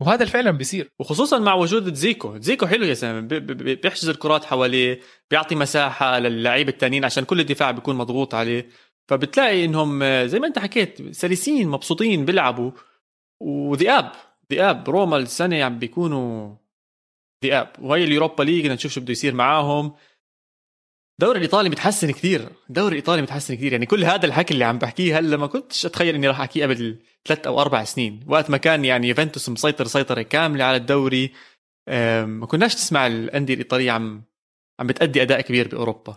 وهذا 0.00 0.24
فعلا 0.24 0.50
بيصير. 0.50 0.90
وخصوصا 0.98 1.38
مع 1.38 1.54
وجود 1.54 1.94
زيكو 1.94 2.38
زيكو 2.38 2.66
حلو 2.66 2.84
يا 2.84 2.94
سامي. 2.94 3.20
بي- 3.28 3.40
بي- 3.40 3.74
بيحجز 3.74 4.08
الكرات 4.08 4.44
حواليه 4.44 5.00
بيعطي 5.30 5.54
مساحة 5.54 6.18
للعيبة 6.18 6.70
التانيين 6.70 7.04
عشان 7.04 7.24
كل 7.24 7.40
الدفاع 7.40 7.70
بيكون 7.70 7.96
مضغوط 7.96 8.34
عليه. 8.34 8.68
فبتلاقي 9.08 9.64
إنهم 9.64 10.02
آه، 10.02 10.26
زي 10.26 10.38
ما 10.38 10.46
أنت 10.46 10.58
حكيت 10.58 11.14
سلسين 11.14 11.68
مبسوطين 11.68 12.24
بيلعبوا. 12.24 12.70
وذئاب. 13.40 14.12
ذئاب. 14.52 14.90
روما 14.90 15.16
السنة 15.16 15.64
عم 15.64 15.78
بيكونوا 15.78 16.56
ذئاب 17.44 17.72
وهي 17.80 18.04
اليوروبا 18.04 18.42
ليج 18.42 18.60
بدنا 18.60 18.74
نشوف 18.74 18.92
شو 18.92 19.00
بده 19.00 19.12
يصير 19.12 19.34
معاهم. 19.34 19.92
الدوري 21.20 21.38
الإيطالي 21.38 21.68
متحسن 21.68 22.10
كثير. 22.10 22.48
الدوري 22.68 22.92
الإيطالي 22.92 23.22
متحسن 23.22 23.54
كثير. 23.54 23.72
يعني 23.72 23.86
كل 23.86 24.04
هذا 24.04 24.26
الحكي 24.26 24.54
اللي 24.54 24.64
عم 24.64 24.78
بحكيه 24.78 25.18
هلا 25.18 25.36
ما 25.36 25.46
كنتش 25.46 25.86
أتخيل 25.86 26.14
إني 26.14 26.28
راح 26.28 26.40
أحكيه 26.40 26.64
قبل 26.64 26.98
ثلاث 27.26 27.46
أو 27.46 27.60
أربع 27.60 27.84
سنين. 27.84 28.20
وقت 28.26 28.50
ما 28.50 28.56
كان 28.56 28.84
يعني 28.84 29.08
يوفنتوس 29.08 29.48
مسيطر 29.48 29.86
سيطرة 29.86 30.22
كاملة 30.22 30.64
على 30.64 30.76
الدوري 30.76 31.32
ما 32.26 32.46
كناش 32.46 32.74
نسمع 32.74 33.06
الأندية 33.06 33.54
الإيطالية 33.54 33.90
عم 33.90 34.22
عم 34.80 34.86
بتأدي 34.86 35.22
أداء 35.22 35.40
كبير 35.40 35.68
بأوروبا. 35.68 36.12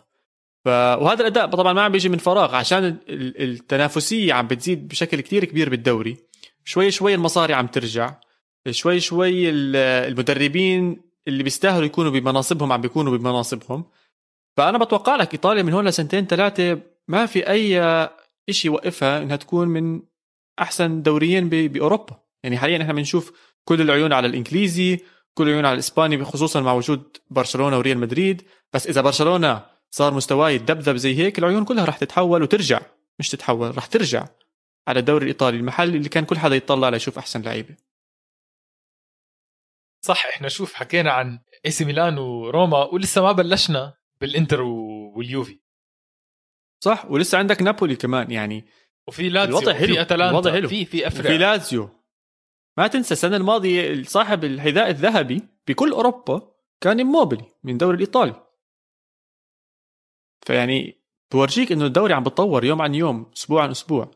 ف... 0.65 0.67
وهذا 0.67 1.21
الأداء 1.21 1.45
طبعا 1.47 1.73
ما 1.73 1.81
عم 1.81 1.91
بيجي 1.91 2.09
من 2.09 2.17
فراغ 2.17 2.55
عشان 2.55 2.83
ال- 2.85 3.43
التنافسية 3.43 4.33
عم 4.33 4.47
بتزيد 4.47 4.87
بشكل 4.87 5.21
كتير 5.21 5.45
كبير 5.45 5.69
بالدوري. 5.69 6.17
شوي 6.65 6.91
شوي 6.91 7.13
المصاري 7.13 7.53
عم 7.53 7.67
ترجع. 7.67 8.15
شوي 8.69 8.99
شوي 8.99 9.49
ال- 9.49 9.75
المدربين 10.11 11.12
اللي 11.27 11.43
بيستاهلوا 11.43 11.85
يكونوا 11.85 12.11
بمناصبهم 12.11 12.71
عم 12.71 12.81
بيكونوا 12.81 13.17
بمناصبهم. 13.17 13.85
فأنا 14.57 14.77
بتوقع 14.77 15.15
لك 15.15 15.33
إيطاليا 15.33 15.63
من 15.63 15.73
هون 15.73 15.87
لسنتين 15.87 16.25
ثلاثة 16.25 16.79
ما 17.07 17.25
في 17.25 17.49
أي 17.49 18.09
شيء 18.49 18.71
يوقفها 18.71 19.23
إنها 19.23 19.35
تكون 19.35 19.67
من 19.67 20.01
أحسن 20.59 21.01
دوريين 21.01 21.49
بأوروبا. 21.49 22.19
يعني 22.43 22.57
حاليا 22.57 22.81
إحنا 22.81 22.93
بنشوف 22.93 23.33
كل 23.65 23.81
العيون 23.81 24.13
على 24.13 24.27
الإنجليزي 24.27 24.99
كل 25.33 25.47
العيون 25.47 25.65
على 25.65 25.73
الإسباني 25.73 26.23
خصوصا 26.23 26.61
مع 26.61 26.73
وجود 26.73 27.17
برشلونة 27.29 27.77
وريال 27.77 27.97
مدريد. 27.97 28.41
بس 28.73 28.87
إذا 28.87 29.01
برشلونة 29.01 29.65
صار 29.91 30.13
مستواه 30.13 30.49
يتذبذب 30.49 30.95
زي 30.95 31.17
هيك 31.17 31.39
العيون 31.39 31.65
كلها 31.65 31.85
رح 31.85 31.97
تتحول 31.97 32.43
وترجع. 32.43 32.81
مش 33.19 33.29
تتحول 33.29 33.77
رح 33.77 33.85
ترجع 33.85 34.25
على 34.87 34.99
الدوري 34.99 35.23
الإيطالي 35.23 35.57
المحل 35.57 35.95
اللي 35.95 36.09
كان 36.09 36.25
كل 36.25 36.37
حدا 36.37 36.55
يطلع 36.55 36.89
ليشوف 36.89 37.17
أحسن 37.17 37.41
لعيبة. 37.41 37.75
صح 40.05 40.25
إحنا 40.25 40.47
شوف 40.49 40.73
حكينا 40.73 41.11
عن 41.11 41.39
AC 41.65 41.85
ميلان 41.85 42.17
وروما 42.17 42.83
ولسه 42.83 43.21
ما 43.21 43.31
بلشنا 43.31 43.93
بالإنتر 44.21 44.61
واليوفي. 44.61 45.59
صح 46.83 47.05
ولسه 47.05 47.37
عندك 47.37 47.61
نابولي 47.61 47.95
كمان 47.95 48.31
يعني 48.31 48.65
وفي 49.07 49.29
لاتسيو 49.29 49.59
الوضع 49.59 49.73
حلو. 49.73 49.93
في 49.93 50.01
أتلانتا 50.01 50.29
الوضع 50.29 50.51
حلو. 50.51 50.67
في 50.67 50.85
في 50.85 50.97
وفي 50.97 51.07
افريقيا 51.07 51.37
لازيو 51.37 51.89
ما 52.77 52.87
تنسى 52.87 53.13
السنة 53.13 53.37
الماضية 53.37 54.03
صاحب 54.03 54.43
الحذاء 54.43 54.89
الذهبي 54.89 55.41
بكل 55.67 55.91
أوروبا 55.91 56.53
كان 56.81 57.05
إيموبيلي 57.05 57.45
من 57.63 57.73
الدوري 57.73 57.95
الإيطالي. 57.95 58.47
فيعني 60.41 61.03
بورجيك 61.31 61.71
إنه 61.71 61.85
الدوري 61.85 62.13
عم 62.13 62.23
بتطور 62.23 62.65
يوم 62.65 62.81
عن 62.81 62.95
يوم 62.95 63.31
أسبوع 63.37 63.63
عن 63.63 63.69
أسبوع. 63.69 64.11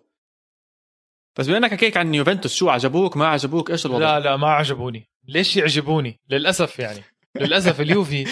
بس 1.38 1.48
بما 1.48 1.58
إنك 1.58 1.72
حكيك 1.72 1.98
عن 1.98 2.16
يوفنتوس 2.16 2.56
شو 2.56 2.70
عجبوك 2.70 3.18
ما 3.18 3.28
عجبوك 3.28 3.72
إيش 3.72 3.86
الوضع؟ 3.86 4.18
لا 4.18 4.24
لا 4.24 4.38
ما 4.38 4.48
عجبوني. 4.48 5.12
ليش 5.28 5.58
يعجبوني؟ 5.58 6.20
للأسف 6.30 6.80
يعني. 6.80 7.04
للأسف 7.36 7.82
اليوفي 7.82 8.28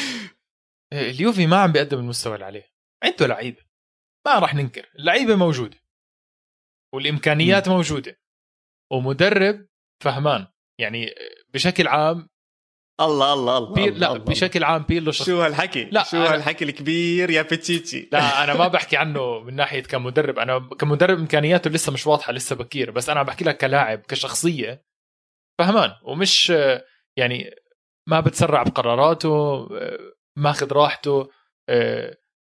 اليوفي 0.93 1.47
ما 1.47 1.57
عم 1.57 1.71
بيقدم 1.71 1.99
المستوى 1.99 2.33
اللي 2.35 2.45
عليه. 2.45 2.69
عنده 3.03 3.27
لعيبة. 3.27 3.61
ما 4.25 4.39
راح 4.39 4.55
ننكر. 4.55 4.89
اللعيبة 4.99 5.35
موجودة. 5.35 5.77
والإمكانيات 6.93 7.69
م. 7.69 7.71
موجودة. 7.71 8.19
ومدرب 8.91 9.67
فهمان. 10.03 10.47
يعني 10.79 11.15
بشكل 11.53 11.87
عام 11.87 12.29
الله 13.01 13.33
الله 13.33 13.57
الله 13.57 13.73
بير 13.73 13.93
لا 13.93 14.11
الله. 14.11 14.25
بشكل 14.25 14.63
عام 14.63 14.83
بيرلو 14.83 15.11
شخص... 15.11 15.27
شو 15.27 15.41
هالحكي؟ 15.41 15.83
لا 15.83 16.03
شو 16.03 16.17
هالحكي 16.17 16.65
الكبير 16.65 17.29
يا 17.29 17.41
بتشيتشي 17.41 18.09
لا 18.11 18.43
أنا 18.43 18.53
ما 18.53 18.67
بحكي 18.67 18.97
عنه 18.97 19.39
من 19.39 19.55
ناحية 19.55 19.83
كمدرب. 19.83 20.39
أنا 20.39 20.59
كمدرب 20.59 21.19
إمكانياته 21.19 21.69
لسه 21.69 21.91
مش 21.91 22.07
واضحة 22.07 22.33
لسه 22.33 22.55
بكير. 22.55 22.91
بس 22.91 23.09
أنا 23.09 23.19
عم 23.19 23.25
بحكي 23.25 23.45
لك 23.45 23.57
كلاعب 23.57 23.99
كشخصية 23.99 24.85
فهمان 25.59 25.91
ومش 26.03 26.49
يعني 27.17 27.51
ما 28.07 28.19
بتسرع 28.19 28.63
بقراراته 28.63 29.67
ماخذ 30.37 30.73
راحته 30.73 31.29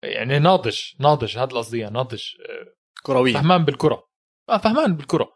يعني 0.03 0.39
ناضج 0.39 0.79
ناضج 0.99 1.37
هذا 1.37 1.51
القصدي 1.51 1.83
ناضج. 1.83 2.23
كرويا 3.03 3.33
فهمان 3.33 3.65
بالكرة. 3.65 4.09
آه 4.49 4.57
فهمان 4.57 4.95
بالكرة. 4.95 5.33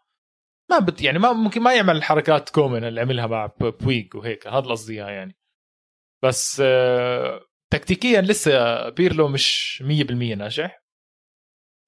ما 0.69 0.79
بت 0.79 1.01
يعني 1.01 1.19
ما 1.19 1.33
ممكن 1.33 1.61
ما 1.61 1.75
يعمل 1.75 2.03
حركات 2.03 2.49
كمان 2.49 2.83
اللي 2.83 3.01
عملها 3.01 3.27
مع 3.27 3.45
بوغبا 3.59 4.15
وهيك 4.15 4.47
هذا 4.47 4.67
قصدي 4.67 4.95
يعني. 4.95 5.37
بس 6.23 6.63
تكتيكيا 7.71 8.21
لسه 8.21 8.89
بيرلو 8.89 9.27
مش 9.27 9.83
100% 9.85 10.11
ناجح. 10.11 10.83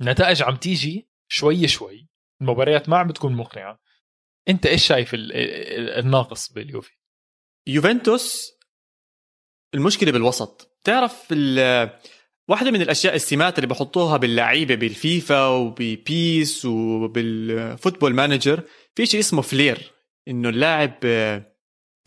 النتائج 0.02 0.44
عم 0.44 0.56
تيجي 0.56 1.10
شوي 1.32 1.68
شوي. 1.68 2.10
المباريات 2.42 2.90
ما 2.90 2.98
عم 2.98 3.08
بتكون 3.08 3.36
مقنعة. 3.36 3.80
انت 4.50 4.66
إيش 4.66 4.88
شايف 4.88 5.12
الناقص 5.14 6.52
باليوفي؟ 6.52 6.92
يوفنتوس 7.68 8.52
المشكلة 9.76 10.12
بالوسط. 10.12 10.80
تعرف 10.84 11.34
واحدة 12.50 12.72
من 12.72 12.82
الأشياء 12.82 13.16
السمات 13.16 13.58
اللي 13.58 13.68
بحطوها 13.68 14.18
باللعيبة 14.18 14.76
بالفيفا 14.76 15.48
وببيس 15.48 16.66
وبال 16.66 17.06
football 17.06 18.14
manager 18.14 18.64
في 18.96 19.06
شيء 19.06 19.20
اسمه 19.20 19.42
فلير 19.42 19.92
إنه 20.28 20.50
اللاعب 20.50 20.94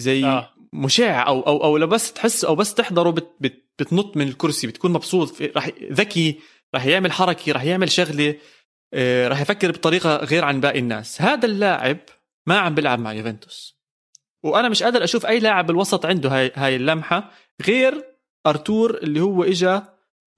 زي 0.00 0.24
آه. 0.24 0.54
مشع 0.72 1.26
أو 1.26 1.40
أو 1.40 1.64
أو 1.64 1.76
لو 1.76 1.86
بس 1.86 2.12
تحس 2.12 2.44
أو 2.44 2.54
بس 2.54 2.74
تحضره 2.74 3.10
بت 3.10 3.30
بت 3.40 3.68
بتنط 3.78 4.16
من 4.16 4.28
الكرسي 4.28 4.66
بتكون 4.66 4.92
مبسوط 4.92 5.42
راح 5.42 5.70
ذكي 5.92 6.40
راح 6.74 6.86
يعمل 6.86 7.12
حركة 7.12 7.52
راح 7.52 7.64
يعمل 7.64 7.90
شغلة 7.90 8.34
آه، 8.94 9.28
راح 9.28 9.40
يفكر 9.40 9.70
بطريقة 9.70 10.16
غير 10.16 10.44
عن 10.44 10.60
باقي 10.60 10.78
الناس. 10.78 11.22
هذا 11.22 11.46
اللاعب 11.46 11.98
ما 12.46 12.58
عم 12.58 12.74
بيلعب 12.74 12.98
مع 12.98 13.12
يوفنتوس. 13.12 13.82
وأنا 14.44 14.68
مش 14.68 14.82
قادر 14.82 15.04
أشوف 15.04 15.26
أي 15.26 15.38
لاعب 15.38 15.66
بالوسط 15.66 16.06
عنده 16.06 16.28
هاي 16.28 16.52
هاي 16.54 16.76
اللمحة 16.76 17.30
غير 17.66 18.04
أرتور 18.46 18.98
اللي 18.98 19.20
هو 19.20 19.44
اجى 19.44 19.80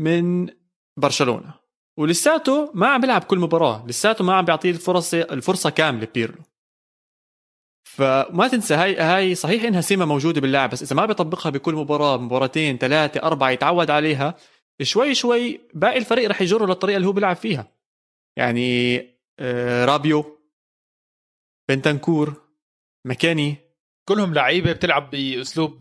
من 0.01 0.51
برشلونة. 0.97 1.55
ولساته 1.99 2.71
ما 2.75 2.87
عم 2.87 3.01
بيلعب 3.01 3.25
كل 3.25 3.39
مباراة. 3.39 3.87
لساته 3.87 4.25
ما 4.25 4.35
عم 4.35 4.45
بيعطيه 4.45 4.71
الفرصه 4.71 5.21
الفرصة 5.21 5.71
كاملة 5.71 6.09
بيرلو 6.15 6.43
فما 7.97 8.49
تنسى 8.49 8.75
هاي 8.75 8.97
هاي 8.97 9.35
صحيح 9.35 9.65
إنها 9.65 9.81
سمه 9.81 10.05
موجودة 10.05 10.41
باللاعب 10.41 10.71
بس 10.71 10.83
إذا 10.83 10.97
ما 10.97 11.07
بيطبقها 11.07 11.51
بكل 11.51 11.75
مباراة 11.75 12.17
مباراتين 12.17 12.79
ثلاثة 12.79 13.23
أربعة 13.23 13.51
يتعود 13.51 13.91
عليها 13.91 14.35
شوي 14.83 15.15
شوي 15.15 15.61
باقي 15.75 15.99
الفريق 15.99 16.29
رح 16.31 16.43
يجره 16.43 16.67
للطريقة 16.67 16.97
اللي 16.97 17.09
هو 17.09 17.13
بيلعب 17.13 17.37
فيها. 17.37 17.73
يعني 18.37 18.97
آه، 19.39 19.85
رابيو 19.85 20.34
بنتنكور 21.69 22.43
مكاني. 23.05 23.57
كلهم 24.09 24.35
لعيبة 24.35 24.73
بتلعب 24.73 25.11
بأسلوب 25.11 25.81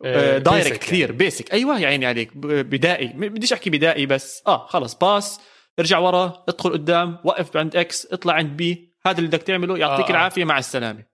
direct 0.00 0.72
آه، 0.72 0.76
كثير 0.76 1.00
يعني. 1.00 1.12
basic 1.16 1.52
أيوه 1.52 1.80
يا 1.80 1.86
عيني 1.86 2.06
عليك. 2.06 2.36
بدائي. 2.36 3.06
بديش 3.06 3.52
أحكي 3.52 3.70
بدائي 3.70 4.06
بس. 4.06 4.42
آه 4.46 4.66
خلص. 4.66 4.94
pass 4.94 5.40
ارجع 5.78 5.98
ورا 5.98 6.44
ادخل 6.48 6.72
قدام 6.72 7.18
وقف 7.24 7.56
عند 7.56 7.76
X 7.76 8.06
اطلع 8.12 8.34
عند 8.34 8.56
B 8.56 8.94
هذا 9.06 9.18
اللي 9.18 9.28
بدك 9.28 9.42
تعمله. 9.42 9.78
يعطيك 9.78 10.06
آه. 10.06 10.10
العافية. 10.10 10.44
مع 10.44 10.58
السلامة. 10.58 11.04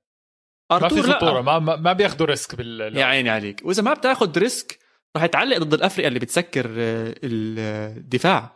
ارتور 0.73 0.99
ما 0.99 1.03
في 1.03 1.13
خطورة. 1.13 1.41
ما 1.41 1.59
ما 1.59 1.93
بياخذوا 1.93 2.27
risk 2.27 2.55
بال 2.55 2.97
يا 2.97 3.05
عيني 3.05 3.31
عليك. 3.31 3.61
وإذا 3.65 3.83
ما 3.83 3.95
بتاخذ 3.95 4.39
risk 4.39 4.79
راح 5.17 5.25
يتعلق 5.25 5.59
ضد 5.59 5.75
الأفرقة 5.75 6.09
اللي 6.09 6.19
بتسكر 6.19 6.67
آه، 6.79 7.15
الدفاع. 7.23 8.55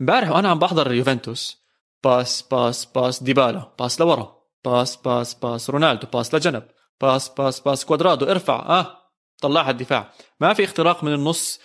امبارح 0.00 0.30
وأنا 0.30 0.48
عم 0.48 0.58
بحضر 0.58 0.92
يوفنتوس. 0.92 1.62
pass 2.04 2.42
pass 2.42 2.84
pass 2.84 3.22
ديبالا. 3.22 3.72
pass 3.78 4.00
لورا. 4.00 4.37
pass 4.64 4.96
pass 4.96 5.34
pass. 5.34 5.70
رونالدو 5.70 6.06
pass 6.12 6.34
لجنب. 6.34 6.62
pass 7.00 7.28
pass 7.28 7.60
pass. 7.60 7.84
كوادرادو 7.84 8.26
ارفع. 8.26 8.54
آه 8.54 8.98
طلعها 9.42 9.70
الدفاع. 9.70 10.12
ما 10.40 10.54
في 10.54 10.64
اختراق 10.64 11.04
من 11.04 11.14
النص 11.14 11.60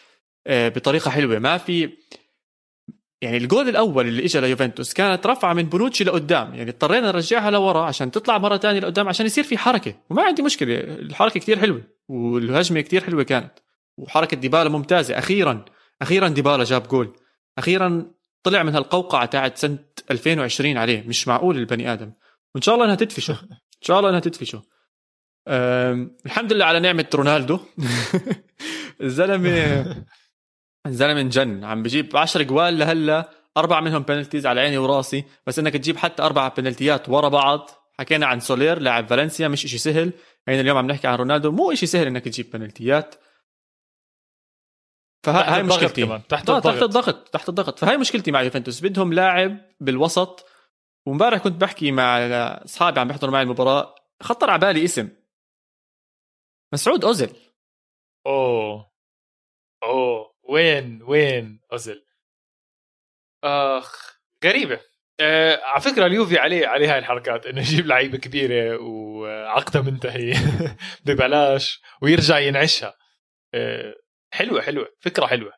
آه، 0.48 0.70
بطريقة 0.70 1.12
حلوة. 1.12 1.40
ما 1.40 1.58
في 1.58 1.90
يعني 3.22 3.38
الجول 3.38 3.70
الأول 3.70 4.08
اللي 4.08 4.26
اجى 4.26 4.40
ليوفنتوس 4.40 4.94
كانت 4.94 5.28
رفعه 5.28 5.54
من 5.54 5.64
بونوتشي 5.64 6.04
لقدام. 6.04 6.56
يعني 6.56 6.70
اضطرينا 6.70 7.08
نرجعها 7.08 7.52
لورا 7.52 7.86
عشان 7.86 8.12
تطلع 8.12 8.38
مرة 8.38 8.58
ثانية 8.58 8.80
لقدام 8.80 9.08
عشان 9.10 9.26
يصير 9.26 9.44
في 9.44 9.58
حركة. 9.58 9.94
وما 10.10 10.24
عندي 10.24 10.42
مشكلة. 10.42 10.76
الحركة 10.80 11.40
كتير 11.40 11.60
حلوة 11.60 11.84
والهجمة 12.10 12.82
كتير 12.82 13.04
حلوة 13.04 13.24
كانت. 13.24 13.52
وحركة 13.98 14.38
ديبالا 14.38 14.70
ممتازة. 14.70 15.18
أخيرا 15.18 15.66
أخيرا 16.02 16.28
ديبالا 16.28 16.64
جاب 16.64 16.88
جول. 16.88 17.14
أخيرا 17.58 18.12
طلع 18.44 18.64
من 18.64 18.76
هالقوقعة 18.76 19.26
تاعت 19.26 19.58
سنة 19.58 19.78
2020 20.12 20.78
عليه. 20.78 21.04
مش 21.08 21.28
معقول 21.28 21.58
البني 21.58 21.94
آدم. 21.94 22.12
وان 22.56 22.62
شاء 22.62 22.76
الله 22.76 22.86
إنها 22.86 22.96
تدفشه. 22.96 23.34
إن 23.52 23.82
شاء 23.82 24.00
الله 24.00 24.10
إنها 24.10 24.20
تدفشه. 24.20 24.64
الحمد 26.26 26.54
لله 26.54 26.66
على 26.66 26.80
نعمة 26.80 27.06
رونالدو. 27.16 27.60
الزلمه 29.02 30.06
الزلمه 30.86 31.22
انجن 31.26 31.64
عم 31.64 31.84
بجيب 31.84 32.18
10 32.18 32.44
جوال 32.44 32.80
لهلا 32.80 33.30
أربع 33.58 33.82
منهم 33.82 34.04
penalties 34.04 34.46
على 34.46 34.62
عيني 34.62 34.78
وراسي. 34.78 35.24
بس 35.48 35.60
إنك 35.60 35.74
تجيب 35.74 35.98
حتى 35.98 36.24
أربع 36.24 36.48
بنالتيات 36.48 37.10
ورا 37.10 37.30
بعض. 37.30 37.70
حكينا 38.00 38.26
عن 38.26 38.40
سولير 38.40 38.80
لاعب 38.80 39.08
فالنسيا 39.08 39.48
مش 39.48 39.66
إشي 39.66 39.78
سهل. 39.78 40.14
يعني 40.48 40.62
اليوم 40.62 40.78
عم 40.78 40.88
نحكي 40.88 41.08
عن 41.08 41.16
رونالدو 41.16 41.52
مو 41.52 41.72
إشي 41.72 41.86
سهل 41.86 42.08
إنك 42.08 42.26
تجيب 42.26 42.52
بنالتيات 42.52 43.16
فهاي 45.24 45.64
مشكلتي. 45.64 46.06
كمان. 46.06 46.22
تحت 46.30 46.50
الضغط 46.50 46.74
تحت 46.74 46.84
الضغط. 46.84 47.30
تحت 47.30 47.50
الضغط. 47.50 47.80
فهاي 47.80 47.98
مشكلتي 47.98 48.32
مع 48.32 48.42
يوفنتوس. 48.42 48.82
بدهم 48.82 49.14
لاعب 49.14 49.58
بالوسط 49.80 50.53
وامبارح 51.06 51.44
كنت 51.44 51.62
بحكي 51.62 51.92
مع 51.92 52.18
أصحابي 52.66 53.00
عم 53.00 53.08
بيحضروا 53.08 53.34
معي 53.34 53.42
المباراة 53.44 53.96
خطر 54.22 54.50
على 54.50 54.60
بالي 54.60 54.86
اسم. 54.86 55.10
مسعود 56.74 57.06
أوزيل. 57.06 57.36
أوه. 58.26 58.92
أوه. 59.84 60.34
وين 60.44 61.04
وين 61.04 61.62
أوزيل؟ 61.72 62.06
آخ 63.44 64.18
غريبة. 64.46 64.80
آه 65.20 65.60
على 65.64 65.82
فكرة 65.82 66.06
اليوفي 66.06 66.38
عليه 66.38 66.68
عليه 66.68 66.94
هاي 66.94 67.00
الحركات 67.00 67.46
إنه 67.46 67.62
يجيب 67.62 67.86
لعيبة 67.88 68.18
كبيرة 68.18 68.78
وعقدها 68.82 69.82
منتهي 69.82 70.34
ببلاش 71.06 71.82
ويرجع 72.02 72.40
ينعشها. 72.40 72.98
آه 73.54 73.96
حلوة 74.34 74.62
حلوة. 74.62 74.88
فكرة 75.00 75.26
حلوة 75.28 75.54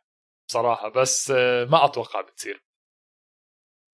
بصراحة 0.50 0.90
بس 0.90 1.32
آه 1.32 1.66
ما 1.66 1.86
أتوقع 1.86 2.22
بتصير. 2.22 2.65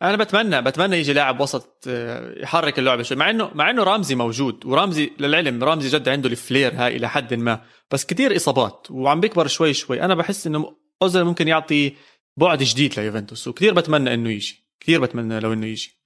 أنا 0.02 0.18
بتمنى 0.18 0.62
بتمنى 0.62 0.98
يجي 0.98 1.14
لاعب 1.14 1.40
وسط 1.40 1.84
آه، 1.88 2.40
يحرك 2.40 2.80
اللعبه 2.80 3.04
شوي. 3.04 3.18
مع 3.18 3.30
انه 3.30 3.52
مع 3.56 3.70
إنه 3.70 3.84
رامزي 3.84 4.16
موجود 4.16 4.66
ورامزي 4.66 5.12
للعلم 5.20 5.64
رامزي 5.64 5.90
جد 5.98 6.10
عنده 6.10 6.30
الفلير 6.30 6.74
هاي 6.76 6.96
إلى 6.96 7.10
حد 7.10 7.34
ما. 7.34 7.62
بس 7.92 8.06
كتير 8.06 8.36
إصابات 8.36 8.88
وعم 8.90 9.20
بيكبر 9.20 9.48
شوي 9.48 9.74
شوي. 9.74 10.02
أنا 10.02 10.16
بحس 10.16 10.48
إنه 10.48 10.76
أوزيل 11.02 11.24
ممكن 11.24 11.48
يعطي 11.48 11.96
بعد 12.38 12.64
جديد 12.64 13.00
ليوفنتوس 13.00 13.48
وكثير 13.48 13.74
بتمنى 13.74 14.14
إنه 14.14 14.30
يجي. 14.30 14.66
كثير 14.80 15.02
بتمنى 15.02 15.40
لو 15.40 15.54
إنه 15.54 15.66
يجي. 15.66 16.02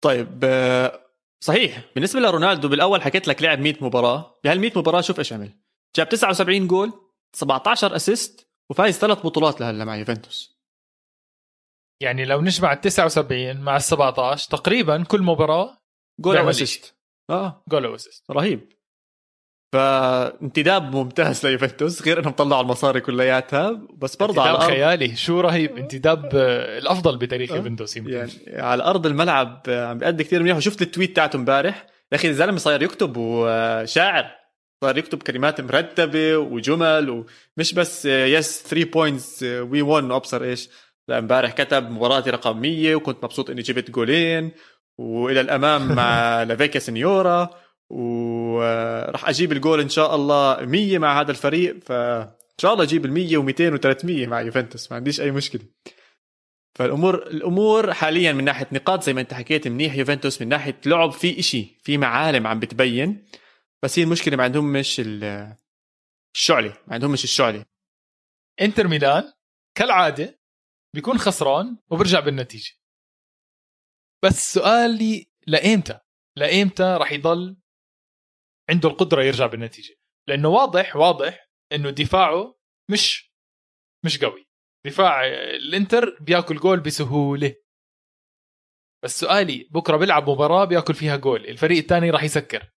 طيب 0.00 0.40
آه، 0.44 1.00
صحيح 1.40 1.84
بالنسبة 1.94 2.20
لرونالدو 2.20 2.68
بالأول 2.68 3.02
حكيت 3.02 3.28
لك 3.28 3.42
لعب 3.42 3.60
100 3.60 3.74
مباراة. 3.80 4.40
بهال 4.44 4.60
100 4.60 4.72
مباراة 4.76 5.00
شوف 5.00 5.18
إيش 5.18 5.32
عمل. 5.32 5.50
جاب 5.96 6.08
79 6.08 6.66
جول 6.66 6.92
17 7.32 7.96
اسيست 7.96 8.48
وفايز 8.70 8.98
ثلاث 8.98 9.18
بطولات 9.18 9.60
لهلا 9.60 9.84
مع 9.84 9.96
يوفنتوس. 9.96 10.53
يعني 12.04 12.24
لو 12.24 12.40
نجمع 12.40 12.72
ال 12.72 12.80
79 12.80 13.60
مع 13.60 13.76
ال 13.76 13.82
17 13.82 14.50
تقريبا 14.50 15.04
كل 15.04 15.22
مباراة 15.22 15.78
جول 16.20 16.36
أو 16.36 16.50
assist. 16.50 16.94
آه. 17.30 17.62
جول 17.68 17.84
أو 17.84 17.94
assist. 17.94 18.30
رهيب. 18.30 18.72
فانتداب 19.74 20.96
ممتاز 20.96 21.46
ليوفنتوس 21.46 22.02
غير 22.02 22.20
إنهم 22.20 22.32
طلعوا 22.32 22.62
المصاري 22.62 23.00
كلياتها 23.00 23.70
بس 23.96 24.16
برضه 24.16 24.42
على 24.42 24.50
الأرض 24.50 24.70
خيالي. 24.70 25.16
شو 25.16 25.40
رهيب 25.40 25.76
انتداب 25.76 26.30
الأفضل 26.78 27.16
بتاريخ 27.16 27.52
آه. 27.52 27.56
يوفنتوس 27.56 27.96
يمكن. 27.96 28.12
يعني 28.12 28.32
على 28.46 28.82
أرض 28.82 29.06
الملعب 29.06 29.62
عم 29.68 29.98
بيأدي 29.98 30.24
كثير 30.24 30.42
منيح. 30.42 30.56
وشفت 30.56 30.82
ال 30.82 30.88
tweet 30.88 31.16
تاعته 31.16 31.36
امبارح. 31.36 31.86
يا 32.12 32.16
أخي 32.16 32.28
الزلمة 32.28 32.58
صاير 32.58 32.82
يكتب 32.82 33.16
وشاعر. 33.16 34.30
صار 34.84 34.98
يكتب 34.98 35.22
كلمات 35.22 35.60
مرتبة 35.60 36.36
وجمل 36.36 37.10
ومش 37.10 37.74
بس 37.74 38.06
yes 38.06 38.62
3 38.62 38.90
points 38.90 39.42
we 39.42 39.82
won 39.82 40.10
وابصر 40.10 40.42
إيش. 40.42 40.68
امبارح 41.10 41.52
كتب 41.52 41.90
مباراتي 41.90 42.30
رقم 42.30 42.60
100 42.60 42.94
وكنت 42.94 43.24
مبسوط 43.24 43.50
إني 43.50 43.62
جبت 43.62 43.90
جولين. 43.90 44.52
وإلى 44.98 45.40
الأمام 45.40 45.88
مع 45.96 46.42
لا 46.42 46.49
فيكيا 46.49 46.78
سنيورا 46.78 47.50
وراح 47.90 49.28
أجيب 49.28 49.52
الجول 49.52 49.80
إن 49.80 49.88
شاء 49.88 50.14
الله 50.14 50.64
100 50.66 50.98
مع 50.98 51.20
هذا 51.20 51.30
الفريق. 51.30 51.78
فان 51.82 52.30
شاء 52.60 52.72
الله 52.72 52.84
أجيب 52.84 53.04
ال 53.04 53.12
100 53.12 53.36
و200 53.38 53.78
و300 53.78 54.28
مع 54.28 54.40
يوفنتوس. 54.40 54.90
ما 54.90 54.96
عنديش 54.96 55.20
أي 55.20 55.30
مشكلة. 55.30 55.62
فالأمور 56.78 57.14
الأمور 57.14 57.92
حاليا 57.92 58.32
من 58.32 58.44
ناحية 58.44 58.66
نقاط 58.72 59.02
زي 59.02 59.12
ما 59.12 59.20
أنت 59.20 59.34
حكيت 59.34 59.68
منيح. 59.68 59.94
يوفنتوس 59.94 60.42
من 60.42 60.48
ناحية 60.48 60.80
لعب 60.86 61.12
في 61.12 61.38
إشي 61.38 61.80
في 61.82 61.98
معالم 61.98 62.46
عم 62.46 62.60
بتبين. 62.60 63.24
بس 63.82 63.98
هي 63.98 64.02
المشكلة 64.02 64.36
ما 64.36 64.44
عندهم 64.44 64.72
مش 64.72 65.00
الشعله 66.34 66.72
ما 66.86 66.94
عندهم 66.94 67.12
مش 67.12 67.24
الشعله 67.24 67.64
إنتر 68.60 68.88
ميلان 68.88 69.32
كالعادة 69.74 70.38
بيكون 70.94 71.18
خسران 71.18 71.78
وبرجع 71.90 72.20
بالنتيجة. 72.20 72.72
بس 74.24 74.52
سؤالي 74.52 75.26
لإيمتى؟ 75.46 76.00
لإيمتى 76.36 76.82
راح 76.82 77.12
يضل 77.12 77.56
عنده 78.70 78.88
القدرة 78.88 79.22
يرجع 79.22 79.46
بالنتيجة؟ 79.46 79.94
لأنه 80.28 80.48
واضح 80.48 80.96
واضح 80.96 81.48
إنه 81.72 81.90
دفاعه 81.90 82.54
مش 82.90 83.32
مش 84.04 84.24
قوي. 84.24 84.46
دفاع 84.86 85.26
الإنتر 85.26 86.18
بياكل 86.20 86.56
جول 86.56 86.80
بسهولة. 86.80 87.54
بس 89.04 89.20
سؤالي 89.20 89.68
بكرة 89.70 89.96
بيلعب 89.96 90.30
مباراة 90.30 90.64
بياكل 90.64 90.94
فيها 90.94 91.16
جول. 91.16 91.46
الفريق 91.46 91.78
الثاني 91.78 92.10
راح 92.10 92.22
يسكر. 92.22 92.72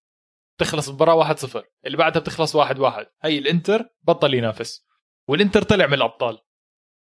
تخلص 0.59 0.87
المباراه 0.89 1.33
1-0 1.35 1.63
اللي 1.85 1.97
بعدها 1.97 2.21
بتخلص 2.21 2.55
1-1 2.55 3.05
هي 3.23 3.37
الإنتر 3.37 3.89
بطل 4.01 4.33
ينافس. 4.33 4.87
والإنتر 5.29 5.61
طلع 5.63 5.87
من 5.87 5.93
الأبطال. 5.93 6.39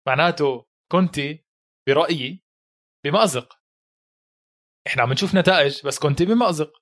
معناته 0.08 0.68
كونتي 0.92 1.46
برأيي 1.88 2.46
بمأزق. 3.06 3.60
إحنا 4.88 5.04
عم 5.04 5.14
نشوف 5.14 5.36
نتائج 5.36 5.86
بس 5.86 6.00
كونتي 6.00 6.26
بمأزق. 6.26 6.74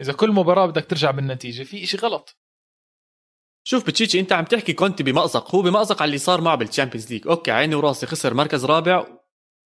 إذا 0.00 0.12
كل 0.12 0.30
مباراة 0.30 0.66
بدك 0.66 0.84
ترجع 0.84 1.10
بالنتيجة 1.10 1.62
في 1.62 1.84
إشي 1.84 1.96
غلط. 1.96 2.38
شوف 3.68 3.86
بيتشيتشي 3.86 4.20
أنت 4.20 4.32
عم 4.32 4.44
تحكي 4.44 4.72
كونتي 4.72 5.02
بمأزق. 5.02 5.54
هو 5.54 5.62
بمأزق 5.62 6.02
على 6.02 6.08
اللي 6.08 6.18
صار 6.18 6.40
معه 6.40 6.56
بال 6.56 6.66
Champions 6.66 7.12
League 7.12 7.28
okay 7.28 7.50
عيني 7.50 7.74
وراسي 7.74 8.06
خسر 8.06 8.34
مركز 8.34 8.64
رابع 8.64 9.20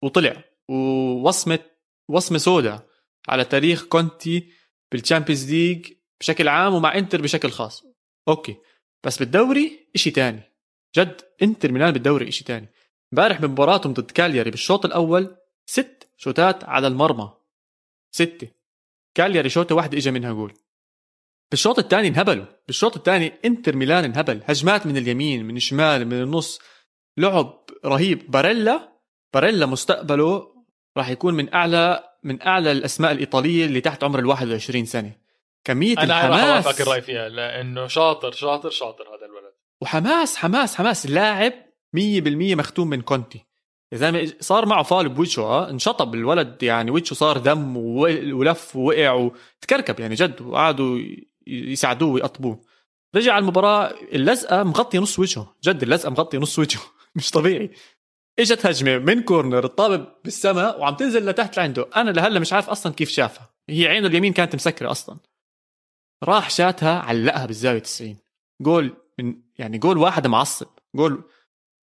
وطلع. 0.05 0.45
ووصمة 0.69 1.59
وصمة 2.11 2.39
سوداء 2.39 2.91
على 3.29 3.45
تاريخ 3.45 3.85
كونتي 3.85 4.53
بال 4.93 5.03
Champions 5.03 5.51
League 5.51 5.93
بشكل 6.21 6.49
عام 6.49 6.75
ومع 6.75 6.99
إنتر 6.99 7.23
بشكل 7.23 7.51
خاص. 7.51 7.85
okay 8.29 8.57
بس 9.07 9.19
بالدوري 9.19 9.91
إشي 9.95 10.11
تاني. 10.11 10.43
جد 10.97 11.21
إنتر 11.43 11.73
ميلان 11.73 11.93
بالدوري 11.93 12.29
إشي 12.29 12.45
تاني. 12.45 12.69
امبارح 13.13 13.41
بمباراتهم 13.41 13.93
ضد 13.93 14.11
كالياري 14.11 14.51
بالشوط 14.51 14.85
الأول 14.85 15.37
ست 15.67 16.09
شوتات 16.17 16.65
على 16.65 16.87
المرمى. 16.87 17.33
ستة. 18.11 18.49
كالياري 19.15 19.49
شوطة 19.49 19.75
واحدة 19.75 19.99
اجى 19.99 20.11
منها 20.11 20.33
جول. 20.33 20.55
بالشوط 21.51 21.79
الثاني 21.79 22.09
انهبلوا. 22.09 22.45
بالشوط 22.67 22.97
الثاني 22.97 23.33
انتر 23.45 23.77
ميلان 23.77 24.05
انهبل. 24.05 24.41
هجمات 24.45 24.87
من 24.87 24.97
اليمين 24.97 25.45
من 25.45 25.57
الشمال 25.57 26.07
من 26.07 26.23
النص. 26.23 26.61
لعب 27.17 27.65
رهيب. 27.85 28.31
باريلا 28.31 28.93
باريلا 29.35 29.67
مستقبله 29.67 30.55
راح 30.97 31.09
يكون 31.09 31.35
من 31.35 31.55
أعلى 31.55 32.05
من 32.23 32.43
أعلى 32.43 32.73
الأسماء 32.73 33.13
الإيطالية 33.13 33.65
اللي 33.65 33.81
تحت 33.81 34.05
عمر 34.05 34.19
ال 34.19 34.27
21 34.27 34.85
سنة. 34.85 35.13
كمية 35.65 35.93
أنا 35.99 36.05
الحماس 36.05 36.67
أنا 36.67 36.81
الرأي 36.81 37.03
فيها 37.03 37.29
لأنه 37.29 37.87
شاطر 37.87 38.33
شاطر 38.33 38.71
شاطر 38.71 39.05
هذا 39.05 39.27
الولد. 39.27 39.53
وحماس 39.81 40.37
حماس 40.37 40.75
حماس. 40.77 41.07
لاعب 41.07 41.53
100% 41.97 42.57
مختوم 42.57 42.89
من 42.89 43.01
كونتي. 43.01 43.47
يا 43.93 43.99
زلمه 43.99 44.33
صار 44.41 44.67
معه 44.67 44.83
فال 44.83 45.09
بوجهه 45.09 45.43
آه 45.45 45.71
انشطب 45.71 46.15
الولد 46.15 46.63
يعني 46.63 46.91
وجهه 46.91 47.15
صار 47.15 47.39
دم 47.39 47.77
ولف 47.77 48.77
ووقع 48.77 49.13
وتكركب 49.13 50.01
يعني 50.01 50.15
جد 50.15 50.41
وقعدوا 50.41 50.99
يساعدوه 51.47 52.11
ويقطبوه. 52.11 52.61
رجع 53.17 53.33
على 53.33 53.43
المباراة 53.43 53.95
اللزقة 54.13 54.63
مغطي 54.63 54.99
نص 54.99 55.19
وجهه 55.19 55.57
جد 55.65 55.83
اللزقة 55.83 56.11
مغطي 56.11 56.39
نص 56.39 56.59
وجهه 56.59 56.83
مش 57.17 57.31
طبيعي. 57.31 57.71
إجت 58.39 58.67
هجمة 58.67 58.99
من 58.99 59.23
corner 59.23 59.65
الطابه 59.65 60.07
بالسماء 60.25 60.81
وعم 60.81 60.95
تنزل 60.95 61.27
لتحت 61.27 61.57
لعنده. 61.57 61.87
أنا 61.97 62.11
لهلا 62.11 62.41
مش 62.41 62.53
عارف 62.53 62.71
أصلا 62.71 62.93
كيف 62.93 63.11
شافها. 63.11 63.51
هي 63.69 63.87
عينه 63.87 64.07
اليمين 64.07 64.33
كانت 64.33 64.55
مسكرة 64.55 64.91
أصلا. 64.91 65.19
راح 66.25 66.51
شاتها 66.51 66.99
علقها 66.99 67.47
بالزاوية 67.47 67.79
90 67.79 68.17
جول 68.61 68.97
من 69.19 69.43
يعني 69.59 69.79
جول 69.79 69.99
واحد 69.99 70.27
معصب. 70.27 70.67
goal 70.95 71.25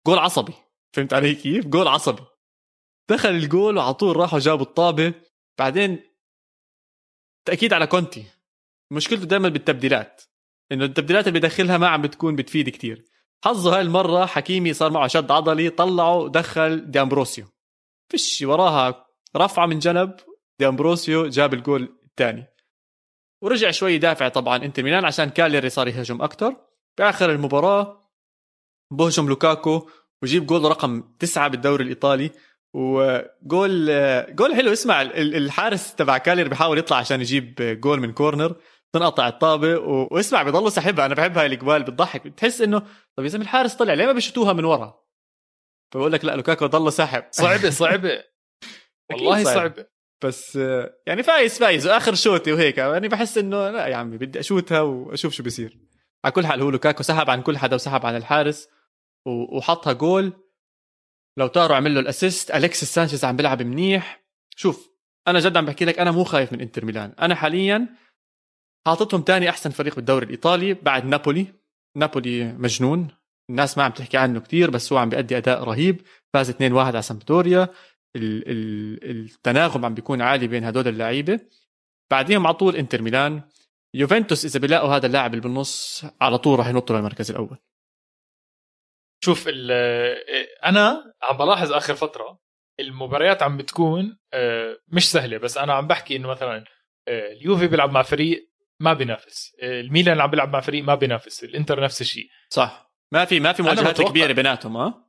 goal 0.07 0.19
عصبي. 0.19 0.53
فهمت 0.93 1.15
علي 1.15 1.35
كيف؟ 1.35 1.67
جول 1.67 1.89
عصبي. 1.89 2.23
دخل 3.11 3.29
الجول 3.29 3.77
وعلى 3.77 3.95
طول 3.95 4.17
راحوا 4.17 4.39
جابوا 4.39 4.67
الطابة. 4.67 5.15
بعدين 5.59 6.03
تأكيد 7.45 7.73
على 7.73 7.87
كونتي. 7.87 8.25
مشكلته 8.91 9.25
دائما 9.25 9.49
بالتبديلات. 9.49 10.23
إنه 10.73 10.85
التبديلات 10.85 11.29
اللي 11.29 11.39
بدخلها 11.39 11.79
ما 11.79 11.89
عم 11.89 12.03
بتكون 12.03 12.37
بتفيد 12.37 12.69
كتير. 12.69 13.05
حظه 13.45 13.77
هاي 13.77 13.81
المرة 13.81 14.27
حكيمي 14.27 14.73
صار 14.73 14.91
معه 14.91 15.09
شد 15.09 15.31
عضلي 15.31 15.71
طلعه 15.71 16.29
دخل 16.29 16.91
دي 16.91 17.01
امبروسيو 17.01 17.47
فيش 18.09 18.43
وراها 18.43 19.07
رفعة 19.37 19.67
من 19.67 19.79
جنب 19.79 20.17
دي 20.59 20.69
امبروسيو 20.69 21.29
جاب 21.29 21.55
الجول 21.55 21.99
الثاني. 22.05 22.47
ورجع 23.43 23.71
شوي 23.71 23.93
يدافع 23.93 24.29
طبعا 24.29 24.57
إنتر 24.57 24.83
ميلان 24.83 25.05
عشان 25.05 25.31
كاليري 25.31 25.71
صار 25.71 25.89
يهجم 25.89 26.23
أكثر 26.23 26.57
بآخر 26.99 27.31
المباراة 27.31 28.02
بهجم 28.97 29.29
لوكاكو 29.29 29.89
ويجيب 30.23 30.47
جول 30.47 30.65
رقم 30.65 31.03
تسعة 31.19 31.49
بالدوري 31.49 31.85
الإيطالي 31.85 32.31
وجول 32.75 33.87
جول 34.35 34.55
حلو. 34.55 34.73
اسمع 34.73 35.03
الحارس 35.03 35.95
تبع 35.95 36.19
كالير 36.19 36.49
بيحاول 36.49 36.79
يطلع 36.79 36.97
عشان 36.97 37.21
يجيب 37.21 37.55
جول 37.81 38.01
من 38.01 38.13
corner 38.13 38.57
تنقطع 38.93 39.29
الطابة 39.29 39.79
واسمع 39.79 40.43
بضلوا 40.43 40.71
سحبها 40.71 41.07
أنا 41.07 41.15
بحب 41.15 41.39
هاي 41.39 41.47
الأجوال 41.47 41.83
بتضحك. 41.83 42.27
بتحس 42.27 42.61
إنه 42.61 42.83
طب 43.17 43.25
يا 43.25 43.29
زلمة 43.29 43.45
الحارس 43.45 43.75
طلع 43.75 43.95
ليه 43.95 44.07
ما 44.07 44.13
بيشوتوها 44.13 44.53
من 44.53 44.65
ورا؟ 44.65 45.03
فبقول 45.95 46.13
لك 46.13 46.25
لا 46.25 46.37
لوكاكو 46.37 46.67
ضله 46.67 46.91
سحب 47.01 47.25
صعبة 47.31 47.71
صعبة. 47.71 48.25
والله 49.11 49.45
صعبة. 49.45 49.87
بس 50.25 50.57
يعني 51.07 51.23
فايز 51.23 51.59
فايز. 51.59 51.87
وآخر 51.87 52.15
شوتي 52.15 52.53
وهيك. 52.53 52.79
يعني 52.79 53.09
بحس 53.09 53.39
إنه 53.39 53.71
لا 53.71 53.87
يا 53.87 53.97
عمي 53.97 54.17
بدي 54.17 54.41
أشوتها 54.41 54.81
وأشوف 54.81 55.33
شو 55.33 55.43
بيصير. 55.43 55.79
على 56.25 56.33
كل 56.33 56.47
حال 56.47 56.63
هو 56.63 56.71
لوكاكو 56.71 57.03
سحب 57.03 57.31
عن 57.31 57.43
كل 57.43 57.59
حدا 57.59 57.75
وسحب 57.75 58.07
عن 58.07 58.17
الحارس. 58.17 58.69
وحطها 59.27 59.93
جول. 59.93 60.33
لوتارو 61.39 61.75
عمل 61.75 61.95
له 61.95 62.01
ال 62.01 62.07
assist. 62.07 62.51
الكسيس 62.51 62.95
سانشيز 62.95 63.25
عم 63.25 63.37
بيلعب 63.37 63.63
منيح. 63.63 64.25
شوف 64.57 64.91
أنا 65.29 65.41
جد 65.41 65.57
عم 65.57 65.65
بحكي 65.65 65.85
لك 65.85 65.99
أنا 65.99 66.11
مو 66.11 66.25
خايف 66.25 66.53
من 66.53 66.61
إنتر 66.61 66.85
ميلان. 66.85 67.13
أنا 67.21 67.35
حاليا 67.35 67.89
حاططهم 68.87 69.23
تاني 69.23 69.49
أحسن 69.49 69.71
فريق 69.71 69.97
بالدوري 69.97 70.27
الإيطالي 70.27 70.75
بعد 70.75 71.05
نابولي. 71.05 71.47
نابولي 71.97 72.53
مجنون. 72.53 73.09
الناس 73.51 73.79
ما 73.79 73.85
عم 73.85 73.91
تحكي 73.91 74.17
عنه 74.17 74.41
كتير 74.41 74.71
بس 74.71 74.93
هو 74.93 74.99
عم 74.99 75.09
بيأدي 75.09 75.37
أداء 75.37 75.65
رهيب. 75.65 76.01
فاز 76.35 76.51
2-1 76.51 76.63
على 76.63 77.03
سامبدوريا. 77.03 77.69
التناغم 78.17 79.85
عم 79.85 79.95
بيكون 79.95 80.23
عالي 80.23 80.47
بين 80.47 80.65
هدول 80.65 80.89
اللعيبة. 80.89 81.41
بعديهم 82.11 82.47
على 82.47 82.55
طول 82.55 82.77
إنتر 82.77 83.03
ميلان. 83.03 83.43
يوفنتوس 83.95 84.45
إذا 84.45 84.61
بيلاقوا 84.61 84.97
هذا 84.97 85.07
اللاعب 85.07 85.31
اللي 85.31 85.43
بالنص 85.43 86.05
على 86.21 86.39
طول 86.39 86.59
راح 86.59 86.69
ينطوا 86.69 86.97
للمركز 86.97 87.31
الأول. 87.31 87.59
شوف 89.25 89.49
أنا 90.65 91.15
عم 91.23 91.37
بلاحظ 91.37 91.73
آخر 91.73 91.95
فترة 91.95 92.39
المباريات 92.81 93.43
عم 93.43 93.57
بتكون 93.57 94.19
آه، 94.33 94.77
مش 94.89 95.11
سهلة 95.11 95.39
بس 95.39 95.59
أنا 95.59 95.73
عم 95.73 95.87
بحكي 95.87 96.17
إنه 96.17 96.29
مثلا 96.29 96.65
آه، 97.09 97.33
اليوفي 97.33 97.67
بيلعب 97.67 97.93
مع 97.93 98.03
فريق 98.03 98.49
ما 98.81 98.93
بينافس 98.93 99.57
آه، 99.63 99.81
الميلان 99.81 100.21
عم 100.21 100.31
بيلعب 100.31 100.53
مع 100.53 100.61
فريق 100.61 100.85
ما 100.85 100.95
بينافس 100.95 101.45
الإنتر 101.45 101.81
نفس 101.81 102.01
الشيء. 102.01 102.27
صح. 102.49 102.93
ما 103.13 103.25
في 103.25 103.41
ما 103.41 103.53
في 103.53 103.63
مواجهات 103.63 104.03
كبيرة 104.03 104.33
بيناتهم 104.33 104.77
ها 104.77 105.09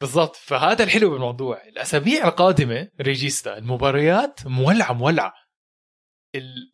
بالضبط. 0.00 0.36
فهذا 0.36 0.84
الحلو 0.84 1.10
بالموضوع. 1.10 1.62
الأسابيع 1.68 2.28
القادمة 2.28 2.88
ريجيستا 3.00 3.58
المباريات 3.58 4.46
مولعة 4.46 4.92
مولعة. 4.92 5.32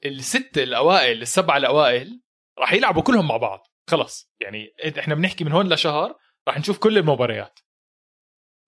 الست 0.05 0.59
الأوائل 0.59 1.23
السبعه 1.23 1.57
الأوائل 1.57 2.21
راح 2.59 2.73
يلعبوا 2.73 3.03
كلهم 3.03 3.29
مع 3.29 3.37
بعض. 3.37 3.61
خلص 3.91 4.33
يعني 4.41 4.69
إحنا 4.99 5.15
بنحكي 5.15 5.45
من 5.45 5.53
هون 5.53 5.73
لشهر 5.73 6.15
راح 6.49 6.59
نشوف 6.59 6.79
كل 6.79 6.99
المباريات. 6.99 7.59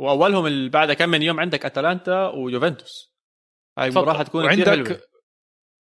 وأولهم 0.01 0.47
اللي 0.47 0.69
بعد 0.69 0.93
كم 0.93 1.09
من 1.09 1.23
يوم 1.23 1.41
عندك 1.41 1.65
أتلانتا 1.67 2.29
ويوفنتوس. 2.29 3.15
هاي 3.79 3.89
المباراه 3.89 4.19
حتكون 4.19 4.51
كثير 4.51 4.71
حلوة. 4.71 5.01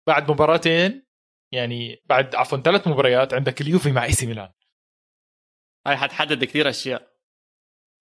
بعد 0.08 0.32
مباراتين 0.32 1.06
يعني 1.52 2.02
بعد 2.06 2.36
عفوا 2.36 2.58
ثلاث 2.58 2.88
مباريات 2.88 3.34
عندك 3.34 3.62
اليوفي 3.62 3.92
مع 3.92 4.04
إي 4.04 4.12
سي 4.12 4.26
ميلان. 4.26 4.52
هاي 5.88 5.98
حتحدد 5.98 6.44
كثير 6.44 6.70
أشياء. 6.70 7.12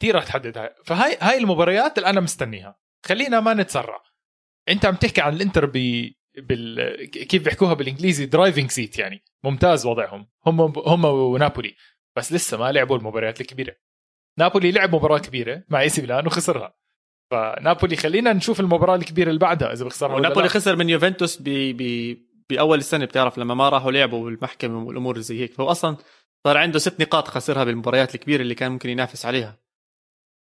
كثير 0.00 0.16
رح 0.16 0.24
تحدد 0.24 0.58
هاي. 0.58 0.74
فهاي 0.84 1.18
هاي 1.20 1.38
المباريات 1.38 1.98
اللي 1.98 2.10
أنا 2.10 2.20
مستنيها. 2.20 2.78
خلينا 3.06 3.40
ما 3.40 3.54
نتسرع. 3.54 4.02
أنت 4.68 4.86
عم 4.86 4.94
تحكي 4.94 5.20
عن 5.20 5.36
الإنتر 5.36 5.66
ب 5.66 5.72
بال 6.36 7.10
كيف 7.10 7.44
بيحكوها 7.44 7.74
بالإنجليزي؟ 7.74 8.26
driving 8.26 8.70
seat 8.70 8.98
يعني. 8.98 9.24
ممتاز 9.44 9.86
وضعهم. 9.86 10.30
هم 10.46 10.60
هم 10.60 11.04
ونابولي. 11.04 11.76
بس 12.16 12.32
لسه 12.32 12.56
ما 12.56 12.72
لعبوا 12.72 12.96
المباريات 12.96 13.40
الكبيرة. 13.40 13.76
نابولي 14.38 14.72
لعب 14.72 14.94
مباراة 14.94 15.18
كبيرة 15.18 15.64
مع 15.68 15.80
إي 15.80 15.88
سي 15.88 16.00
ميلان 16.00 16.26
وخسرها. 16.26 16.74
فنابولي 17.30 17.96
خلينا 17.96 18.32
نشوف 18.32 18.60
المباراة 18.60 18.96
الكبيرة 18.96 19.28
اللي 19.28 19.40
بعدها 19.40 19.72
إذا 19.72 19.84
بخسرها 19.84 20.16
ونابولي 20.16 20.48
خسر 20.48 20.76
من 20.76 20.90
يوفنتوس 20.90 21.42
ب 21.42 21.44
ب 21.48 22.16
بأول 22.50 22.78
السنة 22.78 23.04
بتعرف 23.04 23.38
لما 23.38 23.54
ما 23.54 23.68
راحوا 23.68 23.92
لعبوا 23.92 24.24
بالمحكمه 24.24 24.84
والأمور 24.84 25.18
زي 25.18 25.40
هيك. 25.40 25.52
فهو 25.52 25.70
أصلا 25.70 25.96
صار 26.46 26.56
عنده 26.56 26.78
ست 26.78 27.00
نقاط 27.00 27.28
خسرها 27.28 27.64
بالمباريات 27.64 28.14
الكبيرة 28.14 28.42
اللي 28.42 28.54
كان 28.54 28.72
ممكن 28.72 28.90
ينافس 28.90 29.26
عليها. 29.26 29.58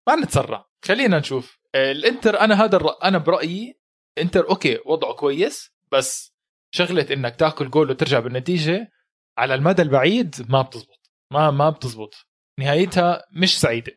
ما 0.08 0.16
نتسرع. 0.16 0.66
خلينا 0.84 1.18
نشوف. 1.18 1.58
الإنتر 1.74 2.40
أنا 2.40 2.64
هذا 2.64 2.76
الر... 2.76 2.90
أنا 3.04 3.18
برأيي 3.18 3.80
إنتر 4.18 4.50
أوكي 4.50 4.78
وضعه 4.86 5.12
كويس 5.12 5.72
بس 5.92 6.36
شغلة 6.70 7.06
إنك 7.12 7.36
تاكل 7.36 7.70
جول 7.70 7.90
وترجع 7.90 8.20
بالنتيجة 8.20 8.92
على 9.38 9.54
المدى 9.54 9.82
البعيد 9.82 10.46
ما 10.48 10.62
بتزبط. 10.62 10.95
ما 11.32 11.50
ما 11.50 11.70
بتزبط. 11.70 12.14
نهايتها 12.58 13.24
مش 13.32 13.60
سعيدة. 13.60 13.92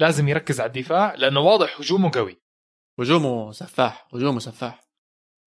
لازم 0.00 0.28
يركز 0.28 0.60
على 0.60 0.68
الدفاع 0.68 1.14
لأنه 1.14 1.40
واضح 1.40 1.80
هجومه 1.80 2.10
قوي. 2.14 2.36
هجومه 3.00 3.52
سفاح 3.52 4.08
هجومه 4.14 4.38
سفاح. 4.38 4.80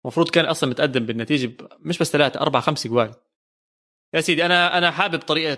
المفروض 0.05 0.31
كان 0.31 0.45
أصلا 0.45 0.71
متقدم 0.71 1.07
بالنتيجة. 1.07 1.57
مش 1.81 1.99
بس 1.99 2.13
ثلاثة 2.13 2.41
أربعة 2.41 2.63
خمس 2.63 2.87
جوال. 2.87 3.15
يا 4.15 4.21
سيدي 4.21 4.47
أنا 4.47 4.79
أنا 4.79 4.91
حابب 4.91 5.19
طريقة 5.19 5.55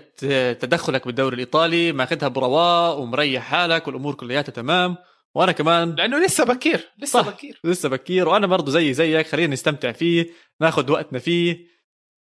تدخلك 0.53 1.05
بالدوري 1.05 1.33
الإيطالي 1.33 1.91
ماخذها 1.91 2.27
برواء 2.27 2.99
ومريح 2.99 3.43
حالك 3.43 3.87
والأمور 3.87 4.15
كلياتها 4.15 4.51
تمام. 4.51 4.97
وأنا 5.35 5.51
كمان 5.51 5.95
لأنه 5.95 6.25
لسه 6.25 6.45
بكير 6.45 6.91
لسه 6.97 7.21
صح. 7.21 7.29
بكير. 7.29 7.59
لسه 7.63 7.89
بكير. 7.89 8.29
وأنا 8.29 8.47
برضه 8.47 8.71
زي 8.71 8.93
زيك 8.93 9.27
خلينا 9.27 9.53
نستمتع 9.53 9.91
فيه 9.91 10.29
ناخذ 10.61 10.91
وقتنا 10.91 11.19
فيه. 11.19 11.67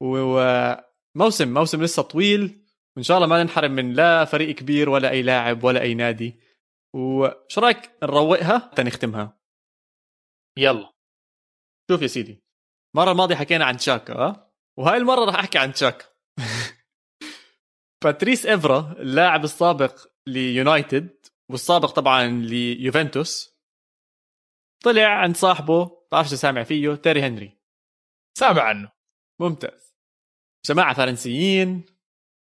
وموسم 0.01 1.53
موسم 1.53 1.83
لسه 1.83 2.01
طويل. 2.01 2.65
وان 2.99 3.03
شاء 3.03 3.17
الله 3.17 3.27
ما 3.27 3.43
ننحرم 3.43 3.71
من 3.71 3.93
لا 3.93 4.25
فريق 4.25 4.55
كبير 4.55 4.89
ولا 4.89 5.09
أي 5.09 5.21
لاعب 5.21 5.63
ولا 5.63 5.81
أي 5.81 5.93
نادي. 5.93 6.39
وشو 6.95 7.61
رأيك 7.61 7.91
نروقها 8.03 8.71
تنختمها 8.75 9.39
يلا. 10.57 10.93
شوف 11.91 12.01
يا 12.01 12.07
سيدي 12.07 12.43
المرة 12.95 13.11
الماضية 13.11 13.35
حكينا 13.35 13.65
عن 13.65 13.77
تشاكا 13.77 14.13
أه؟ 14.13 14.53
وهاي 14.77 14.97
المرة 14.97 15.25
راح 15.25 15.35
أحكي 15.35 15.57
عن 15.57 15.73
تشاكا. 15.73 16.05
باتريس 18.03 18.45
إيفرا 18.45 18.95
اللاعب 18.99 19.43
السابق 19.43 20.07
ليونايتد 20.27 21.25
والسابق 21.49 21.89
طبعا 21.89 22.27
ليوفنتوس 22.27 23.59
طلع 24.83 25.07
عند 25.07 25.37
صاحبه 25.37 26.05
بعرفش 26.11 26.33
سامع 26.33 26.63
فيه 26.63 26.95
تيري 26.95 27.21
هنري. 27.21 27.59
سامع 28.37 28.61
عنه. 28.61 28.91
ممتاز. 29.41 29.95
جماعة 30.65 30.93
فرنسيين 30.93 31.98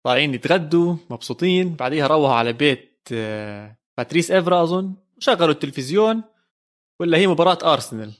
طالعين 0.03 0.33
يتغدوا 0.33 0.95
مبسوطين. 1.09 1.75
بعديها 1.75 2.07
روحوا 2.07 2.35
على 2.35 2.53
بيت 2.53 3.07
آه، 3.13 3.77
باتريس 3.97 4.31
إيفرا 4.31 4.63
أظن. 4.63 4.95
وشغلوا 5.17 5.53
التلفزيون 5.53 6.23
ولا 6.99 7.17
هي 7.17 7.27
مباراة 7.27 7.73
أرسنال. 7.73 8.13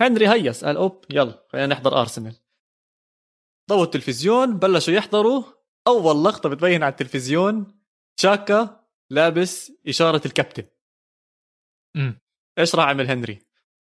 هنري 0.00 0.28
هيس 0.28 0.64
قال 0.64 0.76
أوب 0.76 1.04
يلا 1.10 1.46
خلينا 1.52 1.66
نحضر 1.66 2.00
أرسنال. 2.00 2.34
ضووا 3.70 3.84
التلفزيون 3.84 4.58
بلشوا 4.58 4.94
يحضروا. 4.94 5.42
أول 5.86 6.24
لقطة 6.24 6.48
بتبين 6.48 6.82
على 6.82 6.90
التلفزيون 6.90 7.80
تشاكا 8.16 8.80
لابس 9.10 9.72
إشارة 9.88 10.22
الكابتن. 10.26 10.64
امم 11.96 12.20
إيش 12.58 12.74
راح 12.74 12.86
عمل 12.86 13.10
هنري؟ 13.10 13.38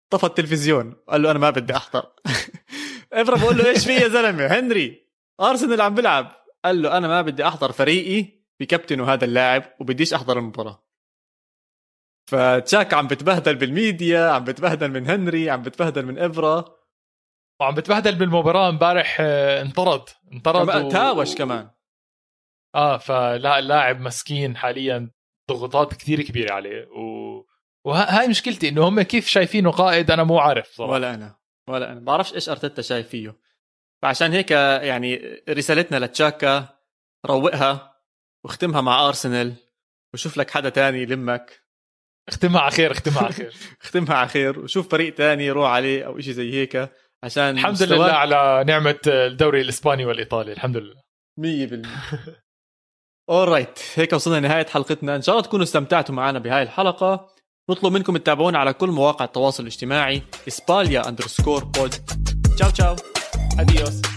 طفى 0.10 0.26
التلفزيون 0.26 0.94
قال 1.08 1.22
له 1.22 1.32
أنا 1.32 1.40
ما 1.40 1.50
بدي 1.50 1.76
أحضر. 1.76 2.12
ابرا 3.14 3.38
بقول 3.38 3.58
له 3.58 3.66
إيش 3.70 3.86
في 3.86 3.94
يا 3.94 4.08
زلمة؟ 4.08 4.46
هنري 4.48 5.08
أرسنال 5.42 5.82
عم 5.82 5.96
بيلعب. 5.96 6.45
قال 6.66 6.82
له 6.82 6.98
أنا 6.98 7.08
ما 7.08 7.22
بدي 7.22 7.48
أحضر 7.48 7.72
فريقي 7.72 8.40
بكابتنه 8.60 9.14
هذا 9.14 9.26
اللاعب 9.26 9.64
وبديش 9.80 10.14
أحضر 10.14 10.40
المباراة. 10.40 10.86
فتشاكا 12.28 12.98
عم 12.98 13.08
بتبهدل 13.08 13.56
بالميديا 13.56 14.30
عم 14.30 14.44
بتبهدل 14.44 14.92
من 14.92 15.10
هنري 15.10 15.50
عم 15.50 15.62
بتبهدل 15.62 16.06
من 16.06 16.20
ابرا 16.20 16.66
وعم 17.62 17.76
بتبهدل 17.76 18.16
بالمباراة 18.16 18.70
امبارح 18.70 19.18
آه، 19.20 19.62
انطرد. 19.62 20.10
انطرد 20.34 20.86
و... 20.86 20.90
تهاوش 20.90 21.36
كمان. 21.36 21.70
آه 22.76 22.98
فلا 22.98 23.60
اللاعب 23.60 24.02
مسكين 24.02 24.58
حاليا 24.58 25.12
ضغوطات 25.52 25.94
كثير 25.94 26.22
كبيرة 26.22 26.54
عليه. 26.54 26.88
و... 26.88 27.46
وهاي 27.86 28.28
مشكلتي 28.28 28.70
إنه 28.70 28.88
هم 28.88 29.02
كيف 29.02 29.28
شايفينه 29.28 29.72
قائد؟ 29.72 30.12
أنا 30.12 30.24
مو 30.24 30.40
عارف 30.40 30.68
صراحة. 30.68 30.92
ولا 30.92 31.14
أنا. 31.14 31.36
ولا 31.70 31.92
أنا. 31.92 32.00
بعرفش 32.00 32.34
إيش 32.34 32.50
أرتيتا 32.50 32.82
شايف 32.82 33.08
فيه. 33.08 33.45
فعشان 34.04 34.32
هيك 34.32 34.52
يعني 34.52 35.42
رسالتنا 35.50 36.06
لتشاكا 36.06 36.70
روقها 37.26 38.02
واختمها 38.46 38.82
مع 38.82 39.08
أرسنال 39.08 39.54
وشوف 40.14 40.38
لك 40.38 40.52
حدا 40.52 40.70
تاني 40.70 41.02
يلمك. 41.02 41.62
اختمها 42.30 42.62
على 42.62 42.72
خير 42.72 42.92
اختمها 42.92 43.24
على 43.24 43.34
خير. 43.34 43.54
اختمها 43.84 44.16
على 44.16 44.28
خير 44.28 44.60
وشوف 44.60 44.90
فريق 44.90 45.14
تاني 45.14 45.52
روح 45.52 45.70
عليه 45.70 46.06
أو 46.06 46.20
شيء 46.20 46.34
زي 46.34 46.54
هيك 46.54 46.92
عشان 47.24 47.58
الحمد 47.58 47.84
لله 47.84 48.12
على 48.12 48.64
نعمة 48.68 49.00
الدوري 49.08 49.62
الإسباني 49.62 50.06
والإيطالي 50.06 50.52
الحمد 50.52 50.78
لله. 50.78 51.02
100% 51.38 51.88
alright 53.30 53.80
هيك 53.96 54.14
وصلنا 54.14 54.38
لنهاية 54.38 54.66
حلقتنا. 54.66 55.16
إن 55.16 55.22
شاء 55.22 55.36
الله 55.36 55.48
تكونوا 55.48 55.64
استمتعتوا 55.64 56.16
معنا 56.16 56.40
بهاي 56.40 56.64
الحلقة. 56.64 57.36
نطلب 57.70 57.94
منكم 57.94 58.18
تتابعونا 58.18 58.60
على 58.60 58.74
كل 58.74 58.90
مواقع 58.90 59.26
التواصل 59.26 59.64
الاجتماعي 59.64 60.22
إسباليا 60.48 61.10
underscore 61.10 61.64
pod 61.64 61.96
ciao 62.58 62.70
ciao 62.70 62.96
Adiós. 63.58 64.15